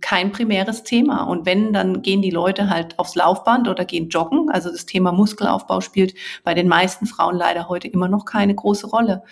kein 0.00 0.32
primäres 0.32 0.82
Thema. 0.82 1.24
Und 1.24 1.46
wenn, 1.46 1.72
dann 1.72 2.02
gehen 2.02 2.22
die 2.22 2.30
Leute 2.30 2.70
halt 2.70 2.98
aufs 2.98 3.14
Laufband 3.14 3.68
oder 3.68 3.84
gehen 3.84 4.08
joggen. 4.08 4.50
Also 4.50 4.70
das 4.70 4.86
Thema 4.86 5.12
Muskelaufbau 5.12 5.80
spielt 5.80 6.14
bei 6.44 6.54
den 6.54 6.68
meisten 6.68 7.06
Frauen 7.06 7.36
leider 7.36 7.68
heute 7.68 7.88
immer 7.88 8.08
noch 8.08 8.24
keine 8.24 8.54
große 8.54 8.86
Rolle. 8.86 9.22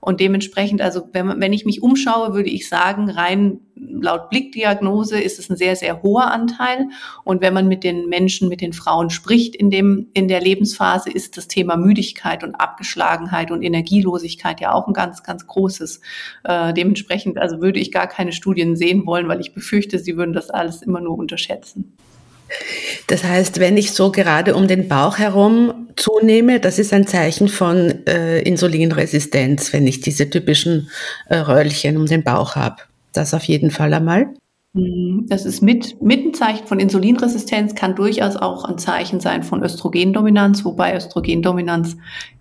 Und 0.00 0.20
dementsprechend, 0.20 0.80
also 0.82 1.08
wenn, 1.12 1.40
wenn 1.40 1.52
ich 1.52 1.64
mich 1.64 1.82
umschaue, 1.82 2.34
würde 2.34 2.50
ich 2.50 2.68
sagen, 2.68 3.10
rein 3.10 3.60
laut 3.76 4.30
Blickdiagnose 4.30 5.20
ist 5.20 5.38
es 5.38 5.50
ein 5.50 5.56
sehr, 5.56 5.76
sehr 5.76 6.02
hoher 6.02 6.30
Anteil. 6.30 6.88
Und 7.24 7.42
wenn 7.42 7.54
man 7.54 7.68
mit 7.68 7.84
den 7.84 8.08
Menschen, 8.08 8.48
mit 8.48 8.60
den 8.60 8.72
Frauen 8.72 9.10
spricht 9.10 9.54
in 9.54 9.70
dem, 9.70 10.08
in 10.14 10.28
der 10.28 10.40
Lebensphase, 10.40 11.10
ist 11.10 11.36
das 11.36 11.48
Thema 11.48 11.76
Müdigkeit 11.76 12.42
und 12.42 12.54
Abgeschlagenheit 12.54 13.50
und 13.50 13.62
Energielosigkeit 13.62 14.60
ja 14.60 14.72
auch 14.72 14.86
ein 14.86 14.94
ganz, 14.94 15.22
ganz 15.22 15.46
großes. 15.46 16.00
Äh, 16.44 16.72
dementsprechend, 16.72 17.38
also 17.38 17.60
würde 17.60 17.78
ich 17.78 17.92
gar 17.92 18.06
keine 18.06 18.32
Studien 18.32 18.76
sehen 18.76 19.06
wollen, 19.06 19.28
weil 19.28 19.40
ich 19.40 19.54
befürchte, 19.54 19.98
sie 19.98 20.16
würden 20.16 20.32
das 20.32 20.50
alles 20.50 20.82
immer 20.82 21.00
nur 21.00 21.18
unterschätzen. 21.18 21.96
Das 23.08 23.24
heißt, 23.24 23.58
wenn 23.58 23.76
ich 23.76 23.92
so 23.92 24.12
gerade 24.12 24.54
um 24.54 24.68
den 24.68 24.88
Bauch 24.88 25.18
herum 25.18 25.88
zunehme, 25.96 26.60
das 26.60 26.78
ist 26.78 26.92
ein 26.92 27.06
Zeichen 27.06 27.48
von 27.48 28.06
äh, 28.06 28.40
Insulinresistenz, 28.42 29.72
wenn 29.72 29.86
ich 29.86 30.00
diese 30.00 30.30
typischen 30.30 30.88
äh, 31.28 31.38
Röllchen 31.38 31.96
um 31.96 32.06
den 32.06 32.22
Bauch 32.22 32.54
habe. 32.54 32.76
Das 33.16 33.34
auf 33.34 33.44
jeden 33.44 33.70
Fall 33.70 33.94
einmal. 33.94 34.34
Mhm. 34.74 35.26
Das 35.28 35.46
ist 35.46 35.62
mit, 35.62 36.00
mit 36.02 36.24
ein 36.24 36.34
Zeichen 36.34 36.66
von 36.66 36.78
Insulinresistenz, 36.78 37.74
kann 37.74 37.94
durchaus 37.94 38.36
auch 38.36 38.64
ein 38.64 38.78
Zeichen 38.78 39.20
sein 39.20 39.42
von 39.42 39.62
Östrogendominanz, 39.62 40.64
wobei 40.64 40.94
Östrogendominanz 40.94 41.96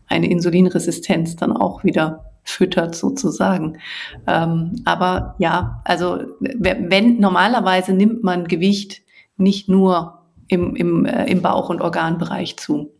eine 0.07 0.29
Insulinresistenz 0.29 1.35
dann 1.35 1.55
auch 1.55 1.83
wieder 1.83 2.31
füttert 2.43 2.95
sozusagen. 2.95 3.79
Ähm, 4.27 4.75
aber 4.85 5.35
ja, 5.39 5.81
also 5.83 6.19
wenn 6.39 7.19
normalerweise 7.19 7.93
nimmt 7.93 8.23
man 8.23 8.47
Gewicht 8.47 9.01
nicht 9.37 9.67
nur 9.67 10.19
im, 10.47 10.75
im, 10.75 11.05
äh, 11.05 11.25
im 11.25 11.41
Bauch- 11.41 11.69
und 11.69 11.81
Organbereich 11.81 12.57
zu. 12.57 12.91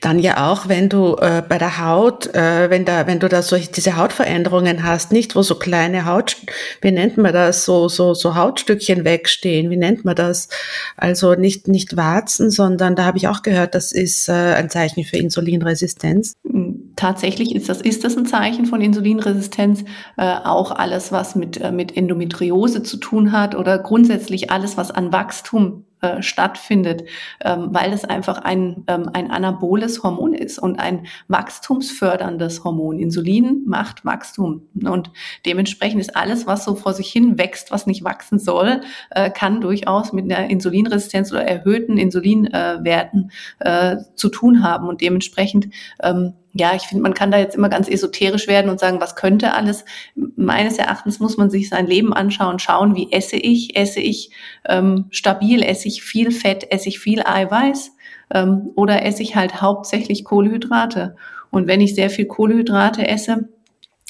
Dann 0.00 0.18
ja 0.18 0.50
auch, 0.50 0.68
wenn 0.68 0.88
du 0.88 1.16
äh, 1.16 1.42
bei 1.46 1.58
der 1.58 1.84
Haut, 1.84 2.26
äh, 2.34 2.70
wenn 2.70 2.84
da, 2.84 3.06
wenn 3.06 3.18
du 3.18 3.28
da 3.28 3.42
solche 3.42 3.70
diese 3.72 3.96
Hautveränderungen 3.96 4.84
hast, 4.84 5.12
nicht 5.12 5.34
wo 5.34 5.42
so 5.42 5.56
kleine 5.56 6.06
Haut, 6.06 6.36
wie 6.82 6.92
nennt 6.92 7.16
man 7.16 7.32
das, 7.32 7.64
so 7.64 7.88
so 7.88 8.14
so 8.14 8.34
Hautstückchen 8.34 9.04
wegstehen, 9.04 9.70
wie 9.70 9.76
nennt 9.76 10.04
man 10.04 10.14
das? 10.14 10.48
Also 10.96 11.34
nicht 11.34 11.68
nicht 11.68 11.96
Warzen, 11.96 12.50
sondern 12.50 12.94
da 12.94 13.04
habe 13.04 13.18
ich 13.18 13.28
auch 13.28 13.42
gehört, 13.42 13.74
das 13.74 13.92
ist 13.92 14.28
äh, 14.28 14.32
ein 14.32 14.70
Zeichen 14.70 15.04
für 15.04 15.16
Insulinresistenz. 15.16 16.34
Hm, 16.46 16.92
tatsächlich 16.96 17.54
ist 17.54 17.68
das 17.68 17.80
ist 17.80 18.04
das 18.04 18.16
ein 18.16 18.26
Zeichen 18.26 18.66
von 18.66 18.80
Insulinresistenz. 18.80 19.84
Äh, 20.16 20.36
auch 20.44 20.70
alles, 20.70 21.10
was 21.10 21.34
mit 21.34 21.60
äh, 21.60 21.72
mit 21.72 21.96
Endometriose 21.96 22.82
zu 22.82 22.98
tun 22.98 23.32
hat 23.32 23.54
oder 23.54 23.78
grundsätzlich 23.78 24.50
alles, 24.50 24.76
was 24.76 24.90
an 24.90 25.12
Wachstum 25.12 25.85
äh, 26.02 26.22
stattfindet, 26.22 27.04
ähm, 27.42 27.68
weil 27.70 27.92
es 27.92 28.04
einfach 28.04 28.38
ein, 28.38 28.84
ähm, 28.86 29.10
ein 29.14 29.30
anaboles 29.30 30.02
Hormon 30.02 30.34
ist 30.34 30.58
und 30.58 30.78
ein 30.78 31.06
wachstumsförderndes 31.28 32.64
Hormon. 32.64 32.98
Insulin 32.98 33.62
macht 33.66 34.04
Wachstum 34.04 34.68
und 34.84 35.10
dementsprechend 35.46 36.02
ist 36.02 36.14
alles, 36.14 36.46
was 36.46 36.64
so 36.64 36.74
vor 36.74 36.92
sich 36.92 37.10
hin 37.10 37.38
wächst, 37.38 37.70
was 37.70 37.86
nicht 37.86 38.04
wachsen 38.04 38.38
soll, 38.38 38.82
äh, 39.10 39.30
kann 39.30 39.62
durchaus 39.62 40.12
mit 40.12 40.30
einer 40.30 40.50
Insulinresistenz 40.50 41.32
oder 41.32 41.46
erhöhten 41.46 41.96
Insulinwerten 41.96 43.30
äh, 43.60 43.96
zu 44.14 44.28
tun 44.28 44.62
haben 44.62 44.88
und 44.88 45.00
dementsprechend 45.00 45.68
ähm, 46.02 46.34
ja, 46.58 46.74
ich 46.74 46.82
finde, 46.82 47.02
man 47.02 47.14
kann 47.14 47.30
da 47.30 47.38
jetzt 47.38 47.54
immer 47.54 47.68
ganz 47.68 47.88
esoterisch 47.88 48.48
werden 48.48 48.70
und 48.70 48.80
sagen, 48.80 49.00
was 49.00 49.16
könnte 49.16 49.54
alles. 49.54 49.84
Meines 50.14 50.78
Erachtens 50.78 51.20
muss 51.20 51.36
man 51.36 51.50
sich 51.50 51.68
sein 51.68 51.86
Leben 51.86 52.12
anschauen, 52.12 52.58
schauen, 52.58 52.94
wie 52.94 53.12
esse 53.12 53.36
ich, 53.36 53.76
esse 53.76 54.00
ich 54.00 54.30
ähm, 54.66 55.06
stabil, 55.10 55.62
esse 55.62 55.88
ich 55.88 56.02
viel 56.02 56.30
Fett, 56.30 56.70
esse 56.70 56.88
ich 56.88 56.98
viel 56.98 57.22
Eiweiß 57.22 57.92
ähm, 58.34 58.70
oder 58.74 59.04
esse 59.04 59.22
ich 59.22 59.36
halt 59.36 59.60
hauptsächlich 59.60 60.24
Kohlenhydrate. 60.24 61.16
Und 61.50 61.66
wenn 61.66 61.80
ich 61.80 61.94
sehr 61.94 62.10
viel 62.10 62.26
Kohlenhydrate 62.26 63.06
esse, 63.06 63.48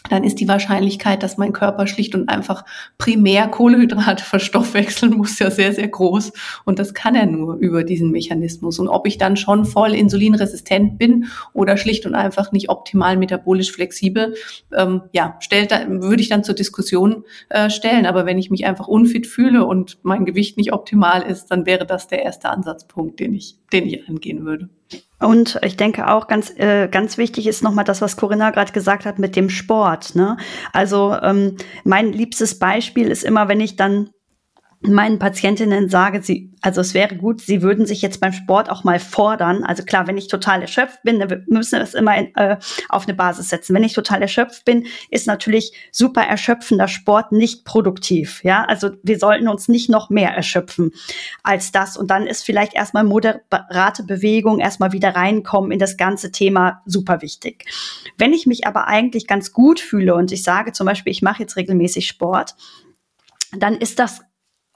dann 0.09 0.25
ist 0.25 0.41
die 0.41 0.49
Wahrscheinlichkeit, 0.49 1.23
dass 1.23 1.37
mein 1.37 1.53
Körper 1.53 1.87
schlicht 1.87 2.15
und 2.15 2.29
einfach 2.29 2.65
primär 2.99 3.49
Kohlehydrate 3.49 4.25
verstoffwechseln 4.25 5.17
muss, 5.17 5.39
ja 5.39 5.51
sehr, 5.51 5.73
sehr 5.73 5.89
groß. 5.89 6.33
Und 6.65 6.79
das 6.79 6.95
kann 6.95 7.15
er 7.15 7.27
nur 7.27 7.57
über 7.57 7.85
diesen 7.85 8.11
Mechanismus. 8.11 8.79
Und 8.79 8.89
ob 8.89 9.07
ich 9.07 9.19
dann 9.19 9.37
schon 9.37 9.65
voll 9.65 9.95
insulinresistent 9.95 10.99
bin 10.99 11.27
oder 11.53 11.77
schlicht 11.77 12.07
und 12.07 12.15
einfach 12.15 12.53
nicht 12.53 12.69
optimal 12.69 13.17
metabolisch 13.17 13.73
flexibel, 13.73 14.35
ähm, 14.77 15.03
ja, 15.13 15.37
stellt, 15.41 15.71
würde 15.89 16.23
ich 16.23 16.29
dann 16.29 16.45
zur 16.45 16.55
Diskussion 16.55 17.25
äh, 17.49 17.71
stellen. 17.71 18.07
Aber 18.07 18.27
wenn 18.27 18.39
ich 18.39 18.51
mich 18.51 18.67
einfach 18.67 18.89
unfit 18.89 19.27
fühle 19.27 19.65
und 19.65 19.99
mein 20.03 20.25
Gewicht 20.25 20.57
nicht 20.57 20.73
optimal 20.73 21.23
ist, 21.23 21.49
dann 21.49 21.67
wäre 21.67 21.87
das 21.87 22.09
der 22.09 22.23
erste 22.23 22.51
Ansatzpunkt, 22.51 23.21
den 23.21 23.35
ich, 23.35 23.57
den 23.73 23.87
ich 23.87 24.09
angehen 24.09 24.45
würde. 24.45 24.69
Und 25.19 25.59
ich 25.63 25.77
denke 25.77 26.11
auch 26.11 26.27
ganz, 26.27 26.51
äh, 26.59 26.89
ganz 26.89 27.17
wichtig 27.17 27.47
ist 27.47 27.63
nochmal 27.63 27.85
das, 27.85 28.03
was 28.03 28.17
Corinna 28.17 28.51
gerade 28.51 28.73
gesagt 28.73 29.07
hat 29.07 29.19
mit 29.19 29.35
dem 29.35 29.49
Sport. 29.49 30.15
Ne? 30.15 30.37
Also 30.73 31.17
ähm, 31.23 31.57
mein 31.85 32.13
liebstes 32.13 32.59
Beispiel 32.59 33.11
ist 33.11 33.25
immer, 33.25 33.49
wenn 33.49 33.61
ich 33.61 33.77
dann 33.77 34.11
meinen 34.81 35.19
Patientinnen 35.19 35.89
sage, 35.89 36.23
sie, 36.23 36.53
also 36.61 36.81
es 36.81 36.95
wäre 36.95 37.17
gut, 37.17 37.41
sie 37.41 37.63
würden 37.63 37.87
sich 37.87 38.03
jetzt 38.03 38.21
beim 38.21 38.33
Sport 38.33 38.71
auch 38.71 38.85
mal 38.85 38.99
fordern. 39.01 39.65
Also 39.65 39.85
klar, 39.85 40.07
wenn 40.07 40.19
ich 40.19 40.29
total 40.29 40.61
erschöpft 40.63 41.03
bin, 41.03 41.19
dann 41.19 41.45
müssen 41.49 41.73
wir 41.73 41.79
das 41.81 41.95
immer 41.95 42.17
in, 42.17 42.35
äh, 42.37 42.57
auf 42.89 43.05
eine 43.07 43.15
Basis 43.15 43.49
setzen. 43.49 43.75
Wenn 43.75 43.85
ich 43.85 43.95
total 43.95 44.23
erschöpft 44.23 44.65
bin, 44.65 44.87
ist 45.11 45.27
natürlich 45.27 45.73
super 45.91 46.23
erschöpfender 46.23 46.89
Sport 46.89 47.33
nicht 47.33 47.65
produktiv. 47.65 48.43
Ja, 48.45 48.65
also 48.65 48.91
wir 49.03 49.19
sollten 49.19 49.49
uns 49.49 49.69
nicht 49.69 49.89
noch 49.89 50.11
mehr 50.11 50.31
erschöpfen 50.31 50.93
als 51.43 51.73
das. 51.73 51.97
Und 51.97 52.11
dann 52.11 52.27
ist 52.27 52.45
vielleicht 52.45 52.75
erstmal 52.75 53.05
moderate 53.05 54.03
Bewegung, 54.05 54.61
erstmal 54.61 54.93
wieder 54.93 55.15
reinkommen 55.17 55.73
in 55.73 55.79
das 55.79 55.97
ganze 55.97 56.33
Thema 56.33 56.83
super 56.85 57.23
wichtig. 57.23 57.65
Wenn 58.19 58.33
ich 58.33 58.47
mich 58.47 58.67
aber 58.67 58.89
eigentlich 58.89 59.27
ganz 59.27 59.53
gut 59.53 59.81
fühle 59.81 60.15
und 60.15 60.33
ich 60.33 60.43
sage 60.43 60.73
zum 60.73 60.87
Beispiel, 60.87 61.11
ich 61.13 61.23
mache 61.23 61.43
jetzt 61.43 61.57
regelmäßig 61.57 62.07
Sport, 62.07 62.55
dann 63.53 63.77
ist 63.77 63.99
das 63.99 64.21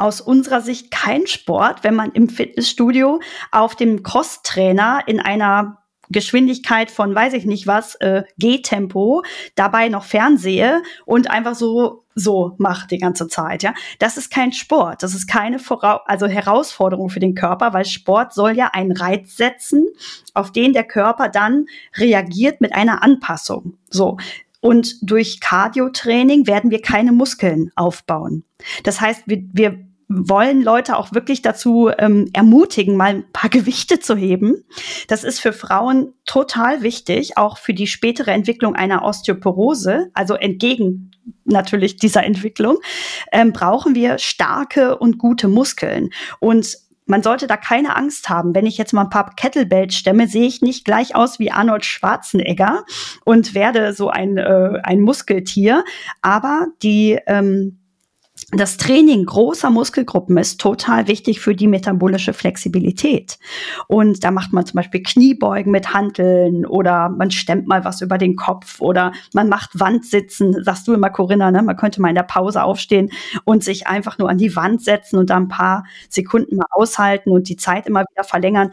aus 0.00 0.20
unserer 0.20 0.60
Sicht 0.60 0.90
kein 0.90 1.26
Sport, 1.26 1.84
wenn 1.84 1.94
man 1.94 2.12
im 2.12 2.28
Fitnessstudio 2.28 3.20
auf 3.52 3.76
dem 3.76 4.02
Crosstrainer 4.02 5.02
in 5.06 5.20
einer 5.20 5.78
Geschwindigkeit 6.10 6.90
von 6.90 7.14
weiß 7.14 7.34
ich 7.34 7.46
nicht 7.46 7.66
was, 7.66 7.94
äh, 7.96 8.24
Gehtempo, 8.36 9.22
dabei 9.54 9.88
noch 9.88 10.04
fernsehe 10.04 10.82
und 11.06 11.30
einfach 11.30 11.54
so 11.54 12.04
so 12.16 12.54
macht 12.58 12.90
die 12.90 12.98
ganze 12.98 13.28
Zeit, 13.28 13.62
ja. 13.62 13.72
Das 13.98 14.16
ist 14.16 14.30
kein 14.30 14.52
Sport, 14.52 15.02
das 15.02 15.14
ist 15.14 15.26
keine 15.26 15.58
Vorau 15.58 16.00
also 16.06 16.26
Herausforderung 16.26 17.08
für 17.08 17.20
den 17.20 17.34
Körper, 17.34 17.72
weil 17.72 17.84
Sport 17.84 18.34
soll 18.34 18.56
ja 18.56 18.70
einen 18.72 18.92
Reiz 18.92 19.36
setzen, 19.36 19.86
auf 20.34 20.50
den 20.50 20.72
der 20.72 20.84
Körper 20.84 21.28
dann 21.28 21.66
reagiert 21.96 22.60
mit 22.60 22.74
einer 22.74 23.02
Anpassung. 23.02 23.78
So. 23.88 24.18
Und 24.60 24.96
durch 25.00 25.40
Cardio-Training 25.40 26.46
werden 26.46 26.70
wir 26.70 26.82
keine 26.82 27.12
Muskeln 27.12 27.70
aufbauen. 27.76 28.44
Das 28.82 29.00
heißt, 29.00 29.22
wir, 29.26 29.42
wir 29.52 29.89
wollen 30.12 30.60
Leute 30.60 30.96
auch 30.96 31.12
wirklich 31.14 31.40
dazu 31.40 31.88
ähm, 31.96 32.28
ermutigen, 32.32 32.96
mal 32.96 33.14
ein 33.14 33.32
paar 33.32 33.48
Gewichte 33.48 34.00
zu 34.00 34.16
heben. 34.16 34.64
Das 35.06 35.22
ist 35.22 35.40
für 35.40 35.52
Frauen 35.52 36.12
total 36.26 36.82
wichtig, 36.82 37.38
auch 37.38 37.58
für 37.58 37.72
die 37.72 37.86
spätere 37.86 38.32
Entwicklung 38.32 38.74
einer 38.74 39.04
Osteoporose, 39.04 40.10
also 40.12 40.34
entgegen 40.34 41.12
natürlich 41.44 41.96
dieser 41.96 42.24
Entwicklung, 42.24 42.78
ähm, 43.30 43.52
brauchen 43.52 43.94
wir 43.94 44.18
starke 44.18 44.98
und 44.98 45.18
gute 45.18 45.46
Muskeln. 45.46 46.10
Und 46.40 46.76
man 47.06 47.22
sollte 47.22 47.46
da 47.46 47.56
keine 47.56 47.96
Angst 47.96 48.28
haben. 48.28 48.54
Wenn 48.54 48.66
ich 48.66 48.78
jetzt 48.78 48.92
mal 48.92 49.02
ein 49.02 49.10
paar 49.10 49.34
Kettlebells 49.34 49.94
stemme, 49.94 50.26
sehe 50.28 50.46
ich 50.46 50.60
nicht 50.60 50.84
gleich 50.84 51.14
aus 51.14 51.38
wie 51.38 51.50
Arnold 51.50 51.84
Schwarzenegger 51.84 52.84
und 53.24 53.54
werde 53.54 53.92
so 53.92 54.08
ein, 54.08 54.38
äh, 54.38 54.80
ein 54.82 55.00
Muskeltier. 55.00 55.84
Aber 56.22 56.68
die, 56.82 57.18
ähm, 57.26 57.79
das 58.52 58.76
Training 58.76 59.26
großer 59.26 59.70
Muskelgruppen 59.70 60.36
ist 60.36 60.60
total 60.60 61.06
wichtig 61.06 61.40
für 61.40 61.54
die 61.54 61.68
metabolische 61.68 62.32
Flexibilität. 62.32 63.38
Und 63.86 64.24
da 64.24 64.32
macht 64.32 64.52
man 64.52 64.66
zum 64.66 64.76
Beispiel 64.76 65.02
Kniebeugen 65.02 65.70
mit 65.70 65.94
Hanteln 65.94 66.66
oder 66.66 67.08
man 67.10 67.30
stemmt 67.30 67.68
mal 67.68 67.84
was 67.84 68.00
über 68.00 68.18
den 68.18 68.34
Kopf 68.34 68.80
oder 68.80 69.12
man 69.32 69.48
macht 69.48 69.78
Wandsitzen, 69.78 70.64
sagst 70.64 70.88
du 70.88 70.94
immer, 70.94 71.10
Corinna, 71.10 71.52
ne? 71.52 71.62
Man 71.62 71.76
könnte 71.76 72.02
mal 72.02 72.08
in 72.08 72.16
der 72.16 72.24
Pause 72.24 72.64
aufstehen 72.64 73.10
und 73.44 73.62
sich 73.62 73.86
einfach 73.86 74.18
nur 74.18 74.28
an 74.28 74.38
die 74.38 74.56
Wand 74.56 74.82
setzen 74.82 75.18
und 75.18 75.30
da 75.30 75.36
ein 75.36 75.48
paar 75.48 75.84
Sekunden 76.08 76.56
mal 76.56 76.66
aushalten 76.70 77.30
und 77.30 77.48
die 77.48 77.56
Zeit 77.56 77.86
immer 77.86 78.00
wieder 78.00 78.24
verlängern. 78.24 78.72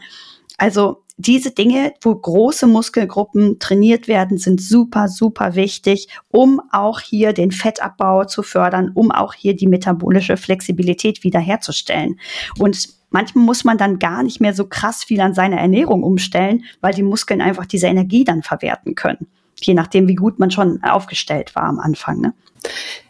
Also 0.56 1.04
diese 1.18 1.50
Dinge, 1.50 1.94
wo 2.00 2.14
große 2.14 2.68
Muskelgruppen 2.68 3.58
trainiert 3.58 4.06
werden, 4.06 4.38
sind 4.38 4.62
super, 4.62 5.08
super 5.08 5.56
wichtig, 5.56 6.08
um 6.28 6.62
auch 6.70 7.00
hier 7.00 7.32
den 7.32 7.50
Fettabbau 7.50 8.24
zu 8.24 8.44
fördern, 8.44 8.92
um 8.94 9.10
auch 9.10 9.34
hier 9.34 9.56
die 9.56 9.66
metabolische 9.66 10.36
Flexibilität 10.36 11.24
wiederherzustellen. 11.24 12.20
Und 12.58 12.88
manchmal 13.10 13.44
muss 13.44 13.64
man 13.64 13.78
dann 13.78 13.98
gar 13.98 14.22
nicht 14.22 14.40
mehr 14.40 14.54
so 14.54 14.66
krass 14.66 15.02
viel 15.02 15.20
an 15.20 15.34
seiner 15.34 15.58
Ernährung 15.58 16.04
umstellen, 16.04 16.62
weil 16.80 16.94
die 16.94 17.02
Muskeln 17.02 17.40
einfach 17.40 17.66
diese 17.66 17.88
Energie 17.88 18.22
dann 18.22 18.44
verwerten 18.44 18.94
können. 18.94 19.26
Je 19.62 19.74
nachdem, 19.74 20.08
wie 20.08 20.14
gut 20.14 20.38
man 20.38 20.50
schon 20.50 20.82
aufgestellt 20.82 21.54
war 21.54 21.64
am 21.64 21.78
Anfang. 21.78 22.20
Ne? 22.20 22.34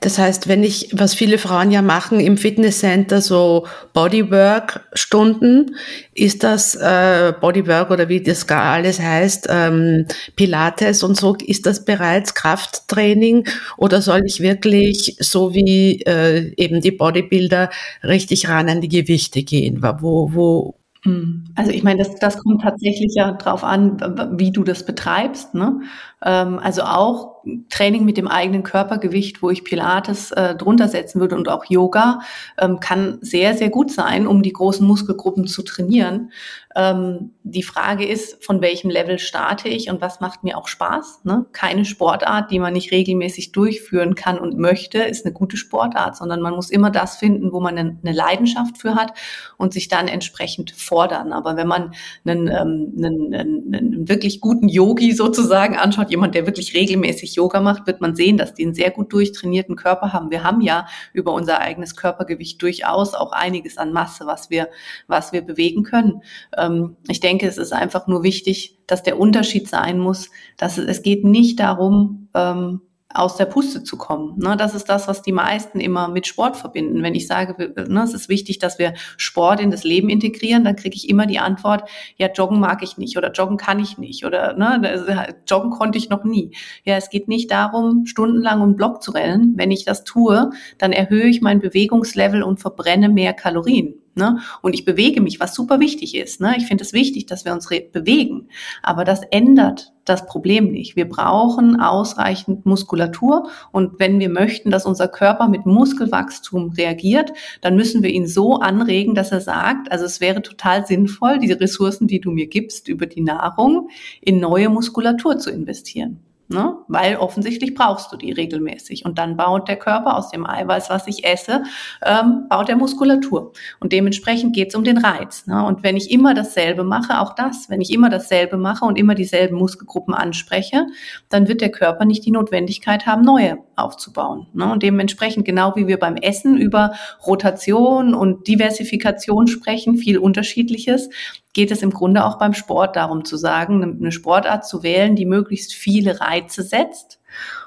Das 0.01 0.19
heißt, 0.19 0.49
wenn 0.49 0.63
ich, 0.63 0.91
was 0.93 1.15
viele 1.15 1.39
Frauen 1.39 1.71
ja 1.71 1.83
machen 1.83 2.21
im 2.21 2.37
Fitnesscenter, 2.37 3.21
so 3.21 3.67
Bodywork-Stunden, 3.93 5.75
ist 6.15 6.45
das 6.45 6.75
äh, 6.75 7.33
Bodywork 7.41 7.91
oder 7.91 8.09
wie 8.09 8.23
das 8.23 8.47
gar 8.47 8.63
alles 8.63 9.01
heißt, 9.01 9.49
ähm, 9.51 10.07
Pilates 10.37 11.03
und 11.03 11.17
so, 11.17 11.35
ist 11.35 11.67
das 11.67 11.85
bereits 11.85 12.35
Krafttraining 12.35 13.49
oder 13.77 14.03
soll 14.03 14.23
ich 14.25 14.41
wirklich 14.41 15.17
so 15.19 15.55
wie 15.55 16.03
äh, 16.03 16.53
eben 16.57 16.81
die 16.81 16.93
Bodybuilder 16.93 17.71
richtig 18.05 18.49
ran 18.49 18.69
an 18.69 18.81
die 18.81 18.89
Gewichte 18.89 19.43
gehen? 19.43 19.83
Wo, 19.83 20.33
wo, 20.33 20.75
hm. 21.03 21.45
also 21.55 21.71
ich 21.71 21.83
meine, 21.83 21.99
das, 21.99 22.15
das 22.17 22.39
kommt 22.39 22.63
tatsächlich 22.63 23.15
ja 23.15 23.33
drauf 23.33 23.65
an, 23.65 23.99
wie 24.37 24.51
du 24.51 24.65
das 24.65 24.85
betreibst. 24.85 25.55
Ne? 25.55 25.81
Ähm, 26.25 26.59
also 26.59 26.83
auch 26.83 27.39
Training 27.71 28.05
mit 28.05 28.17
dem 28.17 28.29
eigenen 28.29 28.63
Körpergewicht, 28.63 29.43
wo 29.43 29.51
ich 29.51 29.65
Pilates 29.65 30.33
äh, 30.33 30.55
drunter 30.55 30.89
setzen 30.89 31.21
würde 31.21 31.37
und 31.37 31.49
auch 31.49 31.65
Yoga, 31.67 32.21
ähm, 32.59 32.81
kann 32.81 33.19
sehr, 33.21 33.55
sehr 33.55 33.71
gut 33.71 33.91
sein, 33.91 34.27
um 34.27 34.43
die 34.43 34.53
großen 34.53 34.87
Muskelgruppen 34.87 35.47
zu 35.47 35.63
trainieren. 35.63 36.31
Ähm, 36.77 37.33
die 37.43 37.63
Frage 37.63 38.07
ist, 38.07 38.45
von 38.45 38.61
welchem 38.61 38.91
Level 38.91 39.19
starte 39.19 39.69
ich 39.69 39.91
und 39.91 40.01
was 40.01 40.21
macht 40.21 40.45
mir 40.45 40.59
auch 40.59 40.69
Spaß? 40.69 41.25
Ne? 41.25 41.47
Keine 41.53 41.85
Sportart, 41.85 42.51
die 42.51 42.59
man 42.59 42.75
nicht 42.75 42.93
regelmäßig 42.93 43.53
durchführen 43.53 44.15
kann 44.15 44.39
und 44.39 44.59
möchte, 44.59 44.99
ist 44.99 45.25
eine 45.25 45.33
gute 45.33 45.57
Sportart, 45.57 46.17
sondern 46.17 46.41
man 46.41 46.55
muss 46.55 46.71
immer 46.71 46.91
das 46.91 47.17
finden, 47.17 47.53
wo 47.53 47.61
man 47.61 47.79
eine, 47.79 47.99
Leidenschaft 48.03 48.79
für 48.79 48.95
hat 48.95 49.13
und 49.59 49.73
sich 49.73 49.89
dann 49.89 50.09
entsprechend 50.09 50.71
fordern. 50.71 51.33
Aber 51.33 51.57
wenn 51.57 51.69
man 51.69 51.95
einen, 52.25 52.49
ähm, 52.49 52.95
einen, 52.97 53.35
einen, 53.35 53.75
einen 53.75 54.09
wirklich 54.09 54.41
guten 54.41 54.69
Yogi 54.69 55.13
sozusagen 55.13 55.77
anschaut, 55.77 56.08
jemand, 56.11 56.35
der 56.35 56.47
wirklich 56.47 56.75
regelmäßig 56.75 57.35
Yoga 57.35 57.61
macht, 57.61 57.87
wird 57.87 58.01
man 58.01 58.17
sehen, 58.17 58.37
dass 58.37 58.55
die 58.55 58.65
einen 58.65 58.75
sehr 58.75 58.91
gut 58.91 59.13
durchtrainierten 59.13 59.77
Körper 59.77 60.13
haben. 60.13 60.31
Wir 60.31 60.45
haben 60.45 60.61
ja 60.61 60.87
über 61.13 61.33
unser 61.33 61.61
eigenes 61.61 61.97
Körpergewicht 61.97 62.61
durchaus 62.63 63.15
auch 63.15 63.33
einiges 63.33 63.79
an 63.79 63.93
Masse, 63.93 64.27
was 64.27 64.51
wir, 64.51 64.69
was 65.07 65.33
wir 65.33 65.43
bewegen 65.43 65.83
können. 65.83 66.23
Ähm, 66.57 66.97
ich 67.09 67.21
denke, 67.21 67.47
es 67.47 67.59
ist 67.59 67.73
einfach 67.73 68.07
nur 68.07 68.23
wichtig, 68.23 68.79
dass 68.87 69.03
der 69.03 69.19
Unterschied 69.19 69.69
sein 69.69 69.99
muss, 69.99 70.31
dass 70.57 70.79
es, 70.79 70.87
es 70.87 71.03
geht 71.03 71.25
nicht 71.25 71.61
darum, 71.61 72.29
ähm, 72.35 72.81
aus 73.13 73.37
der 73.37 73.47
Puste 73.47 73.83
zu 73.83 73.97
kommen. 73.97 74.39
Ne, 74.39 74.57
das 74.57 74.75
ist 74.75 74.89
das, 74.89 75.09
was 75.09 75.23
die 75.23 75.33
meisten 75.33 75.81
immer 75.81 76.09
mit 76.09 76.27
Sport 76.27 76.57
verbinden. 76.57 77.03
Wenn 77.03 77.15
ich 77.15 77.27
sage, 77.27 77.73
ne, 77.89 78.03
es 78.03 78.13
ist 78.13 78.29
wichtig, 78.29 78.59
dass 78.59 78.79
wir 78.79 78.95
Sport 79.17 79.61
in 79.61 79.71
das 79.71 79.83
Leben 79.83 80.11
integrieren, 80.11 80.65
dann 80.65 80.77
kriege 80.77 80.95
ich 80.95 81.09
immer 81.09 81.27
die 81.27 81.39
Antwort, 81.39 81.89
ja, 82.17 82.31
joggen 82.31 82.61
mag 82.61 82.83
ich 82.83 82.99
nicht 82.99 83.17
oder 83.17 83.33
joggen 83.33 83.57
kann 83.57 83.81
ich 83.81 83.97
nicht 83.97 84.27
oder 84.27 84.55
ne, 84.55 85.35
joggen 85.47 85.71
konnte 85.71 85.97
ich 85.97 86.11
noch 86.11 86.25
nie. 86.25 86.53
Ja, 86.85 86.97
es 86.97 87.09
geht 87.09 87.29
nicht 87.29 87.51
darum, 87.51 88.05
stundenlang 88.05 88.61
um 88.61 88.77
Block 88.77 89.03
zu 89.03 89.13
rennen. 89.13 89.55
Wenn 89.57 89.71
ich 89.71 89.85
das 89.87 90.05
tue, 90.05 90.51
dann 90.77 90.93
erhöhe 90.93 91.27
ich 91.29 91.41
mein 91.41 91.61
Bewegungslevel 91.61 92.43
und 92.43 92.61
verbrenne 92.61 93.09
mehr 93.09 93.33
Kalorien. 93.33 93.95
Ne? 94.19 94.41
Und 94.61 94.75
ich 94.75 94.85
bewege 94.85 95.23
mich, 95.23 95.41
was 95.41 95.55
super 95.55 95.81
wichtig 95.81 96.15
ist. 96.15 96.41
Ne? 96.41 96.57
Ich 96.59 96.67
finde 96.67 96.85
es 96.85 96.93
wichtig, 96.93 97.27
dass 97.27 97.47
wir 97.47 97.53
uns 97.55 97.69
bewegen. 97.69 98.49
Aber 98.83 99.05
das 99.05 99.23
ändert 99.31 99.93
das 100.05 100.27
Problem 100.27 100.71
nicht. 100.71 100.97
Wir 100.97 101.09
brauchen 101.09 101.81
ausreichend 101.81 102.67
Muskulatur. 102.67 103.49
Und 103.73 103.99
wenn 103.99 104.19
wir 104.19 104.29
möchten, 104.29 104.71
dass 104.71 104.87
unser 104.87 105.09
Körper 105.09 105.49
mit 105.49 105.67
Muskelwachstum 105.67 106.71
reagiert, 106.71 107.33
dann 107.61 107.77
müssen 107.77 108.03
wir 108.03 108.11
ihn 108.11 108.27
so 108.27 108.57
anregen, 108.57 109.15
dass 109.15 109.33
er 109.33 109.41
sagt, 109.41 109.91
also 109.93 110.05
es 110.05 110.21
wäre 110.21 110.43
total 110.43 110.87
sinnvoll, 110.87 111.39
diese 111.39 111.61
Ressourcen, 111.61 112.07
die 112.07 112.21
du 112.21 112.31
mir 112.31 112.47
gibst 112.49 112.89
über 112.89 113.07
die 113.07 113.21
Nahrung, 113.23 113.89
in 114.21 114.41
neue 114.41 114.69
Muskulatur 114.69 115.39
zu 115.39 115.51
investieren. 115.51 116.21
Ne? 116.49 116.77
weil 116.89 117.17
offensichtlich 117.17 117.75
brauchst 117.75 118.13
du 118.13 118.17
die 118.17 118.33
regelmäßig. 118.33 119.05
Und 119.05 119.19
dann 119.19 119.37
baut 119.37 119.69
der 119.69 119.77
Körper 119.77 120.17
aus 120.17 120.31
dem 120.31 120.47
Eiweiß, 120.47 120.91
was 120.91 121.07
ich 121.07 121.25
esse, 121.25 121.63
ähm, 122.05 122.47
baut 122.49 122.69
der 122.69 122.77
Muskulatur. 122.77 123.53
Und 123.81 123.93
dementsprechend 123.93 124.55
geht 124.55 124.69
es 124.69 124.75
um 124.75 124.85
den 124.85 124.99
Reiz. 124.99 125.47
Ne? 125.47 125.65
Und 125.65 125.83
wenn 125.83 125.97
ich 125.97 126.11
immer 126.11 126.35
dasselbe 126.35 126.85
mache, 126.85 127.21
auch 127.21 127.35
das, 127.35 127.69
wenn 127.69 127.81
ich 127.81 127.93
immer 127.93 128.09
dasselbe 128.09 128.57
mache 128.57 128.85
und 128.85 128.99
immer 128.99 129.15
dieselben 129.15 129.57
Muskelgruppen 129.57 130.15
anspreche, 130.15 130.87
dann 131.29 131.49
wird 131.49 131.61
der 131.61 131.71
Körper 131.71 132.05
nicht 132.05 132.25
die 132.25 132.31
Notwendigkeit 132.31 133.07
haben, 133.07 133.23
neue 133.23 133.59
aufzubauen. 133.77 134.47
Ne? 134.55 134.71
Und 134.71 134.83
dementsprechend, 134.83 135.45
genau 135.45 135.75
wie 135.77 135.87
wir 135.87 135.99
beim 135.99 136.17
Essen 136.17 136.57
über 136.57 136.93
Rotation 137.27 138.15
und 138.15 138.49
Diversifikation 138.49 139.47
sprechen, 139.47 139.97
viel 139.97 140.19
Unterschiedliches, 140.19 141.11
geht 141.55 141.71
es 141.71 141.83
im 141.83 141.91
Grunde 141.91 142.25
auch 142.25 142.39
beim 142.39 142.55
Sport 142.55 142.95
darum 142.97 143.25
zu 143.25 143.37
sagen, 143.37 143.99
eine 144.01 144.13
Sportart 144.13 144.67
zu 144.67 144.83
wählen, 144.83 145.17
die 145.17 145.27
möglichst 145.27 145.75
viele 145.75 146.21
Reize 146.21 146.38
setzt. 146.47 147.21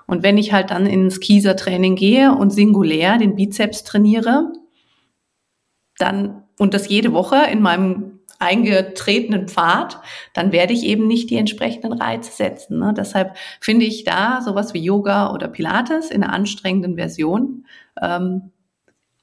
Und 0.07 0.23
wenn 0.23 0.37
ich 0.37 0.53
halt 0.53 0.71
dann 0.71 0.85
ins 0.85 1.19
Kieser-Training 1.19 1.95
gehe 1.95 2.33
und 2.33 2.51
singulär 2.51 3.17
den 3.17 3.35
Bizeps 3.35 3.83
trainiere, 3.83 4.51
dann 5.97 6.43
und 6.57 6.73
das 6.73 6.89
jede 6.89 7.13
Woche 7.13 7.37
in 7.51 7.61
meinem 7.61 8.19
eingetretenen 8.39 9.47
Pfad, 9.47 9.99
dann 10.33 10.51
werde 10.51 10.73
ich 10.73 10.83
eben 10.83 11.07
nicht 11.07 11.29
die 11.29 11.37
entsprechenden 11.37 11.93
Reize 11.93 12.31
setzen. 12.31 12.79
Ne? 12.79 12.93
Deshalb 12.95 13.37
finde 13.59 13.85
ich 13.85 14.03
da 14.03 14.41
sowas 14.41 14.73
wie 14.73 14.83
Yoga 14.83 15.31
oder 15.31 15.47
Pilates 15.47 16.09
in 16.09 16.23
einer 16.23 16.33
anstrengenden 16.33 16.95
Version 16.95 17.65
ähm, 18.01 18.51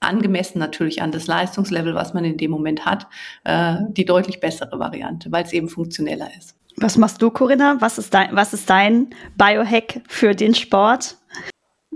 angemessen 0.01 0.59
natürlich 0.59 1.03
an 1.03 1.11
das 1.11 1.27
Leistungslevel, 1.27 1.95
was 1.95 2.15
man 2.15 2.25
in 2.25 2.37
dem 2.37 2.51
Moment 2.51 2.87
hat, 2.87 3.09
äh, 3.45 3.77
die 3.91 4.05
deutlich 4.05 4.41
bessere 4.41 4.79
Variante, 4.79 5.33
weil 5.33 5.45
es 5.45 5.53
eben 5.53 5.69
funktioneller 5.69 6.29
ist. 6.39 6.58
Was 6.81 6.97
machst 6.97 7.21
du, 7.21 7.31
Corinna? 7.31 7.77
Was 7.81 7.99
ist 7.99 8.15
dein, 8.15 8.35
was 8.37 8.53
ist 8.55 8.71
dein 8.71 9.09
Biohack 9.37 10.01
für 10.07 10.35
den 10.35 10.55
Sport? 10.55 11.17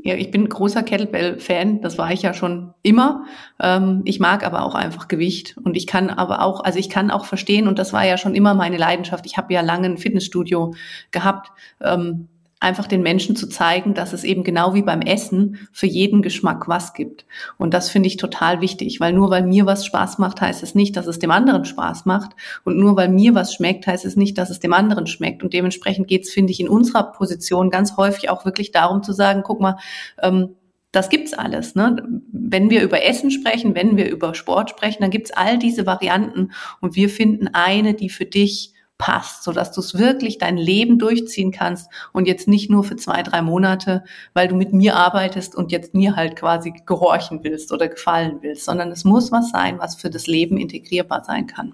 Ja, 0.05 0.16
ich 0.16 0.33
bin 0.33 0.49
großer 0.49 0.83
Kettlebell-Fan, 0.83 1.80
das 1.80 1.97
war 1.97 2.11
ich 2.11 2.22
ja 2.22 2.35
schon 2.35 2.74
immer. 2.83 3.24
Ähm, 3.61 4.03
ich 4.05 4.18
mag 4.18 4.45
aber 4.45 4.64
auch 4.64 4.74
einfach 4.74 5.07
Gewicht 5.07 5.57
und 5.62 5.76
ich 5.76 5.87
kann 5.87 6.11
aber 6.11 6.43
auch, 6.43 6.64
also 6.64 6.80
ich 6.80 6.91
kann 6.91 7.12
auch 7.12 7.24
verstehen 7.24 7.68
und 7.68 7.78
das 7.78 7.93
war 7.93 8.05
ja 8.05 8.18
schon 8.18 8.35
immer 8.35 8.55
meine 8.55 8.76
Leidenschaft. 8.76 9.24
Ich 9.26 9.37
habe 9.37 9.55
ja 9.55 9.61
lange 9.61 9.87
ein 9.87 9.99
Fitnessstudio 9.99 10.74
gehabt. 11.12 11.53
Ähm, 11.80 12.26
einfach 12.63 12.87
den 12.87 13.03
Menschen 13.03 13.35
zu 13.35 13.49
zeigen, 13.49 13.95
dass 13.95 14.13
es 14.13 14.25
eben 14.25 14.45
genau 14.45 14.75
wie 14.75 14.83
beim 14.83 15.03
Essen 15.03 15.69
für 15.73 15.87
jeden 15.87 16.23
Geschmack 16.23 16.69
was 16.69 16.95
gibt. 16.95 17.27
Und 17.59 17.75
das 17.75 17.91
finde 17.91 18.07
ich 18.07 18.17
total 18.17 18.61
wichtig, 18.61 19.01
weil 19.01 19.13
nur 19.13 19.31
weil 19.31 19.43
mir 19.43 19.67
was 19.67 19.85
Spaß 19.85 20.19
macht, 20.19 20.41
heißt 20.41 20.63
es 20.63 20.75
nicht, 20.75 20.97
dass 20.97 21.07
es 21.07 21.19
dem 21.19 21.31
anderen 21.31 21.65
Spaß 21.65 22.05
macht. 22.05 22.33
Und 22.65 22.79
nur 22.79 22.97
weil 22.97 23.09
mir 23.09 23.35
was 23.35 23.53
schmeckt, 23.55 23.87
heißt 23.87 24.05
es 24.05 24.17
nicht, 24.17 24.39
dass 24.39 24.51
es 24.51 24.61
dem 24.61 24.73
anderen 24.73 25.07
schmeckt. 25.07 25.43
Und 25.43 25.53
dementsprechend 25.53 26.07
geht 26.07 26.23
es, 26.23 26.31
finde 26.31 26.53
ich, 26.53 26.61
in 26.61 26.69
unserer 26.69 27.13
Position 27.13 27.71
ganz 27.71 27.97
häufig 27.97 28.31
auch 28.31 28.45
wirklich 28.45 28.71
darum 28.71 29.03
zu 29.03 29.13
sagen, 29.13 29.43
guck 29.45 29.61
mal, 29.61 29.77
ähm, 30.23 30.57
das 30.93 31.09
gibt's 31.09 31.33
alles. 31.33 31.75
Ne? 31.75 31.97
Wenn 32.31 32.71
wir 32.71 32.83
über 32.83 33.03
Essen 33.03 33.31
sprechen, 33.31 33.75
wenn 33.75 33.97
wir 33.97 34.11
über 34.11 34.35
Sport 34.35 34.71
sprechen, 34.71 34.99
dann 35.01 35.11
gibt's 35.11 35.33
all 35.33 35.59
diese 35.59 35.87
Varianten 35.87 36.53
und 36.81 36.95
wir 36.95 37.09
finden 37.09 37.49
eine, 37.49 37.95
die 37.95 38.11
für 38.11 38.27
dich 38.27 38.72
passt, 39.03 39.43
sodass 39.43 39.73
du 39.73 39.81
es 39.81 39.99
wirklich 39.99 40.39
dein 40.39 40.57
Leben 40.57 40.97
durchziehen 40.97 41.51
kannst 41.51 41.91
und 42.13 42.29
jetzt 42.29 42.47
nicht 42.47 42.71
nur 42.71 42.85
für 42.85 42.95
zwei, 42.95 43.25
drei 43.25 43.43
Monate, 43.43 44.05
weil 44.33 44.47
du 44.47 44.55
mit 44.55 44.73
mir 44.73 44.95
arbeitest 44.95 45.57
und 45.57 45.73
jetzt 45.73 45.93
mir 45.93 46.15
halt 46.15 46.37
quasi 46.37 46.73
gehorchen 46.87 47.41
willst 47.43 47.73
oder 47.73 47.89
gefallen 47.89 48.39
willst, 48.43 48.65
sondern 48.65 48.93
es 48.93 49.03
muss 49.03 49.33
was 49.33 49.51
sein, 49.51 49.81
was 49.81 49.97
für 49.97 50.09
das 50.09 50.29
Leben 50.29 50.57
integrierbar 50.57 51.25
sein 51.25 51.49
kann. 51.49 51.73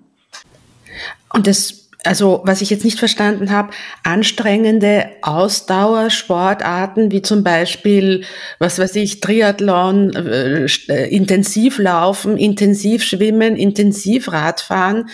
Und 1.31 1.47
das 1.47 1.88
also 2.09 2.41
was 2.45 2.63
ich 2.63 2.71
jetzt 2.71 2.85
nicht 2.87 2.99
verstanden 2.99 3.51
habe, 3.51 3.69
anstrengende 4.03 5.11
Ausdauersportarten 5.21 7.13
wie 7.13 7.21
zum 7.21 7.45
Beispiel, 7.45 8.25
was 8.59 8.79
weiß 8.79 8.97
ich, 8.97 9.21
Triathlon, 9.21 10.15
äh, 10.17 10.65
äh 10.89 11.15
intensiv 11.15 11.79
laufen, 11.79 12.39
intensiv 12.39 13.05
schwimmen, 13.05 13.57
intensiv 13.57 14.33
Radfahren, 14.33 15.11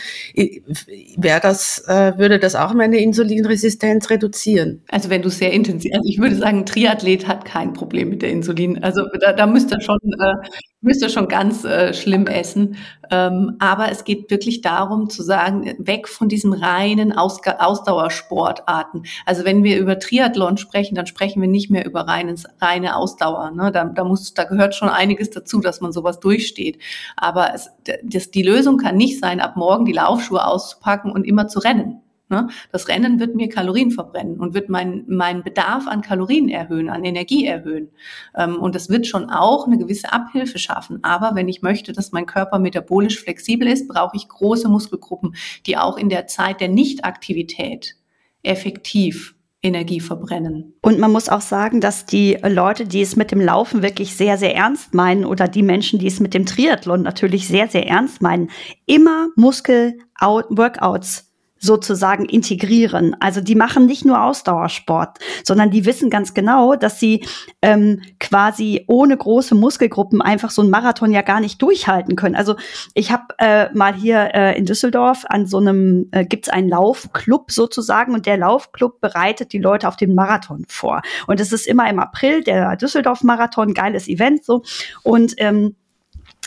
wäre 1.16 1.40
das, 1.40 1.82
äh, 1.88 2.16
würde 2.16 2.38
das 2.38 2.54
auch 2.54 2.74
meine 2.74 2.98
Insulinresistenz 2.98 4.08
reduzieren? 4.08 4.82
Also 4.88 5.10
wenn 5.10 5.22
du 5.22 5.30
sehr 5.30 5.52
intensiv, 5.52 5.92
also 5.94 6.08
ich 6.08 6.20
würde 6.20 6.36
sagen, 6.36 6.64
Triathlet 6.64 7.26
hat 7.26 7.44
kein 7.44 7.72
Problem 7.72 8.10
mit 8.10 8.22
der 8.22 8.30
Insulin. 8.30 8.84
Also 8.84 9.02
da, 9.20 9.32
da 9.32 9.48
müsste 9.48 9.80
schon 9.80 9.98
äh, 10.20 10.48
müsste 10.84 11.08
schon 11.08 11.28
ganz 11.28 11.64
äh, 11.64 11.92
schlimm 11.94 12.26
essen. 12.26 12.76
Ähm, 13.10 13.56
aber 13.58 13.90
es 13.90 14.04
geht 14.04 14.30
wirklich 14.30 14.60
darum 14.60 15.10
zu 15.10 15.22
sagen, 15.22 15.74
weg 15.78 16.08
von 16.08 16.28
diesen 16.28 16.52
reinen 16.84 17.12
Aus 17.12 17.40
Ausdauersportarten. 17.44 19.04
Also 19.26 19.44
wenn 19.44 19.64
wir 19.64 19.78
über 19.78 19.98
Triathlon 19.98 20.56
sprechen, 20.56 20.94
dann 20.94 21.06
sprechen 21.06 21.40
wir 21.40 21.48
nicht 21.48 21.70
mehr 21.70 21.86
über 21.86 22.02
reines, 22.02 22.44
reine 22.60 22.96
Ausdauer. 22.96 23.50
Ne? 23.50 23.72
Da, 23.72 23.84
da, 23.84 24.04
muss, 24.04 24.34
da 24.34 24.44
gehört 24.44 24.74
schon 24.74 24.88
einiges 24.88 25.30
dazu, 25.30 25.60
dass 25.60 25.80
man 25.80 25.92
sowas 25.92 26.20
durchsteht. 26.20 26.78
Aber 27.16 27.54
es, 27.54 27.70
das, 28.02 28.30
die 28.30 28.42
Lösung 28.42 28.78
kann 28.78 28.96
nicht 28.96 29.18
sein, 29.18 29.40
ab 29.40 29.56
morgen 29.56 29.84
die 29.84 29.92
Laufschuhe 29.92 30.46
auszupacken 30.46 31.10
und 31.10 31.24
immer 31.24 31.48
zu 31.48 31.58
rennen. 31.58 32.03
Ne? 32.30 32.48
Das 32.72 32.88
Rennen 32.88 33.20
wird 33.20 33.34
mir 33.34 33.48
Kalorien 33.48 33.90
verbrennen 33.90 34.40
und 34.40 34.54
wird 34.54 34.70
meinen 34.70 35.04
mein 35.08 35.42
Bedarf 35.42 35.86
an 35.86 36.00
Kalorien 36.00 36.48
erhöhen, 36.48 36.88
an 36.88 37.04
Energie 37.04 37.44
erhöhen. 37.44 37.90
Ähm, 38.34 38.56
und 38.56 38.74
das 38.74 38.88
wird 38.88 39.06
schon 39.06 39.28
auch 39.28 39.66
eine 39.66 39.76
gewisse 39.76 40.12
Abhilfe 40.12 40.58
schaffen. 40.58 41.00
Aber 41.02 41.34
wenn 41.34 41.48
ich 41.48 41.60
möchte, 41.60 41.92
dass 41.92 42.12
mein 42.12 42.26
Körper 42.26 42.58
metabolisch 42.58 43.20
flexibel 43.20 43.68
ist, 43.68 43.88
brauche 43.88 44.16
ich 44.16 44.28
große 44.28 44.68
Muskelgruppen, 44.68 45.34
die 45.66 45.76
auch 45.76 45.98
in 45.98 46.08
der 46.08 46.26
Zeit 46.26 46.60
der 46.60 46.68
Nichtaktivität 46.68 47.96
effektiv 48.42 49.34
Energie 49.64 50.00
verbrennen. 50.00 50.74
Und 50.82 50.98
man 50.98 51.10
muss 51.10 51.28
auch 51.30 51.40
sagen, 51.40 51.80
dass 51.80 52.04
die 52.04 52.38
Leute, 52.42 52.86
die 52.86 53.00
es 53.00 53.16
mit 53.16 53.32
dem 53.32 53.40
Laufen 53.40 53.82
wirklich 53.82 54.14
sehr, 54.14 54.36
sehr 54.36 54.54
ernst 54.54 54.92
meinen 54.94 55.24
oder 55.24 55.48
die 55.48 55.62
Menschen, 55.62 55.98
die 55.98 56.06
es 56.06 56.20
mit 56.20 56.34
dem 56.34 56.44
Triathlon 56.46 57.02
natürlich 57.02 57.48
sehr, 57.48 57.68
sehr 57.68 57.86
ernst 57.86 58.20
meinen, 58.20 58.50
immer 58.86 59.28
Muskel-Workouts 59.36 61.33
sozusagen 61.64 62.26
integrieren. 62.26 63.16
Also 63.20 63.40
die 63.40 63.54
machen 63.54 63.86
nicht 63.86 64.04
nur 64.04 64.22
Ausdauersport, 64.22 65.18
sondern 65.42 65.70
die 65.70 65.86
wissen 65.86 66.10
ganz 66.10 66.34
genau, 66.34 66.76
dass 66.76 67.00
sie 67.00 67.26
ähm, 67.62 68.02
quasi 68.20 68.84
ohne 68.86 69.16
große 69.16 69.54
Muskelgruppen 69.54 70.20
einfach 70.20 70.50
so 70.50 70.62
einen 70.62 70.70
Marathon 70.70 71.10
ja 71.10 71.22
gar 71.22 71.40
nicht 71.40 71.60
durchhalten 71.62 72.16
können. 72.16 72.36
Also 72.36 72.56
ich 72.92 73.10
habe 73.10 73.24
äh, 73.38 73.72
mal 73.72 73.94
hier 73.94 74.34
äh, 74.34 74.58
in 74.58 74.66
Düsseldorf 74.66 75.24
an 75.28 75.46
so 75.46 75.58
einem, 75.58 76.08
äh, 76.12 76.24
gibt 76.24 76.46
es 76.46 76.52
einen 76.52 76.68
Laufclub 76.68 77.50
sozusagen 77.50 78.12
und 78.12 78.26
der 78.26 78.36
Laufclub 78.36 79.00
bereitet 79.00 79.52
die 79.52 79.58
Leute 79.58 79.88
auf 79.88 79.96
den 79.96 80.14
Marathon 80.14 80.64
vor. 80.68 81.00
Und 81.26 81.40
es 81.40 81.52
ist 81.52 81.66
immer 81.66 81.88
im 81.88 81.98
April 81.98 82.44
der 82.44 82.76
Düsseldorf-Marathon, 82.76 83.72
geiles 83.72 84.06
Event 84.06 84.44
so. 84.44 84.62
Und 85.02 85.34
ähm, 85.38 85.76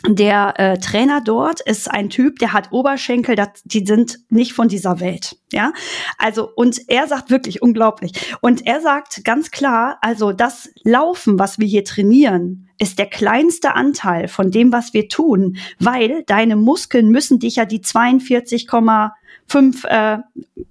der 0.05 0.53
äh, 0.57 0.77
Trainer 0.77 1.21
dort 1.21 1.61
ist 1.61 1.89
ein 1.89 2.09
Typ, 2.09 2.39
der 2.39 2.53
hat 2.53 2.71
Oberschenkel, 2.71 3.35
dat, 3.35 3.61
die 3.65 3.85
sind 3.85 4.19
nicht 4.29 4.53
von 4.53 4.67
dieser 4.67 4.99
Welt. 4.99 5.37
Ja, 5.51 5.71
also 6.17 6.49
und 6.55 6.81
er 6.87 7.07
sagt 7.07 7.29
wirklich 7.29 7.61
unglaublich. 7.61 8.11
Und 8.41 8.65
er 8.65 8.81
sagt 8.81 9.23
ganz 9.23 9.51
klar, 9.51 9.97
also 10.01 10.33
das 10.33 10.69
Laufen, 10.83 11.39
was 11.39 11.57
wir 11.57 11.67
hier 11.67 11.83
trainieren, 11.83 12.69
ist 12.79 12.99
der 12.99 13.07
kleinste 13.07 13.75
Anteil 13.75 14.27
von 14.27 14.51
dem, 14.51 14.71
was 14.71 14.93
wir 14.93 15.09
tun, 15.09 15.57
weil 15.79 16.23
deine 16.27 16.55
Muskeln 16.55 17.09
müssen 17.09 17.39
dich 17.39 17.55
ja 17.55 17.65
die 17.65 17.81
42,5 17.81 19.87
äh, 19.87 20.19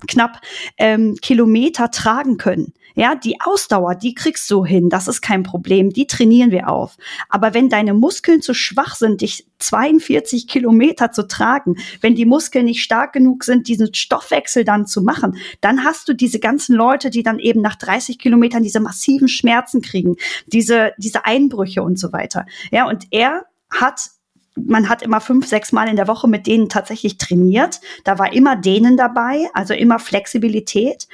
knapp 0.07 0.41
ähm, 0.79 1.17
Kilometer 1.21 1.91
tragen 1.91 2.37
können. 2.37 2.73
Ja, 2.97 3.15
die 3.15 3.41
Ausdauer, 3.43 3.95
die 3.95 4.15
kriegst 4.15 4.51
du 4.51 4.65
hin, 4.65 4.89
das 4.89 5.07
ist 5.07 5.21
kein 5.21 5.43
Problem, 5.43 5.91
die 5.91 6.07
trainieren 6.07 6.51
wir 6.51 6.71
auf. 6.71 6.97
Aber 7.29 7.53
wenn 7.53 7.69
deine 7.69 7.93
Muskeln 7.93 8.41
zu 8.41 8.55
schwach 8.55 8.97
sind, 8.97 9.21
dich 9.21 9.47
42 9.59 10.49
Kilometer 10.49 11.13
zu 11.13 11.29
tragen, 11.29 11.77
wenn 12.01 12.15
die 12.15 12.25
Muskeln 12.25 12.65
nicht 12.65 12.83
stark 12.83 13.13
genug 13.13 13.45
sind, 13.45 13.69
diesen 13.69 13.93
Stoffwechsel 13.93 14.65
dann 14.65 14.87
zu 14.87 15.03
machen, 15.03 15.37
dann 15.61 15.85
hast 15.85 16.09
du 16.09 16.15
diese 16.15 16.41
ganzen 16.41 16.75
Leute, 16.75 17.11
die 17.11 17.23
dann 17.23 17.39
eben 17.39 17.61
nach 17.61 17.77
30 17.77 18.19
Kilometern 18.19 18.63
diese 18.63 18.81
massiven 18.81 19.29
Schmerzen 19.29 19.83
kriegen, 19.83 20.17
diese, 20.47 20.93
diese 20.97 21.27
Einbrüche 21.27 21.83
und 21.83 21.99
so 21.99 22.15
weiter. 22.15 22.47
Ja, 22.71 22.89
und 22.89 23.09
er 23.11 23.45
hat 23.71 24.11
man 24.59 24.89
hat 24.89 25.03
immer 25.03 25.21
fünf, 25.21 25.47
sechs 25.47 25.71
Mal 25.71 25.87
in 25.87 25.97
der 25.97 26.09
Woche 26.09 26.29
mit 26.29 26.47
denen 26.47 26.71
tatsächlich 26.71 27.19
trainiert. 27.19 27.81
Da 28.05 28.19
war 28.19 28.33
immer 28.33 28.57
denen 28.57 28.97
dabei, 28.97 29.51
also 29.53 29.75
immer 29.75 29.99
Flexibilität. 29.99 31.09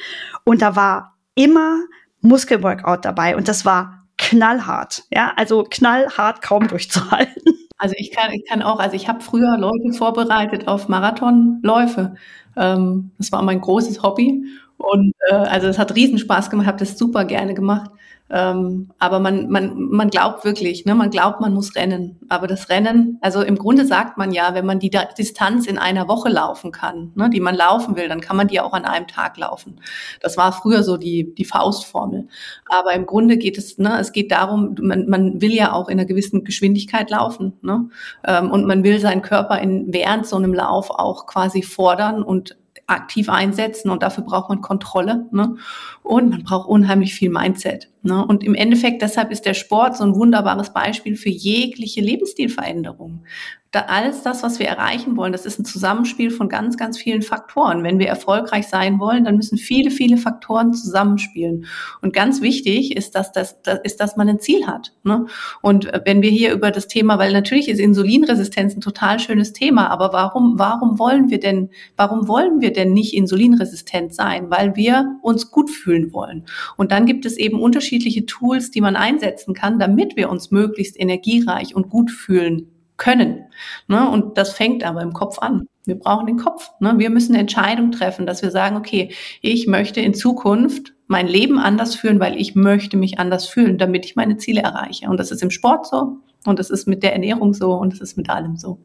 Und 0.44 0.62
da 0.62 0.76
war 0.76 1.11
immer 1.34 1.80
Muskelworkout 2.20 3.04
dabei 3.04 3.36
und 3.36 3.48
das 3.48 3.64
war 3.64 4.04
knallhart. 4.18 5.04
Ja, 5.10 5.32
also 5.36 5.64
knallhart 5.68 6.42
kaum 6.42 6.68
durchzuhalten. 6.68 7.42
Also 7.78 7.96
ich 7.98 8.12
kann, 8.12 8.32
ich 8.32 8.44
kann 8.48 8.62
auch, 8.62 8.78
also 8.78 8.94
ich 8.94 9.08
habe 9.08 9.20
früher 9.20 9.58
Leute 9.58 9.92
vorbereitet 9.92 10.68
auf 10.68 10.88
Marathonläufe. 10.88 12.14
Ähm, 12.56 13.10
das 13.18 13.32
war 13.32 13.42
mein 13.42 13.60
großes 13.60 14.04
Hobby 14.04 14.44
und 14.76 15.12
äh, 15.28 15.34
also 15.34 15.66
es 15.66 15.78
hat 15.78 15.94
riesen 15.96 16.18
Spaß 16.18 16.50
gemacht, 16.50 16.68
habe 16.68 16.78
das 16.78 16.96
super 16.96 17.24
gerne 17.24 17.54
gemacht. 17.54 17.90
Ähm, 18.32 18.90
aber 18.98 19.18
man, 19.18 19.50
man, 19.50 19.74
man 19.76 20.08
glaubt 20.08 20.44
wirklich, 20.44 20.86
ne, 20.86 20.94
man 20.94 21.10
glaubt, 21.10 21.40
man 21.40 21.52
muss 21.52 21.76
rennen. 21.76 22.18
Aber 22.30 22.46
das 22.46 22.70
Rennen, 22.70 23.18
also 23.20 23.42
im 23.42 23.56
Grunde 23.56 23.84
sagt 23.84 24.16
man 24.16 24.32
ja, 24.32 24.54
wenn 24.54 24.64
man 24.64 24.78
die 24.78 24.90
Distanz 25.18 25.66
in 25.66 25.76
einer 25.76 26.08
Woche 26.08 26.30
laufen 26.30 26.72
kann, 26.72 27.12
ne, 27.14 27.28
die 27.28 27.40
man 27.40 27.54
laufen 27.54 27.94
will, 27.94 28.08
dann 28.08 28.22
kann 28.22 28.38
man 28.38 28.48
die 28.48 28.60
auch 28.60 28.72
an 28.72 28.86
einem 28.86 29.06
Tag 29.06 29.36
laufen. 29.36 29.80
Das 30.20 30.38
war 30.38 30.52
früher 30.52 30.82
so 30.82 30.96
die, 30.96 31.34
die 31.34 31.44
Faustformel. 31.44 32.26
Aber 32.70 32.94
im 32.94 33.04
Grunde 33.04 33.36
geht 33.36 33.58
es, 33.58 33.76
ne, 33.76 34.00
es 34.00 34.12
geht 34.12 34.32
darum, 34.32 34.76
man, 34.80 35.08
man 35.08 35.42
will 35.42 35.52
ja 35.52 35.72
auch 35.72 35.88
in 35.88 35.98
einer 35.98 36.06
gewissen 36.06 36.42
Geschwindigkeit 36.42 37.10
laufen. 37.10 37.52
Ne? 37.60 37.90
Ähm, 38.24 38.50
und 38.50 38.66
man 38.66 38.82
will 38.82 38.98
seinen 38.98 39.20
Körper 39.20 39.58
in, 39.58 39.92
während 39.92 40.26
so 40.26 40.36
einem 40.36 40.54
Lauf 40.54 40.88
auch 40.88 41.26
quasi 41.26 41.62
fordern 41.62 42.22
und 42.22 42.56
aktiv 42.86 43.28
einsetzen 43.28 43.90
und 43.90 44.02
dafür 44.02 44.24
braucht 44.24 44.48
man 44.48 44.60
Kontrolle 44.60 45.26
ne? 45.30 45.56
Und 46.02 46.30
man 46.30 46.42
braucht 46.42 46.68
unheimlich 46.68 47.14
viel 47.14 47.30
Mindset. 47.30 47.88
Ne? 48.02 48.24
Und 48.24 48.42
im 48.42 48.54
Endeffekt, 48.54 49.02
deshalb 49.02 49.30
ist 49.30 49.46
der 49.46 49.54
Sport 49.54 49.96
so 49.96 50.04
ein 50.04 50.14
wunderbares 50.14 50.72
Beispiel 50.72 51.16
für 51.16 51.30
jegliche 51.30 52.00
Lebensstilveränderung, 52.00 53.24
da 53.72 53.86
alles 53.88 54.22
das, 54.22 54.42
was 54.42 54.58
wir 54.58 54.66
erreichen 54.66 55.16
wollen, 55.16 55.32
das 55.32 55.46
ist 55.46 55.58
ein 55.58 55.64
Zusammenspiel 55.64 56.30
von 56.30 56.50
ganz, 56.50 56.76
ganz 56.76 56.98
vielen 56.98 57.22
Faktoren. 57.22 57.82
Wenn 57.82 57.98
wir 57.98 58.06
erfolgreich 58.06 58.68
sein 58.68 59.00
wollen, 59.00 59.24
dann 59.24 59.36
müssen 59.36 59.56
viele, 59.56 59.90
viele 59.90 60.18
Faktoren 60.18 60.74
zusammenspielen. 60.74 61.64
Und 62.02 62.12
ganz 62.12 62.42
wichtig 62.42 62.94
ist, 62.94 63.14
dass 63.14 63.32
das, 63.32 63.62
das 63.62 63.80
ist, 63.82 63.98
dass 63.98 64.18
man 64.18 64.28
ein 64.28 64.40
Ziel 64.40 64.66
hat. 64.66 64.92
Ne? 65.04 65.24
Und 65.62 65.90
wenn 66.04 66.20
wir 66.20 66.28
hier 66.28 66.52
über 66.52 66.70
das 66.70 66.86
Thema, 66.86 67.18
weil 67.18 67.32
natürlich 67.32 67.68
ist 67.68 67.80
Insulinresistenz 67.80 68.76
ein 68.76 68.82
total 68.82 69.18
schönes 69.18 69.54
Thema, 69.54 69.88
aber 69.88 70.12
warum, 70.12 70.58
warum 70.58 70.98
wollen 70.98 71.30
wir 71.30 71.40
denn, 71.40 71.70
warum 71.96 72.28
wollen 72.28 72.60
wir 72.60 72.74
denn 72.74 72.92
nicht 72.92 73.14
insulinresistent 73.14 74.14
sein? 74.14 74.50
Weil 74.50 74.76
wir 74.76 75.16
uns 75.22 75.50
gut 75.50 75.70
fühlen 75.70 75.91
wollen. 76.12 76.44
Und 76.76 76.92
dann 76.92 77.06
gibt 77.06 77.26
es 77.26 77.36
eben 77.36 77.60
unterschiedliche 77.60 78.26
Tools, 78.26 78.70
die 78.70 78.80
man 78.80 78.96
einsetzen 78.96 79.54
kann, 79.54 79.78
damit 79.78 80.16
wir 80.16 80.30
uns 80.30 80.50
möglichst 80.50 80.98
energiereich 80.98 81.74
und 81.74 81.90
gut 81.90 82.10
fühlen 82.10 82.68
können. 82.96 83.46
Ne? 83.88 84.08
Und 84.08 84.38
das 84.38 84.52
fängt 84.52 84.84
aber 84.84 85.02
im 85.02 85.12
Kopf 85.12 85.38
an. 85.38 85.66
Wir 85.84 85.96
brauchen 85.96 86.26
den 86.26 86.36
Kopf. 86.36 86.70
Ne? 86.80 86.94
Wir 86.98 87.10
müssen 87.10 87.32
eine 87.32 87.40
Entscheidung 87.40 87.90
treffen, 87.90 88.26
dass 88.26 88.42
wir 88.42 88.50
sagen, 88.50 88.76
okay, 88.76 89.12
ich 89.40 89.66
möchte 89.66 90.00
in 90.00 90.14
Zukunft 90.14 90.94
mein 91.08 91.26
Leben 91.26 91.58
anders 91.58 91.94
führen, 91.94 92.20
weil 92.20 92.40
ich 92.40 92.54
möchte 92.54 92.96
mich 92.96 93.18
anders 93.18 93.46
fühlen, 93.46 93.78
damit 93.78 94.04
ich 94.04 94.16
meine 94.16 94.36
Ziele 94.36 94.62
erreiche. 94.62 95.08
Und 95.08 95.18
das 95.18 95.30
ist 95.30 95.42
im 95.42 95.50
Sport 95.50 95.86
so 95.86 96.18
und 96.46 96.58
das 96.58 96.70
ist 96.70 96.86
mit 96.86 97.02
der 97.02 97.12
Ernährung 97.12 97.54
so 97.54 97.74
und 97.74 97.92
das 97.92 98.00
ist 98.00 98.16
mit 98.16 98.30
allem 98.30 98.56
so. 98.56 98.78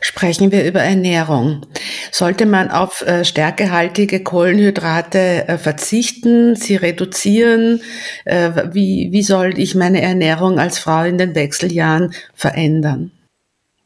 Sprechen 0.00 0.52
wir 0.52 0.64
über 0.64 0.80
Ernährung. 0.80 1.66
Sollte 2.12 2.46
man 2.46 2.70
auf 2.70 3.02
äh, 3.02 3.24
stärkehaltige 3.24 4.22
Kohlenhydrate 4.22 5.48
äh, 5.48 5.58
verzichten, 5.58 6.54
sie 6.54 6.76
reduzieren? 6.76 7.80
Äh, 8.24 8.72
wie, 8.72 9.08
wie 9.12 9.22
soll 9.22 9.58
ich 9.58 9.74
meine 9.74 10.02
Ernährung 10.02 10.58
als 10.58 10.78
Frau 10.78 11.04
in 11.04 11.18
den 11.18 11.34
Wechseljahren 11.34 12.12
verändern? 12.34 13.10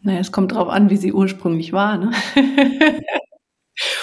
Naja, 0.03 0.21
es 0.21 0.33
kommt 0.33 0.53
darauf 0.53 0.69
an, 0.69 0.91
wie 0.91 0.97
sie 0.97 1.13
ursprünglich 1.13 1.73
war. 1.73 1.99
Ne? 1.99 2.13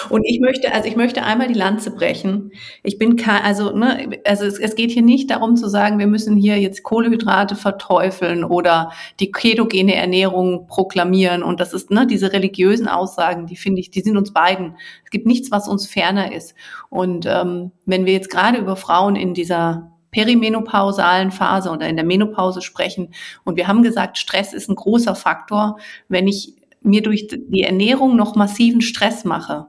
Und 0.08 0.24
ich 0.24 0.40
möchte, 0.40 0.72
also 0.72 0.88
ich 0.88 0.96
möchte 0.96 1.22
einmal 1.22 1.48
die 1.48 1.54
Lanze 1.54 1.90
brechen. 1.90 2.52
Ich 2.82 2.98
bin 2.98 3.16
kein, 3.16 3.42
also, 3.42 3.72
ne, 3.72 4.20
also 4.24 4.44
es, 4.44 4.58
es 4.58 4.74
geht 4.74 4.90
hier 4.90 5.02
nicht 5.02 5.30
darum 5.30 5.56
zu 5.56 5.68
sagen, 5.68 5.98
wir 5.98 6.06
müssen 6.06 6.36
hier 6.36 6.58
jetzt 6.58 6.82
Kohlehydrate 6.82 7.56
verteufeln 7.56 8.44
oder 8.44 8.92
die 9.20 9.30
ketogene 9.30 9.94
Ernährung 9.94 10.66
proklamieren. 10.66 11.42
Und 11.42 11.60
das 11.60 11.72
ist, 11.72 11.90
ne, 11.90 12.06
diese 12.06 12.32
religiösen 12.32 12.88
Aussagen, 12.88 13.46
die 13.46 13.56
finde 13.56 13.80
ich, 13.80 13.90
die 13.90 14.00
sind 14.00 14.16
uns 14.16 14.32
beiden. 14.32 14.76
Es 15.04 15.10
gibt 15.10 15.26
nichts, 15.26 15.50
was 15.50 15.68
uns 15.68 15.86
ferner 15.86 16.32
ist. 16.32 16.54
Und 16.88 17.26
ähm, 17.26 17.72
wenn 17.86 18.06
wir 18.06 18.12
jetzt 18.12 18.30
gerade 18.30 18.58
über 18.58 18.76
Frauen 18.76 19.16
in 19.16 19.34
dieser 19.34 19.92
perimenopausalen 20.10 21.30
Phase 21.30 21.70
oder 21.70 21.88
in 21.88 21.96
der 21.96 22.04
Menopause 22.04 22.62
sprechen. 22.62 23.12
Und 23.44 23.56
wir 23.56 23.68
haben 23.68 23.82
gesagt, 23.82 24.18
Stress 24.18 24.54
ist 24.54 24.68
ein 24.70 24.74
großer 24.74 25.14
Faktor. 25.14 25.78
Wenn 26.08 26.26
ich 26.26 26.54
mir 26.88 27.02
durch 27.02 27.28
die 27.28 27.62
Ernährung 27.62 28.16
noch 28.16 28.34
massiven 28.34 28.80
Stress 28.80 29.24
mache, 29.24 29.66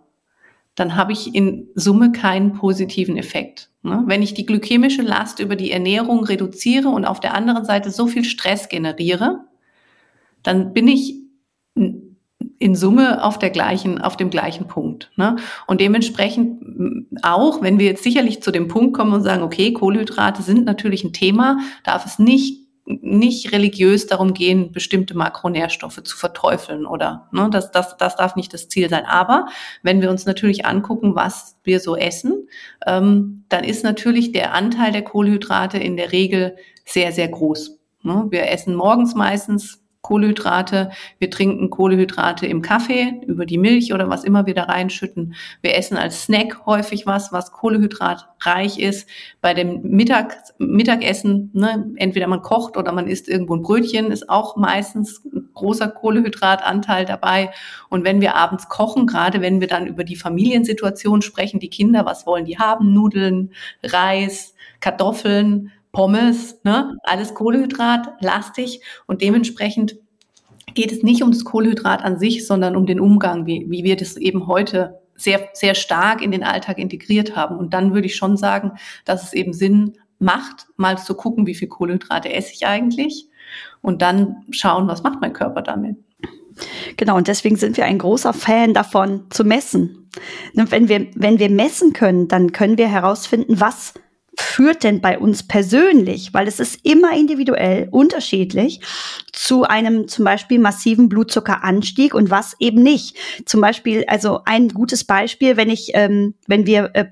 dann 0.76 0.96
habe 0.96 1.12
ich 1.12 1.36
in 1.36 1.68
Summe 1.76 2.12
keinen 2.12 2.54
positiven 2.54 3.18
Effekt. 3.18 3.70
Ne? 3.84 4.04
Wenn 4.06 4.22
ich 4.22 4.34
die 4.34 4.46
glykämische 4.46 5.02
Last 5.02 5.40
über 5.40 5.56
die 5.56 5.72
Ernährung 5.72 6.24
reduziere 6.24 6.90
und 6.90 7.06
auf 7.06 7.20
der 7.20 7.34
anderen 7.34 7.66
Seite 7.66 7.92
so 7.92 8.08
viel 8.08 8.24
Stress 8.24 8.70
generiere, 8.70 9.42
dann 10.42 10.74
bin 10.74 10.88
ich 10.88 11.16
in 11.76 12.76
Summe 12.76 13.24
auf 13.24 13.40
der 13.40 13.50
gleichen, 13.50 14.00
auf 14.00 14.16
dem 14.16 14.30
gleichen 14.30 14.68
Punkt. 14.68 15.12
Ne? 15.18 15.36
Und 15.68 15.82
dementsprechend 15.82 17.08
auch, 17.24 17.62
wenn 17.62 17.80
wir 17.80 17.86
jetzt 17.86 18.04
sicherlich 18.04 18.42
zu 18.42 18.52
dem 18.52 18.68
Punkt 18.68 18.94
kommen 18.96 19.14
und 19.14 19.24
sagen, 19.24 19.44
okay, 19.44 19.74
Kohlenhydrate 19.74 20.42
sind 20.42 20.66
natürlich 20.66 21.04
ein 21.04 21.14
Thema, 21.14 21.60
darf 21.84 22.06
es 22.06 22.20
nicht 22.20 22.69
nicht 22.90 23.52
religiös 23.52 24.08
darum 24.08 24.34
gehen, 24.34 24.72
bestimmte 24.72 25.16
Makronährstoffe 25.16 26.02
zu 26.04 26.18
verteufeln 26.18 26.88
oder 26.88 27.30
ne, 27.32 27.48
das, 27.52 27.70
das, 27.70 27.96
das 27.98 28.16
darf 28.16 28.36
nicht 28.36 28.52
das 28.52 28.68
Ziel 28.68 28.90
sein. 28.90 29.06
Aber 29.06 29.46
wenn 29.84 30.02
wir 30.02 30.10
uns 30.10 30.26
natürlich 30.26 30.66
angucken, 30.66 31.14
was 31.14 31.56
wir 31.64 31.80
so 31.80 31.96
essen, 31.96 32.48
ähm, 32.88 33.46
dann 33.48 33.64
ist 33.64 33.84
natürlich 33.84 34.32
der 34.32 34.54
Anteil 34.54 34.92
der 34.92 35.04
Kohlenhydrate 35.04 35.78
in 35.78 35.98
der 35.98 36.12
Regel 36.12 36.56
sehr, 36.84 37.12
sehr 37.12 37.28
groß. 37.28 37.80
Ne? 38.02 38.26
Wir 38.30 38.50
essen 38.50 38.74
morgens 38.74 39.14
meistens 39.14 39.79
Kohlehydrate. 40.02 40.92
Wir 41.20 41.30
trinken 41.30 41.70
Kohlehydrate 41.70 42.48
im 42.48 42.62
Kaffee, 42.62 43.22
über 43.28 43.46
die 43.46 43.58
Milch 43.58 43.94
oder 43.94 44.10
was 44.10 44.24
immer 44.24 44.46
wir 44.46 44.54
da 44.54 44.64
reinschütten. 44.64 45.36
Wir 45.62 45.76
essen 45.76 45.98
als 45.98 46.24
Snack 46.24 46.66
häufig 46.66 47.06
was, 47.06 47.34
was 47.34 47.52
kohlehydratreich 47.52 48.80
ist. 48.80 49.10
Bei 49.42 49.54
dem 49.54 49.82
Mittag, 49.84 50.38
Mittagessen, 50.58 51.52
ne, 51.54 51.92
entweder 51.98 52.28
man 52.28 52.42
kocht 52.42 52.78
oder 52.78 52.94
man 52.94 53.08
isst 53.08 53.28
irgendwo 53.28 53.56
ein 53.56 53.62
Brötchen, 53.62 54.12
ist 54.12 54.30
auch 54.30 54.56
meistens 54.56 55.24
ein 55.26 55.50
großer 55.54 55.90
Kohlehydratanteil 55.90 57.06
dabei. 57.06 57.52
Und 57.90 58.06
wenn 58.06 58.22
wir 58.22 58.36
abends 58.36 58.70
kochen, 58.70 59.06
gerade 59.06 59.42
wenn 59.42 59.60
wir 59.60 59.68
dann 59.68 59.86
über 59.86 60.06
die 60.06 60.16
Familiensituation 60.16 61.22
sprechen, 61.22 61.60
die 61.60 61.70
Kinder, 61.70 62.06
was 62.06 62.26
wollen 62.26 62.46
die 62.46 62.58
haben? 62.58 62.94
Nudeln, 62.94 63.52
Reis, 63.84 64.56
Kartoffeln, 64.80 65.72
Pommes, 65.92 66.60
ne? 66.64 66.98
alles 67.04 67.34
Kohlehydrat, 67.34 68.22
lastig 68.22 68.82
und 69.08 69.22
dementsprechend 69.22 69.98
geht 70.74 70.92
es 70.92 71.04
nicht 71.04 71.24
um 71.24 71.32
das 71.32 71.46
Kohlehydrat 71.46 72.04
an 72.04 72.20
sich, 72.20 72.46
sondern 72.46 72.76
um 72.76 72.86
den 72.86 73.00
Umgang, 73.00 73.46
wie, 73.46 73.66
wie 73.70 73.84
wir 73.84 73.96
das 73.96 74.18
eben 74.18 74.48
heute 74.48 75.00
sehr, 75.16 75.50
sehr 75.54 75.76
stark 75.76 76.22
in 76.22 76.32
den 76.32 76.44
Alltag 76.44 76.78
integriert 76.78 77.36
haben. 77.36 77.58
Und 77.58 77.74
dann 77.74 77.94
würde 77.94 78.08
ich 78.08 78.16
schon 78.16 78.38
sagen, 78.38 78.74
dass 79.04 79.24
es 79.24 79.34
eben 79.34 79.54
Sinn 79.54 79.98
macht, 80.20 80.68
mal 80.78 80.98
zu 80.98 81.16
gucken, 81.16 81.48
wie 81.48 81.56
viel 81.56 81.68
Kohlenhydrate 81.68 82.32
esse 82.32 82.54
ich 82.54 82.66
eigentlich 82.66 83.28
und 83.82 84.02
dann 84.02 84.44
schauen, 84.52 84.88
was 84.88 85.04
macht 85.04 85.22
mein 85.22 85.34
Körper 85.34 85.62
damit. 85.62 85.98
Genau, 86.98 87.16
und 87.16 87.28
deswegen 87.28 87.56
sind 87.56 87.78
wir 87.78 87.86
ein 87.86 87.98
großer 87.98 88.34
Fan 88.34 88.74
davon 88.74 89.28
zu 89.30 89.46
messen. 89.46 90.10
Wenn 90.54 90.90
wir, 90.90 91.08
wenn 91.16 91.40
wir 91.40 91.50
messen 91.50 91.94
können, 91.94 92.28
dann 92.28 92.52
können 92.52 92.78
wir 92.78 92.90
herausfinden, 92.90 93.62
was 93.62 93.94
führt 94.40 94.84
denn 94.84 95.02
bei 95.02 95.20
uns 95.20 95.44
persönlich, 95.44 96.34
weil 96.34 96.48
es 96.48 96.60
ist 96.60 96.80
immer 96.84 97.16
individuell 97.16 97.90
unterschiedlich, 97.92 98.80
zu 99.34 99.64
einem 99.64 100.08
zum 100.08 100.26
Beispiel 100.26 100.60
massiven 100.60 101.10
Blutzuckeranstieg 101.10 102.14
und 102.14 102.32
was 102.32 102.56
eben 102.60 102.82
nicht. 102.82 103.18
Zum 103.46 103.60
Beispiel, 103.62 104.06
also 104.08 104.42
ein 104.46 104.70
gutes 104.70 105.04
Beispiel, 105.04 105.58
wenn 105.58 105.70
ich, 105.70 105.92
ähm, 105.94 106.36
wenn 106.48 106.66
wir 106.66 106.92
äh, 106.94 107.06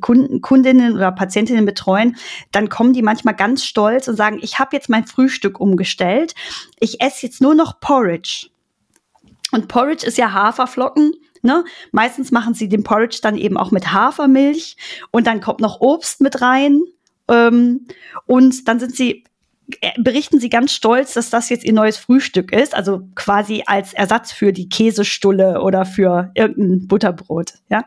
Kunden, 0.00 0.40
Kundinnen 0.40 0.94
oder 0.94 1.12
Patientinnen 1.12 1.64
betreuen, 1.64 2.16
dann 2.50 2.68
kommen 2.68 2.92
die 2.92 3.02
manchmal 3.02 3.36
ganz 3.36 3.64
stolz 3.64 4.08
und 4.08 4.16
sagen, 4.16 4.40
ich 4.42 4.58
habe 4.58 4.74
jetzt 4.76 4.88
mein 4.88 5.06
Frühstück 5.06 5.60
umgestellt, 5.60 6.34
ich 6.80 7.00
esse 7.00 7.26
jetzt 7.26 7.40
nur 7.40 7.54
noch 7.54 7.78
Porridge. 7.78 8.48
Und 9.52 9.68
Porridge 9.68 10.06
ist 10.06 10.18
ja 10.18 10.32
Haferflocken 10.32 11.12
Ne? 11.42 11.64
Meistens 11.90 12.30
machen 12.30 12.54
sie 12.54 12.68
den 12.68 12.84
Porridge 12.84 13.18
dann 13.22 13.36
eben 13.36 13.56
auch 13.56 13.70
mit 13.70 13.92
Hafermilch 13.92 14.76
und 15.10 15.26
dann 15.26 15.40
kommt 15.40 15.60
noch 15.60 15.80
Obst 15.80 16.20
mit 16.20 16.40
rein. 16.40 16.82
Ähm, 17.28 17.86
und 18.26 18.68
dann 18.68 18.80
sind 18.80 18.94
sie 18.94 19.24
äh, 19.80 19.90
berichten 19.98 20.40
sie 20.40 20.48
ganz 20.48 20.72
stolz, 20.72 21.14
dass 21.14 21.30
das 21.30 21.48
jetzt 21.48 21.64
ihr 21.64 21.72
neues 21.72 21.96
Frühstück 21.96 22.52
ist, 22.52 22.74
also 22.74 23.08
quasi 23.14 23.62
als 23.66 23.92
Ersatz 23.92 24.32
für 24.32 24.52
die 24.52 24.68
Käsestulle 24.68 25.62
oder 25.62 25.84
für 25.84 26.30
irgendein 26.34 26.88
Butterbrot. 26.88 27.54
Ja, 27.70 27.84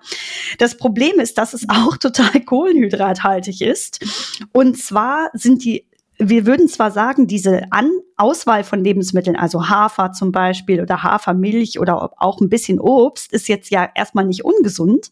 das 0.57 0.77
Problem 0.77 1.19
ist, 1.19 1.37
dass 1.37 1.53
es 1.53 1.67
auch 1.69 1.97
total 1.97 2.41
kohlenhydrathaltig 2.41 3.61
ist. 3.61 4.03
Und 4.51 4.77
zwar 4.77 5.29
sind 5.33 5.63
die 5.63 5.85
wir 6.17 6.45
würden 6.45 6.67
zwar 6.67 6.91
sagen, 6.91 7.27
diese 7.27 7.71
An 7.71 7.91
Auswahl 8.17 8.63
von 8.63 8.83
Lebensmitteln, 8.83 9.35
also 9.35 9.67
Hafer 9.67 10.13
zum 10.13 10.31
Beispiel 10.31 10.81
oder 10.81 11.03
Hafermilch 11.03 11.79
oder 11.79 12.13
auch 12.17 12.39
ein 12.39 12.49
bisschen 12.49 12.79
Obst, 12.79 13.33
ist 13.33 13.49
jetzt 13.49 13.69
ja 13.71 13.89
erstmal 13.93 14.25
nicht 14.25 14.45
ungesund, 14.45 15.11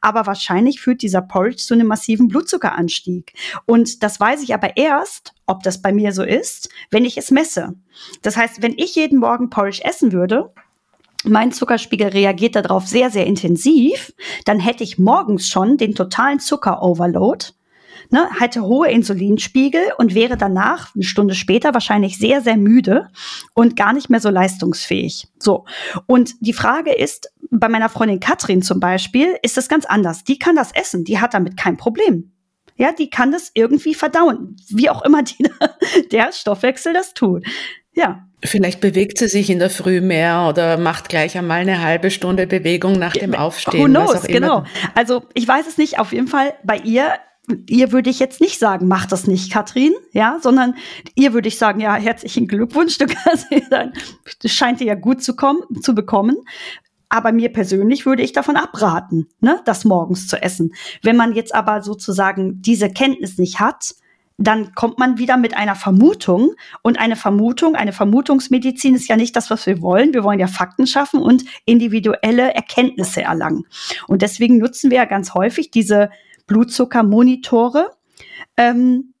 aber 0.00 0.26
wahrscheinlich 0.26 0.80
führt 0.80 1.02
dieser 1.02 1.22
Porridge 1.22 1.58
zu 1.58 1.74
einem 1.74 1.86
massiven 1.86 2.28
Blutzuckeranstieg. 2.28 3.34
Und 3.66 4.02
das 4.02 4.18
weiß 4.18 4.42
ich 4.42 4.52
aber 4.52 4.76
erst, 4.76 5.34
ob 5.46 5.62
das 5.62 5.80
bei 5.80 5.92
mir 5.92 6.12
so 6.12 6.24
ist, 6.24 6.68
wenn 6.90 7.04
ich 7.04 7.16
es 7.16 7.30
messe. 7.30 7.74
Das 8.22 8.36
heißt, 8.36 8.62
wenn 8.62 8.74
ich 8.76 8.96
jeden 8.96 9.20
Morgen 9.20 9.50
Porridge 9.50 9.82
essen 9.84 10.12
würde, 10.12 10.52
mein 11.24 11.52
Zuckerspiegel 11.52 12.08
reagiert 12.08 12.56
darauf 12.56 12.86
sehr, 12.86 13.10
sehr 13.10 13.26
intensiv, 13.26 14.12
dann 14.44 14.58
hätte 14.58 14.82
ich 14.82 14.98
morgens 14.98 15.48
schon 15.48 15.76
den 15.76 15.94
totalen 15.94 16.40
Zucker-Overload 16.40 17.46
ne, 18.10 18.28
hätte 18.38 18.62
hohe 18.62 18.90
Insulinspiegel 18.90 19.80
und 19.98 20.14
wäre 20.14 20.36
danach 20.36 20.94
eine 20.94 21.04
Stunde 21.04 21.34
später 21.34 21.74
wahrscheinlich 21.74 22.18
sehr, 22.18 22.40
sehr 22.40 22.56
müde 22.56 23.08
und 23.54 23.76
gar 23.76 23.92
nicht 23.92 24.10
mehr 24.10 24.20
so 24.20 24.30
leistungsfähig. 24.30 25.28
So. 25.38 25.64
Und 26.06 26.34
die 26.40 26.52
Frage 26.52 26.92
ist, 26.92 27.32
bei 27.50 27.68
meiner 27.68 27.88
Freundin 27.88 28.20
Katrin 28.20 28.62
zum 28.62 28.80
Beispiel, 28.80 29.36
ist 29.42 29.56
das 29.56 29.68
ganz 29.68 29.84
anders. 29.84 30.24
Die 30.24 30.38
kann 30.38 30.56
das 30.56 30.72
essen, 30.72 31.04
die 31.04 31.18
hat 31.20 31.34
damit 31.34 31.56
kein 31.56 31.76
Problem. 31.76 32.32
Ja, 32.76 32.92
die 32.92 33.10
kann 33.10 33.30
das 33.30 33.50
irgendwie 33.52 33.94
verdauen, 33.94 34.56
wie 34.68 34.88
auch 34.88 35.02
immer 35.02 35.22
die, 35.22 35.50
der 36.12 36.32
Stoffwechsel 36.32 36.94
das 36.94 37.12
tut. 37.12 37.44
Ja. 37.94 38.26
Vielleicht 38.42 38.80
bewegt 38.80 39.18
sie 39.18 39.28
sich 39.28 39.50
in 39.50 39.58
der 39.58 39.68
Früh 39.68 40.00
mehr 40.00 40.46
oder 40.48 40.78
macht 40.78 41.10
gleich 41.10 41.36
einmal 41.36 41.60
eine 41.60 41.82
halbe 41.82 42.10
Stunde 42.10 42.46
Bewegung 42.46 42.94
nach 42.94 43.12
dem 43.12 43.34
Aufstehen. 43.34 43.82
Who 43.82 43.86
knows, 43.86 44.22
genau. 44.22 44.64
Also 44.94 45.24
ich 45.34 45.46
weiß 45.46 45.66
es 45.66 45.76
nicht. 45.76 45.98
Auf 45.98 46.12
jeden 46.12 46.28
Fall 46.28 46.54
bei 46.62 46.78
ihr 46.78 47.12
ihr 47.68 47.92
würde 47.92 48.10
ich 48.10 48.18
jetzt 48.18 48.40
nicht 48.40 48.58
sagen, 48.58 48.88
mach 48.88 49.06
das 49.06 49.26
nicht, 49.26 49.52
Katrin, 49.52 49.92
ja, 50.12 50.38
sondern 50.40 50.74
ihr 51.14 51.32
würde 51.32 51.48
ich 51.48 51.58
sagen, 51.58 51.80
ja, 51.80 51.94
herzlichen 51.94 52.48
Glückwunsch, 52.48 52.98
du 52.98 53.06
kannst 53.06 53.46
das 54.42 54.52
scheint 54.52 54.80
dir 54.80 54.86
ja 54.86 54.94
gut 54.94 55.22
zu 55.22 55.36
kommen, 55.36 55.60
zu 55.82 55.94
bekommen. 55.94 56.36
Aber 57.08 57.32
mir 57.32 57.52
persönlich 57.52 58.06
würde 58.06 58.22
ich 58.22 58.32
davon 58.32 58.56
abraten, 58.56 59.26
ne, 59.40 59.60
das 59.64 59.84
morgens 59.84 60.28
zu 60.28 60.40
essen. 60.40 60.74
Wenn 61.02 61.16
man 61.16 61.32
jetzt 61.32 61.54
aber 61.54 61.82
sozusagen 61.82 62.62
diese 62.62 62.88
Kenntnis 62.88 63.36
nicht 63.36 63.58
hat, 63.58 63.94
dann 64.40 64.74
kommt 64.74 64.98
man 64.98 65.18
wieder 65.18 65.36
mit 65.36 65.56
einer 65.56 65.74
Vermutung. 65.74 66.54
Und 66.82 66.98
eine 66.98 67.16
Vermutung, 67.16 67.76
eine 67.76 67.92
Vermutungsmedizin 67.92 68.94
ist 68.94 69.08
ja 69.08 69.16
nicht 69.16 69.36
das, 69.36 69.50
was 69.50 69.66
wir 69.66 69.82
wollen. 69.82 70.14
Wir 70.14 70.24
wollen 70.24 70.40
ja 70.40 70.46
Fakten 70.46 70.86
schaffen 70.86 71.20
und 71.20 71.44
individuelle 71.66 72.54
Erkenntnisse 72.54 73.22
erlangen. 73.22 73.66
Und 74.08 74.22
deswegen 74.22 74.58
nutzen 74.58 74.90
wir 74.90 74.98
ja 74.98 75.04
ganz 75.04 75.34
häufig 75.34 75.70
diese 75.70 76.10
Blutzuckermonitore. 76.50 77.92
Ähm, 78.56 79.14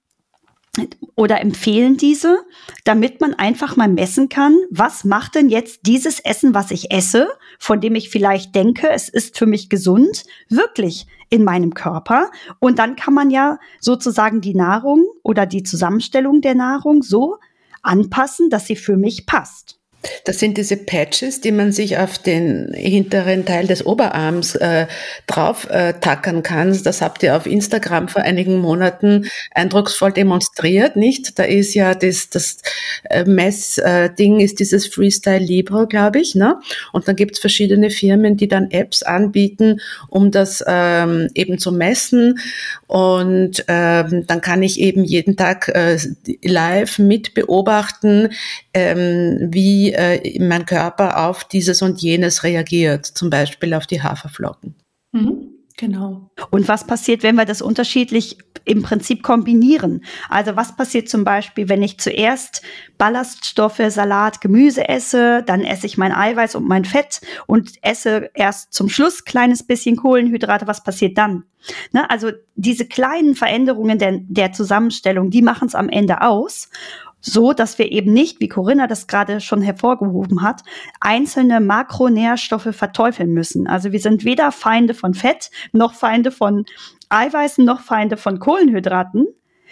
oder 1.16 1.40
empfehlen 1.40 1.96
diese, 1.96 2.38
damit 2.84 3.20
man 3.20 3.34
einfach 3.34 3.76
mal 3.76 3.88
messen 3.88 4.28
kann, 4.28 4.56
was 4.70 5.04
macht 5.04 5.34
denn 5.34 5.48
jetzt 5.48 5.80
dieses 5.86 6.20
Essen, 6.20 6.54
was 6.54 6.70
ich 6.70 6.92
esse, 6.92 7.28
von 7.58 7.80
dem 7.80 7.96
ich 7.96 8.08
vielleicht 8.08 8.54
denke, 8.54 8.88
es 8.90 9.08
ist 9.08 9.36
für 9.36 9.46
mich 9.46 9.68
gesund, 9.68 10.24
wirklich 10.48 11.06
in 11.28 11.42
meinem 11.42 11.74
Körper. 11.74 12.30
Und 12.60 12.78
dann 12.78 12.94
kann 12.94 13.14
man 13.14 13.30
ja 13.30 13.58
sozusagen 13.80 14.40
die 14.40 14.54
Nahrung 14.54 15.06
oder 15.24 15.44
die 15.44 15.64
Zusammenstellung 15.64 16.40
der 16.40 16.54
Nahrung 16.54 17.02
so 17.02 17.38
anpassen, 17.82 18.48
dass 18.48 18.66
sie 18.66 18.76
für 18.76 18.96
mich 18.96 19.26
passt. 19.26 19.79
Das 20.24 20.38
sind 20.38 20.56
diese 20.56 20.76
Patches, 20.76 21.40
die 21.40 21.52
man 21.52 21.72
sich 21.72 21.98
auf 21.98 22.18
den 22.18 22.72
hinteren 22.72 23.44
Teil 23.44 23.66
des 23.66 23.84
Oberarms 23.84 24.54
äh, 24.54 24.86
drauf 25.26 25.68
äh, 25.68 25.92
tackern 25.94 26.42
kann. 26.42 26.78
Das 26.82 27.02
habt 27.02 27.22
ihr 27.22 27.36
auf 27.36 27.46
Instagram 27.46 28.08
vor 28.08 28.22
einigen 28.22 28.58
Monaten 28.58 29.26
eindrucksvoll 29.52 30.12
demonstriert, 30.12 30.96
nicht? 30.96 31.38
Da 31.38 31.42
ist 31.42 31.74
ja 31.74 31.94
das, 31.94 32.30
das 32.30 32.58
äh, 33.10 33.24
Messding 33.24 34.40
ist 34.40 34.58
dieses 34.58 34.86
Freestyle 34.86 35.38
Libre, 35.38 35.86
glaube 35.86 36.20
ich, 36.20 36.34
ne? 36.34 36.58
Und 36.92 37.06
dann 37.06 37.16
gibt's 37.16 37.38
verschiedene 37.38 37.90
Firmen, 37.90 38.36
die 38.36 38.48
dann 38.48 38.70
Apps 38.70 39.02
anbieten, 39.02 39.80
um 40.08 40.30
das 40.30 40.64
ähm, 40.66 41.28
eben 41.34 41.58
zu 41.58 41.72
messen. 41.72 42.38
Und 42.86 43.64
ähm, 43.68 44.24
dann 44.26 44.40
kann 44.40 44.62
ich 44.62 44.80
eben 44.80 45.04
jeden 45.04 45.36
Tag 45.36 45.68
äh, 45.68 45.98
live 46.42 46.98
mit 46.98 47.34
beobachten, 47.34 48.30
ähm, 48.72 49.48
wie 49.52 49.89
äh, 49.92 50.38
mein 50.40 50.66
Körper 50.66 51.26
auf 51.26 51.44
dieses 51.44 51.82
und 51.82 52.00
jenes 52.00 52.44
reagiert, 52.44 53.06
zum 53.06 53.30
Beispiel 53.30 53.74
auf 53.74 53.86
die 53.86 54.02
Haferflocken. 54.02 54.74
Mhm. 55.12 55.50
Genau. 55.80 56.30
Und 56.50 56.68
was 56.68 56.86
passiert, 56.86 57.22
wenn 57.22 57.36
wir 57.36 57.46
das 57.46 57.62
unterschiedlich 57.62 58.36
im 58.66 58.82
Prinzip 58.82 59.22
kombinieren? 59.22 60.04
Also 60.28 60.54
was 60.54 60.76
passiert 60.76 61.08
zum 61.08 61.24
Beispiel, 61.24 61.70
wenn 61.70 61.82
ich 61.82 61.98
zuerst 61.98 62.60
Ballaststoffe, 62.98 63.80
Salat, 63.88 64.42
Gemüse 64.42 64.86
esse, 64.86 65.42
dann 65.42 65.64
esse 65.64 65.86
ich 65.86 65.96
mein 65.96 66.12
Eiweiß 66.12 66.54
und 66.54 66.68
mein 66.68 66.84
Fett 66.84 67.22
und 67.46 67.72
esse 67.80 68.28
erst 68.34 68.74
zum 68.74 68.90
Schluss 68.90 69.24
kleines 69.24 69.62
bisschen 69.62 69.96
Kohlenhydrate. 69.96 70.66
Was 70.66 70.84
passiert 70.84 71.16
dann? 71.16 71.44
Ne? 71.92 72.10
Also 72.10 72.30
diese 72.56 72.84
kleinen 72.84 73.34
Veränderungen 73.34 73.98
der, 73.98 74.18
der 74.20 74.52
Zusammenstellung, 74.52 75.30
die 75.30 75.40
machen 75.40 75.66
es 75.66 75.74
am 75.74 75.88
Ende 75.88 76.20
aus 76.20 76.68
so, 77.20 77.52
dass 77.52 77.78
wir 77.78 77.92
eben 77.92 78.12
nicht, 78.12 78.40
wie 78.40 78.48
Corinna 78.48 78.86
das 78.86 79.06
gerade 79.06 79.40
schon 79.40 79.62
hervorgehoben 79.62 80.42
hat, 80.42 80.62
einzelne 81.00 81.60
Makronährstoffe 81.60 82.74
verteufeln 82.74 83.32
müssen. 83.32 83.66
Also 83.66 83.92
wir 83.92 84.00
sind 84.00 84.24
weder 84.24 84.52
Feinde 84.52 84.94
von 84.94 85.14
Fett, 85.14 85.50
noch 85.72 85.94
Feinde 85.94 86.30
von 86.30 86.64
Eiweißen, 87.08 87.64
noch 87.64 87.80
Feinde 87.80 88.16
von 88.16 88.38
Kohlenhydraten, 88.38 89.26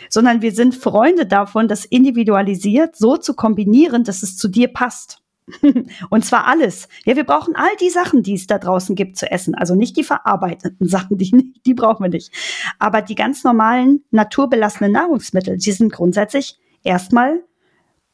sondern 0.08 0.42
wir 0.42 0.52
sind 0.52 0.74
Freunde 0.74 1.26
davon, 1.26 1.68
das 1.68 1.84
individualisiert 1.84 2.96
so 2.96 3.16
zu 3.16 3.34
kombinieren, 3.34 4.04
dass 4.04 4.22
es 4.22 4.36
zu 4.36 4.48
dir 4.48 4.68
passt. 4.68 5.22
Und 6.10 6.24
zwar 6.24 6.46
alles. 6.46 6.88
Ja, 7.06 7.16
wir 7.16 7.24
brauchen 7.24 7.56
all 7.56 7.74
die 7.80 7.88
Sachen, 7.88 8.22
die 8.22 8.34
es 8.34 8.46
da 8.46 8.58
draußen 8.58 8.94
gibt 8.94 9.16
zu 9.16 9.30
essen. 9.30 9.54
Also 9.54 9.74
nicht 9.74 9.96
die 9.96 10.04
verarbeiteten 10.04 10.86
Sachen, 10.88 11.16
die, 11.16 11.54
die 11.64 11.74
brauchen 11.74 12.04
wir 12.04 12.10
nicht. 12.10 12.32
Aber 12.78 13.02
die 13.02 13.14
ganz 13.14 13.44
normalen, 13.44 14.04
naturbelassenen 14.10 14.92
Nahrungsmittel, 14.92 15.56
die 15.56 15.72
sind 15.72 15.92
grundsätzlich 15.92 16.58
erstmal 16.82 17.42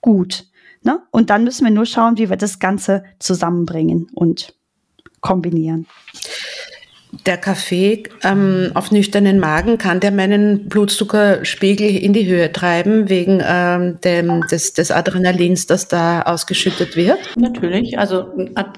gut. 0.00 0.46
Ne? 0.82 1.00
Und 1.10 1.30
dann 1.30 1.44
müssen 1.44 1.64
wir 1.64 1.72
nur 1.72 1.86
schauen, 1.86 2.18
wie 2.18 2.28
wir 2.28 2.36
das 2.36 2.58
Ganze 2.58 3.04
zusammenbringen 3.18 4.08
und 4.14 4.54
kombinieren. 5.20 5.86
Der 7.26 7.36
Kaffee 7.36 8.02
ähm, 8.22 8.72
auf 8.74 8.90
nüchternen 8.90 9.38
Magen 9.38 9.78
kann 9.78 10.00
der 10.00 10.10
meinen 10.10 10.68
Blutzuckerspiegel 10.68 11.88
in 11.88 12.12
die 12.12 12.26
Höhe 12.26 12.50
treiben 12.50 13.08
wegen 13.08 13.40
ähm, 13.46 13.98
dem, 14.02 14.42
des, 14.50 14.72
des 14.72 14.90
Adrenalins, 14.90 15.66
das 15.66 15.86
da 15.88 16.22
ausgeschüttet 16.22 16.96
wird? 16.96 17.18
Natürlich. 17.36 17.98
Also 17.98 18.26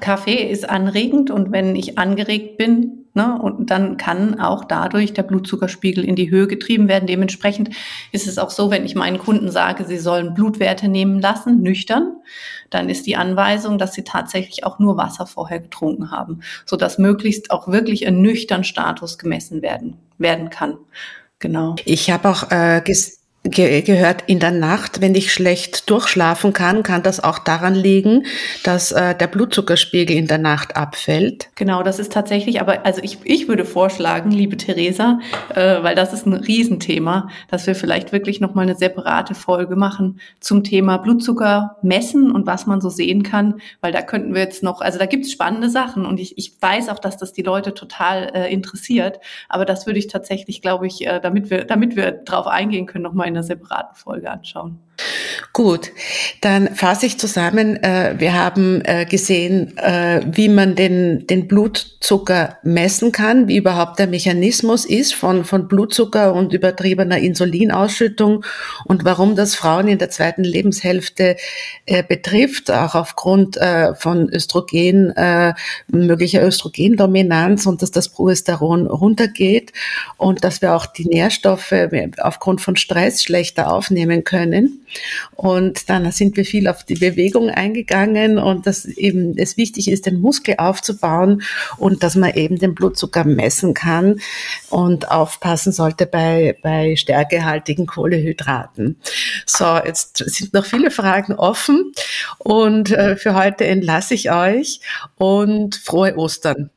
Kaffee 0.00 0.48
ist 0.50 0.68
anregend 0.68 1.30
und 1.30 1.50
wenn 1.50 1.74
ich 1.76 1.98
angeregt 1.98 2.58
bin, 2.58 3.05
Ne? 3.16 3.40
Und 3.40 3.70
dann 3.70 3.96
kann 3.96 4.38
auch 4.40 4.64
dadurch 4.64 5.14
der 5.14 5.22
Blutzuckerspiegel 5.22 6.04
in 6.04 6.16
die 6.16 6.30
Höhe 6.30 6.46
getrieben 6.46 6.86
werden. 6.86 7.06
Dementsprechend 7.06 7.70
ist 8.12 8.26
es 8.26 8.36
auch 8.36 8.50
so, 8.50 8.70
wenn 8.70 8.84
ich 8.84 8.94
meinen 8.94 9.16
Kunden 9.16 9.50
sage, 9.50 9.86
sie 9.86 9.96
sollen 9.96 10.34
Blutwerte 10.34 10.86
nehmen 10.86 11.18
lassen, 11.18 11.62
nüchtern, 11.62 12.18
dann 12.68 12.90
ist 12.90 13.06
die 13.06 13.16
Anweisung, 13.16 13.78
dass 13.78 13.94
sie 13.94 14.04
tatsächlich 14.04 14.64
auch 14.64 14.78
nur 14.78 14.98
Wasser 14.98 15.26
vorher 15.26 15.60
getrunken 15.60 16.10
haben, 16.10 16.40
sodass 16.66 16.98
möglichst 16.98 17.50
auch 17.50 17.68
wirklich 17.68 18.06
ein 18.06 18.20
nüchtern 18.20 18.64
Status 18.64 19.16
gemessen 19.16 19.62
werden, 19.62 19.96
werden 20.18 20.50
kann. 20.50 20.76
Genau. 21.38 21.76
Ich 21.86 22.10
habe 22.10 22.28
auch 22.28 22.50
äh, 22.50 22.82
ge 23.48 23.82
gehört, 23.82 24.24
in 24.26 24.38
der 24.38 24.50
Nacht, 24.50 25.00
wenn 25.00 25.14
ich 25.14 25.32
schlecht 25.32 25.88
durchschlafen 25.90 26.52
kann, 26.52 26.82
kann 26.82 27.02
das 27.02 27.22
auch 27.22 27.38
daran 27.38 27.74
liegen, 27.74 28.26
dass 28.62 28.92
äh, 28.92 29.14
der 29.14 29.26
Blutzuckerspiegel 29.26 30.16
in 30.16 30.26
der 30.26 30.38
Nacht 30.38 30.76
abfällt. 30.76 31.48
Genau, 31.54 31.82
das 31.82 31.98
ist 31.98 32.12
tatsächlich, 32.12 32.60
aber 32.60 32.84
also 32.84 33.00
ich, 33.02 33.18
ich 33.24 33.48
würde 33.48 33.64
vorschlagen, 33.64 34.30
liebe 34.30 34.56
Theresa, 34.56 35.20
äh, 35.54 35.82
weil 35.82 35.94
das 35.94 36.12
ist 36.12 36.26
ein 36.26 36.32
Riesenthema, 36.32 37.28
dass 37.48 37.66
wir 37.66 37.74
vielleicht 37.74 38.12
wirklich 38.12 38.40
nochmal 38.40 38.64
eine 38.64 38.74
separate 38.74 39.34
Folge 39.34 39.76
machen 39.76 40.20
zum 40.40 40.64
Thema 40.64 40.98
Blutzucker 40.98 41.76
messen 41.82 42.32
und 42.32 42.46
was 42.46 42.66
man 42.66 42.80
so 42.80 42.88
sehen 42.88 43.22
kann, 43.22 43.60
weil 43.80 43.92
da 43.92 44.02
könnten 44.02 44.34
wir 44.34 44.42
jetzt 44.42 44.62
noch, 44.62 44.80
also 44.80 44.98
da 44.98 45.06
gibt's 45.06 45.30
spannende 45.30 45.70
Sachen 45.70 46.04
und 46.04 46.18
ich, 46.18 46.36
ich 46.38 46.52
weiß 46.60 46.88
auch, 46.88 46.98
dass 46.98 47.16
das 47.16 47.32
die 47.32 47.42
Leute 47.42 47.74
total 47.74 48.30
äh, 48.34 48.52
interessiert, 48.52 49.20
aber 49.48 49.64
das 49.64 49.86
würde 49.86 49.98
ich 49.98 50.08
tatsächlich, 50.08 50.62
glaube 50.62 50.86
ich, 50.86 51.06
äh, 51.06 51.20
damit 51.20 51.50
wir, 51.50 51.64
damit 51.64 51.96
wir 51.96 52.12
drauf 52.12 52.46
eingehen 52.46 52.86
können, 52.86 53.04
nochmal 53.04 53.28
in 53.28 53.35
einer 53.36 53.44
separaten 53.44 53.94
Folge 53.94 54.30
anschauen. 54.30 54.80
Gut, 55.52 55.90
dann 56.42 56.74
fasse 56.74 57.06
ich 57.06 57.18
zusammen. 57.18 57.82
Äh, 57.82 58.14
wir 58.18 58.34
haben 58.34 58.82
äh, 58.84 59.06
gesehen, 59.06 59.76
äh, 59.78 60.20
wie 60.30 60.48
man 60.48 60.74
den, 60.74 61.26
den 61.26 61.48
Blutzucker 61.48 62.58
messen 62.62 63.12
kann, 63.12 63.48
wie 63.48 63.56
überhaupt 63.56 63.98
der 63.98 64.06
Mechanismus 64.06 64.84
ist 64.84 65.14
von, 65.14 65.44
von 65.44 65.68
Blutzucker 65.68 66.34
und 66.34 66.52
übertriebener 66.52 67.18
Insulinausschüttung 67.18 68.44
und 68.84 69.04
warum 69.04 69.34
das 69.34 69.54
Frauen 69.54 69.88
in 69.88 69.98
der 69.98 70.10
zweiten 70.10 70.44
Lebenshälfte 70.44 71.36
betrifft, 72.08 72.70
auch 72.70 72.94
aufgrund 72.94 73.58
von 73.98 74.28
Östrogen, 74.30 75.14
möglicher 75.88 76.42
Östrogendominanz 76.42 77.66
und 77.66 77.82
dass 77.82 77.90
das 77.90 78.08
Progesteron 78.08 78.86
runtergeht 78.86 79.72
und 80.16 80.44
dass 80.44 80.62
wir 80.62 80.74
auch 80.74 80.86
die 80.86 81.06
Nährstoffe 81.06 81.74
aufgrund 82.18 82.60
von 82.60 82.76
Stress 82.76 83.22
schlechter 83.22 83.72
aufnehmen 83.72 84.24
können. 84.24 84.85
Und 85.34 85.88
dann 85.90 86.10
sind 86.12 86.36
wir 86.36 86.44
viel 86.44 86.68
auf 86.68 86.84
die 86.84 86.94
Bewegung 86.94 87.50
eingegangen 87.50 88.38
und 88.38 88.66
dass 88.66 88.84
eben 88.84 89.36
es 89.36 89.56
wichtig 89.56 89.90
ist, 89.90 90.06
den 90.06 90.20
Muskel 90.20 90.56
aufzubauen 90.58 91.42
und 91.78 92.02
dass 92.02 92.14
man 92.14 92.34
eben 92.34 92.58
den 92.58 92.74
Blutzucker 92.74 93.24
messen 93.24 93.74
kann 93.74 94.20
und 94.70 95.10
aufpassen 95.10 95.72
sollte 95.72 96.06
bei, 96.06 96.56
bei 96.62 96.96
stärkehaltigen 96.96 97.86
Kohlehydraten. 97.86 98.96
So, 99.44 99.78
jetzt 99.84 100.18
sind 100.18 100.54
noch 100.54 100.64
viele 100.64 100.90
Fragen 100.90 101.34
offen 101.34 101.92
und 102.38 102.90
äh, 102.90 103.16
für 103.16 103.34
heute 103.34 103.64
entlasse 103.64 104.14
ich 104.14 104.30
euch 104.30 104.80
und 105.16 105.76
frohe 105.76 106.16
Ostern. 106.16 106.70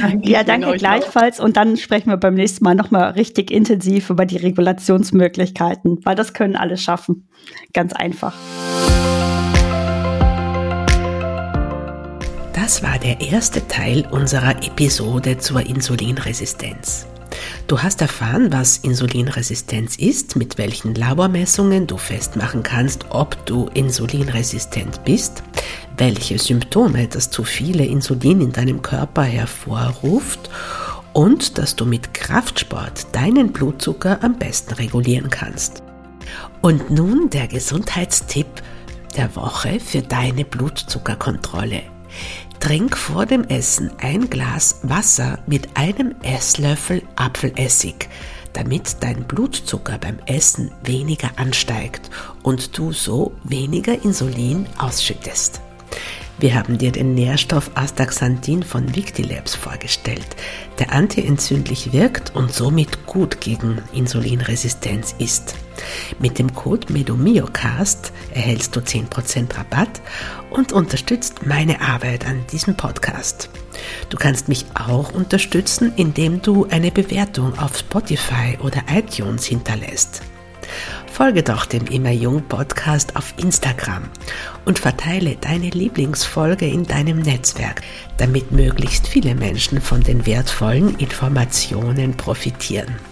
Danke 0.00 0.28
ja, 0.28 0.42
danke 0.44 0.76
gleichfalls. 0.76 1.40
Auch. 1.40 1.44
Und 1.44 1.56
dann 1.56 1.76
sprechen 1.76 2.10
wir 2.10 2.16
beim 2.16 2.34
nächsten 2.34 2.64
Mal 2.64 2.74
nochmal 2.74 3.10
richtig 3.12 3.50
intensiv 3.50 4.10
über 4.10 4.26
die 4.26 4.36
Regulationsmöglichkeiten, 4.36 5.98
weil 6.04 6.14
das 6.14 6.32
können 6.32 6.56
alle 6.56 6.76
schaffen. 6.76 7.28
Ganz 7.72 7.92
einfach. 7.92 8.34
Das 12.52 12.82
war 12.82 12.98
der 12.98 13.20
erste 13.20 13.66
Teil 13.66 14.06
unserer 14.10 14.62
Episode 14.62 15.38
zur 15.38 15.66
Insulinresistenz. 15.66 17.06
Du 17.66 17.80
hast 17.80 18.00
erfahren, 18.00 18.52
was 18.52 18.78
Insulinresistenz 18.78 19.96
ist, 19.96 20.36
mit 20.36 20.58
welchen 20.58 20.94
Labormessungen 20.94 21.86
du 21.86 21.96
festmachen 21.96 22.62
kannst, 22.62 23.06
ob 23.10 23.44
du 23.46 23.68
insulinresistent 23.74 25.04
bist, 25.04 25.42
welche 26.00 26.38
Symptome 26.38 27.08
das 27.08 27.30
zu 27.30 27.44
viele 27.44 27.84
Insulin 27.84 28.40
in 28.40 28.52
deinem 28.52 28.80
Körper 28.80 29.22
hervorruft 29.22 30.48
und 31.12 31.58
dass 31.58 31.76
du 31.76 31.84
mit 31.84 32.14
Kraftsport 32.14 33.14
deinen 33.14 33.52
Blutzucker 33.52 34.18
am 34.24 34.38
besten 34.38 34.74
regulieren 34.74 35.28
kannst. 35.28 35.82
Und 36.62 36.90
nun 36.90 37.28
der 37.28 37.48
Gesundheitstipp 37.48 38.46
der 39.14 39.36
Woche 39.36 39.78
für 39.78 40.00
deine 40.00 40.46
Blutzuckerkontrolle. 40.46 41.82
Trink 42.60 42.96
vor 42.96 43.26
dem 43.26 43.44
Essen 43.44 43.90
ein 44.00 44.30
Glas 44.30 44.80
Wasser 44.82 45.38
mit 45.46 45.68
einem 45.76 46.14
Esslöffel 46.22 47.02
Apfelessig, 47.16 48.08
damit 48.54 48.96
dein 49.00 49.24
Blutzucker 49.24 49.98
beim 49.98 50.18
Essen 50.24 50.70
weniger 50.82 51.30
ansteigt 51.36 52.08
und 52.42 52.78
du 52.78 52.90
so 52.92 53.32
weniger 53.44 54.02
Insulin 54.02 54.66
ausschüttest. 54.78 55.60
Wir 56.40 56.54
haben 56.54 56.78
dir 56.78 56.90
den 56.90 57.14
Nährstoff 57.14 57.70
Astaxanthin 57.74 58.62
von 58.62 58.96
Victilabs 58.96 59.54
vorgestellt, 59.54 60.26
der 60.78 60.90
antientzündlich 60.90 61.92
wirkt 61.92 62.34
und 62.34 62.50
somit 62.50 63.04
gut 63.04 63.42
gegen 63.42 63.82
Insulinresistenz 63.92 65.14
ist. 65.18 65.54
Mit 66.18 66.38
dem 66.38 66.54
Code 66.54 66.90
MEDOMIOCAST 66.90 68.12
erhältst 68.32 68.74
du 68.74 68.80
10% 68.80 69.54
Rabatt 69.54 70.00
und 70.48 70.72
unterstützt 70.72 71.46
meine 71.46 71.82
Arbeit 71.82 72.26
an 72.26 72.46
diesem 72.50 72.74
Podcast. 72.74 73.50
Du 74.08 74.16
kannst 74.16 74.48
mich 74.48 74.64
auch 74.72 75.12
unterstützen, 75.12 75.92
indem 75.96 76.40
du 76.40 76.66
eine 76.70 76.90
Bewertung 76.90 77.58
auf 77.58 77.76
Spotify 77.76 78.58
oder 78.62 78.82
iTunes 78.90 79.44
hinterlässt. 79.44 80.22
Folge 81.10 81.42
doch 81.42 81.66
dem 81.66 81.86
Immer 81.86 82.12
Jung 82.12 82.42
Podcast 82.42 83.16
auf 83.16 83.34
Instagram 83.36 84.04
und 84.64 84.78
verteile 84.78 85.36
deine 85.36 85.70
Lieblingsfolge 85.70 86.66
in 86.66 86.86
deinem 86.86 87.18
Netzwerk, 87.18 87.82
damit 88.16 88.52
möglichst 88.52 89.06
viele 89.06 89.34
Menschen 89.34 89.80
von 89.80 90.02
den 90.02 90.26
wertvollen 90.26 90.96
Informationen 90.96 92.16
profitieren. 92.16 93.09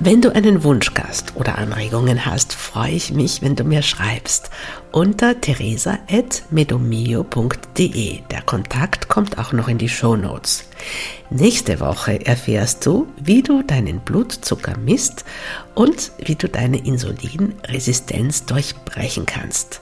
Wenn 0.00 0.20
du 0.20 0.34
einen 0.34 0.64
Wunschgast 0.64 1.36
oder 1.36 1.56
Anregungen 1.56 2.26
hast, 2.26 2.52
freue 2.52 2.90
ich 2.92 3.12
mich, 3.12 3.42
wenn 3.42 3.54
du 3.54 3.62
mir 3.64 3.82
schreibst 3.82 4.50
unter 4.90 5.40
teresa.medomio.de. 5.40 8.20
Der 8.30 8.42
Kontakt 8.42 9.08
kommt 9.08 9.38
auch 9.38 9.52
noch 9.52 9.68
in 9.68 9.78
die 9.78 9.88
Show 9.88 10.16
Notes. 10.16 10.64
Nächste 11.30 11.78
Woche 11.80 12.26
erfährst 12.26 12.84
du, 12.86 13.06
wie 13.16 13.42
du 13.42 13.62
deinen 13.62 14.00
Blutzucker 14.00 14.76
misst 14.78 15.24
und 15.74 16.10
wie 16.18 16.34
du 16.34 16.48
deine 16.48 16.84
Insulinresistenz 16.84 18.46
durchbrechen 18.46 19.26
kannst. 19.26 19.80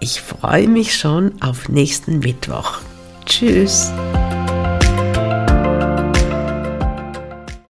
Ich 0.00 0.20
freue 0.20 0.68
mich 0.68 0.96
schon 0.96 1.42
auf 1.42 1.68
nächsten 1.68 2.20
Mittwoch. 2.20 2.78
Tschüss! 3.26 3.90